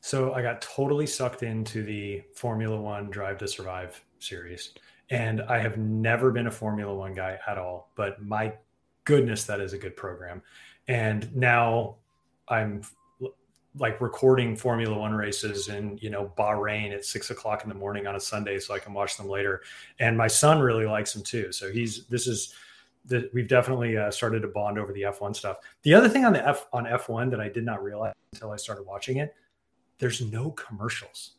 So 0.00 0.32
I 0.32 0.42
got 0.42 0.62
totally 0.62 1.06
sucked 1.06 1.42
into 1.42 1.82
the 1.82 2.22
Formula 2.34 2.80
One 2.80 3.10
Drive 3.10 3.38
to 3.38 3.48
Survive 3.48 4.02
series. 4.20 4.72
And 5.10 5.42
I 5.42 5.58
have 5.58 5.78
never 5.78 6.30
been 6.30 6.46
a 6.46 6.50
Formula 6.50 6.94
One 6.94 7.14
guy 7.14 7.38
at 7.46 7.58
all, 7.58 7.90
but 7.94 8.22
my 8.22 8.52
goodness, 9.04 9.44
that 9.44 9.60
is 9.60 9.72
a 9.72 9.78
good 9.78 9.96
program. 9.96 10.42
And 10.86 11.34
now 11.34 11.96
I'm 12.48 12.82
like 13.76 14.00
recording 14.00 14.56
Formula 14.56 14.96
One 14.96 15.12
races 15.12 15.68
in 15.68 15.98
you 16.00 16.10
know 16.10 16.32
Bahrain 16.36 16.92
at 16.92 17.04
six 17.04 17.30
o'clock 17.30 17.62
in 17.62 17.68
the 17.68 17.74
morning 17.74 18.06
on 18.06 18.16
a 18.16 18.20
Sunday, 18.20 18.58
so 18.58 18.74
I 18.74 18.78
can 18.78 18.92
watch 18.92 19.16
them 19.16 19.28
later. 19.28 19.62
And 19.98 20.16
my 20.16 20.28
son 20.28 20.60
really 20.60 20.86
likes 20.86 21.12
them 21.12 21.22
too. 21.22 21.52
So 21.52 21.70
he's 21.70 22.06
this 22.06 22.26
is 22.26 22.54
that 23.06 23.32
we've 23.32 23.48
definitely 23.48 23.96
uh, 23.96 24.10
started 24.10 24.40
to 24.42 24.48
bond 24.48 24.78
over 24.78 24.92
the 24.92 25.02
F1 25.02 25.34
stuff. 25.34 25.58
The 25.82 25.94
other 25.94 26.08
thing 26.08 26.24
on 26.24 26.32
the 26.32 26.46
F 26.46 26.66
on 26.72 26.84
F1 26.84 27.30
that 27.30 27.40
I 27.40 27.48
did 27.48 27.64
not 27.64 27.82
realize 27.82 28.14
until 28.32 28.50
I 28.50 28.56
started 28.56 28.86
watching 28.86 29.18
it, 29.18 29.34
there's 29.98 30.20
no 30.20 30.50
commercials. 30.52 31.32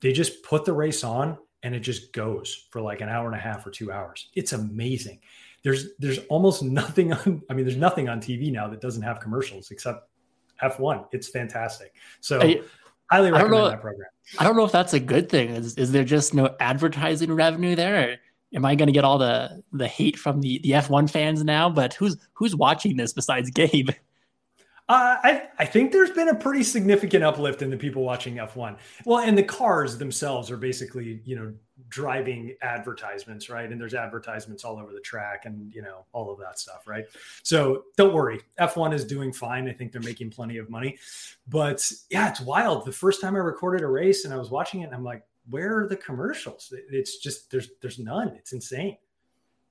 They 0.00 0.12
just 0.12 0.42
put 0.42 0.64
the 0.64 0.72
race 0.72 1.04
on 1.04 1.38
and 1.62 1.74
it 1.74 1.80
just 1.80 2.12
goes 2.12 2.68
for 2.70 2.80
like 2.80 3.00
an 3.00 3.08
hour 3.08 3.26
and 3.26 3.34
a 3.34 3.40
half 3.40 3.66
or 3.66 3.70
two 3.70 3.90
hours. 3.90 4.28
It's 4.34 4.52
amazing. 4.52 5.20
There's 5.62 5.94
there's 5.98 6.18
almost 6.26 6.62
nothing 6.62 7.12
on. 7.12 7.42
I 7.50 7.54
mean, 7.54 7.64
there's 7.64 7.78
nothing 7.78 8.08
on 8.08 8.20
TV 8.20 8.52
now 8.52 8.68
that 8.68 8.80
doesn't 8.80 9.02
have 9.02 9.20
commercials 9.20 9.70
except 9.70 10.08
F1. 10.62 11.06
It's 11.12 11.28
fantastic. 11.28 11.94
So. 12.20 12.40
I, 12.40 12.60
highly 13.10 13.30
recommend 13.30 13.52
know, 13.52 13.70
that 13.70 13.80
program. 13.80 14.08
I 14.38 14.44
don't 14.44 14.56
know 14.56 14.64
if 14.64 14.72
that's 14.72 14.92
a 14.92 15.00
good 15.00 15.28
thing. 15.28 15.50
Is, 15.50 15.76
is 15.76 15.92
there 15.92 16.02
just 16.02 16.34
no 16.34 16.56
advertising 16.58 17.32
revenue 17.32 17.76
there? 17.76 18.18
am 18.54 18.64
I 18.64 18.74
going 18.74 18.86
to 18.86 18.92
get 18.92 19.04
all 19.04 19.18
the 19.18 19.62
the 19.72 19.88
hate 19.88 20.18
from 20.18 20.40
the 20.40 20.58
the 20.60 20.70
F1 20.70 21.10
fans 21.10 21.44
now? 21.44 21.68
But 21.68 21.94
who's 21.94 22.16
who's 22.32 22.56
watching 22.56 22.96
this 22.96 23.12
besides 23.12 23.50
Gabe? 23.50 23.90
Uh, 24.88 25.16
I 25.22 25.42
I 25.58 25.64
think 25.66 25.92
there's 25.92 26.10
been 26.10 26.28
a 26.28 26.34
pretty 26.34 26.62
significant 26.62 27.24
uplift 27.24 27.62
in 27.62 27.70
the 27.70 27.76
people 27.76 28.02
watching 28.02 28.36
F1. 28.36 28.78
Well, 29.04 29.18
and 29.18 29.36
the 29.36 29.42
cars 29.42 29.98
themselves 29.98 30.50
are 30.50 30.56
basically 30.56 31.20
you 31.24 31.36
know 31.36 31.52
driving 31.88 32.54
advertisements, 32.62 33.48
right? 33.48 33.70
And 33.70 33.80
there's 33.80 33.94
advertisements 33.94 34.64
all 34.64 34.78
over 34.78 34.92
the 34.92 35.00
track, 35.00 35.44
and 35.44 35.72
you 35.74 35.82
know 35.82 36.04
all 36.12 36.30
of 36.32 36.38
that 36.40 36.58
stuff, 36.58 36.86
right? 36.86 37.04
So 37.42 37.84
don't 37.96 38.14
worry, 38.14 38.40
F1 38.60 38.94
is 38.94 39.04
doing 39.04 39.32
fine. 39.32 39.68
I 39.68 39.72
think 39.72 39.92
they're 39.92 40.00
making 40.00 40.30
plenty 40.30 40.58
of 40.58 40.70
money, 40.70 40.98
but 41.48 41.90
yeah, 42.10 42.28
it's 42.30 42.40
wild. 42.40 42.84
The 42.84 42.92
first 42.92 43.20
time 43.20 43.36
I 43.36 43.40
recorded 43.40 43.82
a 43.82 43.88
race 43.88 44.24
and 44.24 44.32
I 44.32 44.36
was 44.36 44.50
watching 44.50 44.80
it, 44.80 44.84
and 44.84 44.94
I'm 44.94 45.04
like, 45.04 45.22
where 45.48 45.78
are 45.78 45.86
the 45.86 45.96
commercials? 45.96 46.72
It's 46.90 47.18
just 47.18 47.50
there's 47.50 47.70
there's 47.80 47.98
none. 47.98 48.28
It's 48.36 48.52
insane. 48.52 48.96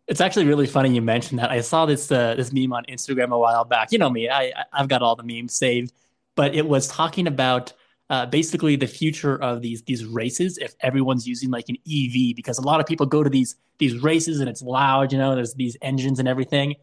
It's 0.07 0.21
actually 0.21 0.45
really 0.45 0.67
funny 0.67 0.93
you 0.93 1.01
mentioned 1.01 1.39
that. 1.39 1.49
I 1.49 1.61
saw 1.61 1.85
this 1.85 2.11
uh, 2.11 2.35
this 2.35 2.53
meme 2.53 2.73
on 2.73 2.85
Instagram 2.85 3.31
a 3.31 3.37
while 3.37 3.65
back. 3.65 3.91
You 3.91 3.97
know 3.97 4.09
me, 4.09 4.29
I 4.29 4.53
I've 4.71 4.87
got 4.87 5.01
all 5.01 5.15
the 5.15 5.23
memes 5.23 5.53
saved, 5.53 5.93
but 6.35 6.55
it 6.55 6.65
was 6.65 6.87
talking 6.87 7.27
about 7.27 7.73
uh, 8.09 8.25
basically 8.25 8.75
the 8.75 8.87
future 8.87 9.41
of 9.41 9.61
these 9.61 9.81
these 9.83 10.05
races 10.05 10.57
if 10.59 10.75
everyone's 10.81 11.27
using 11.27 11.49
like 11.49 11.65
an 11.69 11.75
EV 11.87 12.35
because 12.35 12.57
a 12.57 12.61
lot 12.61 12.79
of 12.79 12.85
people 12.85 13.05
go 13.05 13.23
to 13.23 13.29
these 13.29 13.55
these 13.77 13.97
races 14.01 14.39
and 14.39 14.49
it's 14.49 14.61
loud, 14.61 15.11
you 15.11 15.17
know, 15.17 15.35
there's 15.35 15.53
these 15.55 15.75
engines 15.81 16.19
and 16.19 16.27
everything, 16.27 16.75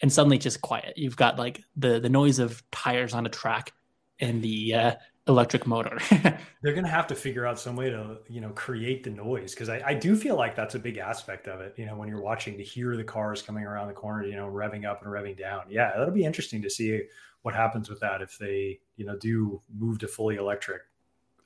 and 0.00 0.12
suddenly 0.12 0.38
just 0.38 0.60
quiet. 0.60 0.94
You've 0.96 1.16
got 1.16 1.38
like 1.38 1.62
the 1.76 2.00
the 2.00 2.08
noise 2.08 2.38
of 2.38 2.62
tires 2.70 3.14
on 3.14 3.26
a 3.26 3.28
track 3.28 3.72
and 4.18 4.42
the 4.42 4.74
uh, 4.74 4.94
electric 5.28 5.66
motor. 5.66 5.98
They're 6.62 6.74
to 6.74 6.86
have 6.86 7.06
to 7.08 7.14
figure 7.14 7.46
out 7.46 7.58
some 7.58 7.76
way 7.76 7.90
to, 7.90 8.18
you 8.28 8.40
know, 8.40 8.50
create 8.50 9.04
the 9.04 9.10
noise 9.10 9.52
because 9.52 9.68
I, 9.68 9.82
I, 9.86 9.94
do 9.94 10.16
feel 10.16 10.36
like 10.36 10.56
that's 10.56 10.74
a 10.74 10.78
big 10.78 10.98
aspect 10.98 11.48
of 11.48 11.60
it. 11.60 11.74
You 11.76 11.86
know, 11.86 11.96
when 11.96 12.08
you're 12.08 12.20
watching 12.20 12.56
to 12.56 12.64
hear 12.64 12.96
the 12.96 13.04
cars 13.04 13.42
coming 13.42 13.64
around 13.64 13.88
the 13.88 13.94
corner, 13.94 14.24
you 14.24 14.36
know, 14.36 14.48
revving 14.48 14.84
up 14.84 15.02
and 15.02 15.12
revving 15.12 15.38
down. 15.38 15.62
Yeah, 15.68 15.92
that'll 15.96 16.14
be 16.14 16.24
interesting 16.24 16.62
to 16.62 16.70
see 16.70 17.02
what 17.42 17.54
happens 17.54 17.88
with 17.88 18.00
that 18.00 18.22
if 18.22 18.38
they, 18.38 18.80
you 18.96 19.04
know, 19.04 19.16
do 19.16 19.60
move 19.78 19.98
to 20.00 20.08
fully 20.08 20.36
electric 20.36 20.82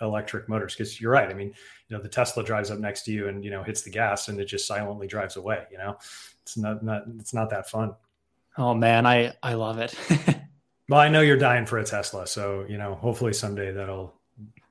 electric 0.00 0.48
motors? 0.48 0.74
Because 0.74 1.00
you're 1.00 1.12
right. 1.12 1.28
I 1.28 1.34
mean 1.34 1.52
you 1.88 1.96
know 1.96 2.02
the 2.02 2.08
tesla 2.08 2.42
drives 2.42 2.70
up 2.70 2.78
next 2.78 3.04
to 3.04 3.12
you 3.12 3.28
and 3.28 3.44
you 3.44 3.50
know 3.50 3.62
hits 3.62 3.82
the 3.82 3.90
gas 3.90 4.28
and 4.28 4.40
it 4.40 4.46
just 4.46 4.66
silently 4.66 5.06
drives 5.06 5.36
away 5.36 5.64
you 5.70 5.78
know? 5.78 5.96
It's 6.42 6.56
not 6.56 6.82
not 6.82 7.04
it's 7.18 7.32
not 7.34 7.50
that 7.50 7.68
fun. 7.68 7.94
Oh 8.58 8.74
man 8.74 9.06
i 9.06 9.32
i 9.42 9.54
love 9.54 9.78
it. 9.78 9.94
Well, 10.88 11.00
I 11.00 11.08
know 11.08 11.20
you're 11.20 11.36
dying 11.36 11.66
for 11.66 11.78
a 11.78 11.84
Tesla, 11.84 12.26
so 12.26 12.64
you 12.68 12.78
know, 12.78 12.94
hopefully 12.94 13.32
someday 13.32 13.72
that'll 13.72 14.14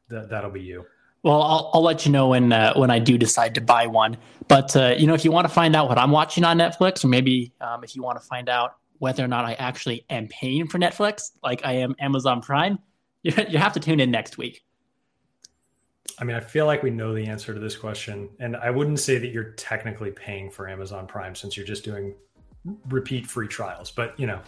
that, 0.09 0.29
that'll 0.29 0.51
be 0.51 0.61
you. 0.61 0.85
Well, 1.23 1.41
I'll, 1.41 1.71
I'll 1.73 1.81
let 1.81 2.05
you 2.05 2.11
know 2.11 2.29
when 2.29 2.53
uh, 2.53 2.73
when 2.75 2.89
I 2.89 2.99
do 2.99 3.17
decide 3.17 3.55
to 3.55 3.61
buy 3.61 3.87
one. 3.87 4.17
But 4.47 4.75
uh, 4.75 4.95
you 4.97 5.07
know, 5.07 5.13
if 5.13 5.25
you 5.25 5.31
want 5.31 5.47
to 5.47 5.53
find 5.53 5.75
out 5.75 5.89
what 5.89 5.97
I'm 5.97 6.11
watching 6.11 6.43
on 6.45 6.57
Netflix, 6.57 7.03
or 7.03 7.09
maybe 7.09 7.51
um, 7.59 7.83
if 7.83 7.95
you 7.95 8.03
want 8.03 8.21
to 8.21 8.25
find 8.25 8.47
out 8.47 8.77
whether 8.99 9.23
or 9.23 9.27
not 9.27 9.45
I 9.45 9.53
actually 9.53 10.05
am 10.09 10.27
paying 10.27 10.67
for 10.67 10.79
Netflix, 10.79 11.31
like 11.43 11.65
I 11.65 11.73
am 11.73 11.95
Amazon 11.99 12.41
Prime, 12.41 12.79
you, 13.23 13.33
you 13.49 13.57
have 13.57 13.73
to 13.73 13.79
tune 13.79 13.99
in 13.99 14.11
next 14.11 14.37
week. 14.37 14.63
I 16.17 16.23
mean, 16.23 16.35
I 16.35 16.39
feel 16.39 16.65
like 16.65 16.81
we 16.81 16.91
know 16.91 17.13
the 17.13 17.25
answer 17.25 17.53
to 17.53 17.59
this 17.59 17.75
question, 17.75 18.29
and 18.39 18.55
I 18.55 18.69
wouldn't 18.69 18.99
say 18.99 19.17
that 19.17 19.27
you're 19.27 19.51
technically 19.51 20.11
paying 20.11 20.49
for 20.49 20.69
Amazon 20.69 21.07
Prime 21.07 21.35
since 21.35 21.57
you're 21.57 21.65
just 21.65 21.83
doing 21.83 22.15
repeat 22.89 23.27
free 23.27 23.47
trials. 23.47 23.91
But 23.91 24.17
you 24.19 24.27
know, 24.27 24.39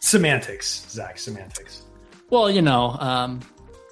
semantics, 0.00 0.86
Zack, 0.90 1.18
semantics. 1.18 1.82
Well, 2.28 2.50
you 2.50 2.62
know, 2.62 2.96
um, 3.00 3.40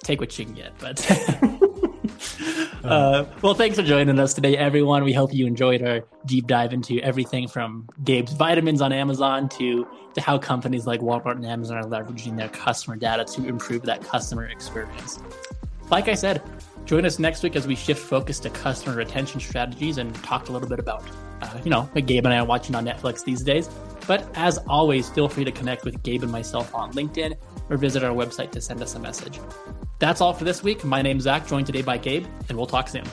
take 0.03 0.19
what 0.19 0.37
you 0.37 0.45
can 0.45 0.53
get, 0.53 0.77
but. 0.79 0.99
Uh, 2.83 3.25
well, 3.41 3.53
thanks 3.53 3.77
for 3.77 3.83
joining 3.83 4.19
us 4.19 4.33
today, 4.33 4.57
everyone. 4.57 5.05
We 5.05 5.13
hope 5.13 5.33
you 5.33 5.47
enjoyed 5.47 5.81
our 5.81 6.01
deep 6.25 6.47
dive 6.47 6.73
into 6.73 6.99
everything 6.99 7.47
from 7.47 7.87
Gabe's 8.03 8.33
vitamins 8.33 8.81
on 8.81 8.91
Amazon 8.91 9.47
to, 9.49 9.87
to 10.15 10.21
how 10.21 10.37
companies 10.37 10.85
like 10.85 10.99
Walmart 10.99 11.37
and 11.37 11.45
Amazon 11.45 11.77
are 11.77 11.83
leveraging 11.83 12.35
their 12.35 12.49
customer 12.49 12.97
data 12.97 13.23
to 13.23 13.47
improve 13.47 13.83
that 13.83 14.03
customer 14.03 14.47
experience. 14.47 15.19
Like 15.89 16.09
I 16.09 16.13
said, 16.13 16.41
join 16.83 17.05
us 17.05 17.19
next 17.19 17.41
week 17.41 17.55
as 17.55 17.65
we 17.65 17.75
shift 17.75 18.01
focus 18.01 18.37
to 18.41 18.49
customer 18.49 18.97
retention 18.97 19.39
strategies 19.39 19.97
and 19.97 20.13
talk 20.15 20.49
a 20.49 20.51
little 20.51 20.67
bit 20.67 20.79
about, 20.79 21.03
uh, 21.43 21.61
you 21.63 21.69
know, 21.69 21.89
Gabe 21.93 22.25
and 22.25 22.33
I 22.33 22.39
are 22.39 22.45
watching 22.45 22.75
on 22.75 22.85
Netflix 22.85 23.23
these 23.23 23.43
days. 23.43 23.69
But 24.07 24.29
as 24.35 24.57
always, 24.67 25.09
feel 25.09 25.29
free 25.29 25.45
to 25.45 25.51
connect 25.51 25.85
with 25.85 26.01
Gabe 26.03 26.23
and 26.23 26.31
myself 26.31 26.73
on 26.75 26.91
LinkedIn 26.93 27.35
or 27.69 27.77
visit 27.77 28.03
our 28.03 28.13
website 28.13 28.51
to 28.51 28.61
send 28.61 28.81
us 28.81 28.95
a 28.95 28.99
message. 28.99 29.39
That's 29.99 30.19
all 30.19 30.33
for 30.33 30.43
this 30.43 30.63
week. 30.63 30.83
My 30.83 31.01
name's 31.01 31.23
Zack, 31.23 31.47
joined 31.47 31.65
today 31.65 31.81
by 31.81 31.97
Gabe, 31.97 32.25
and 32.49 32.57
we'll 32.57 32.67
talk 32.67 32.89
soon. 32.89 33.05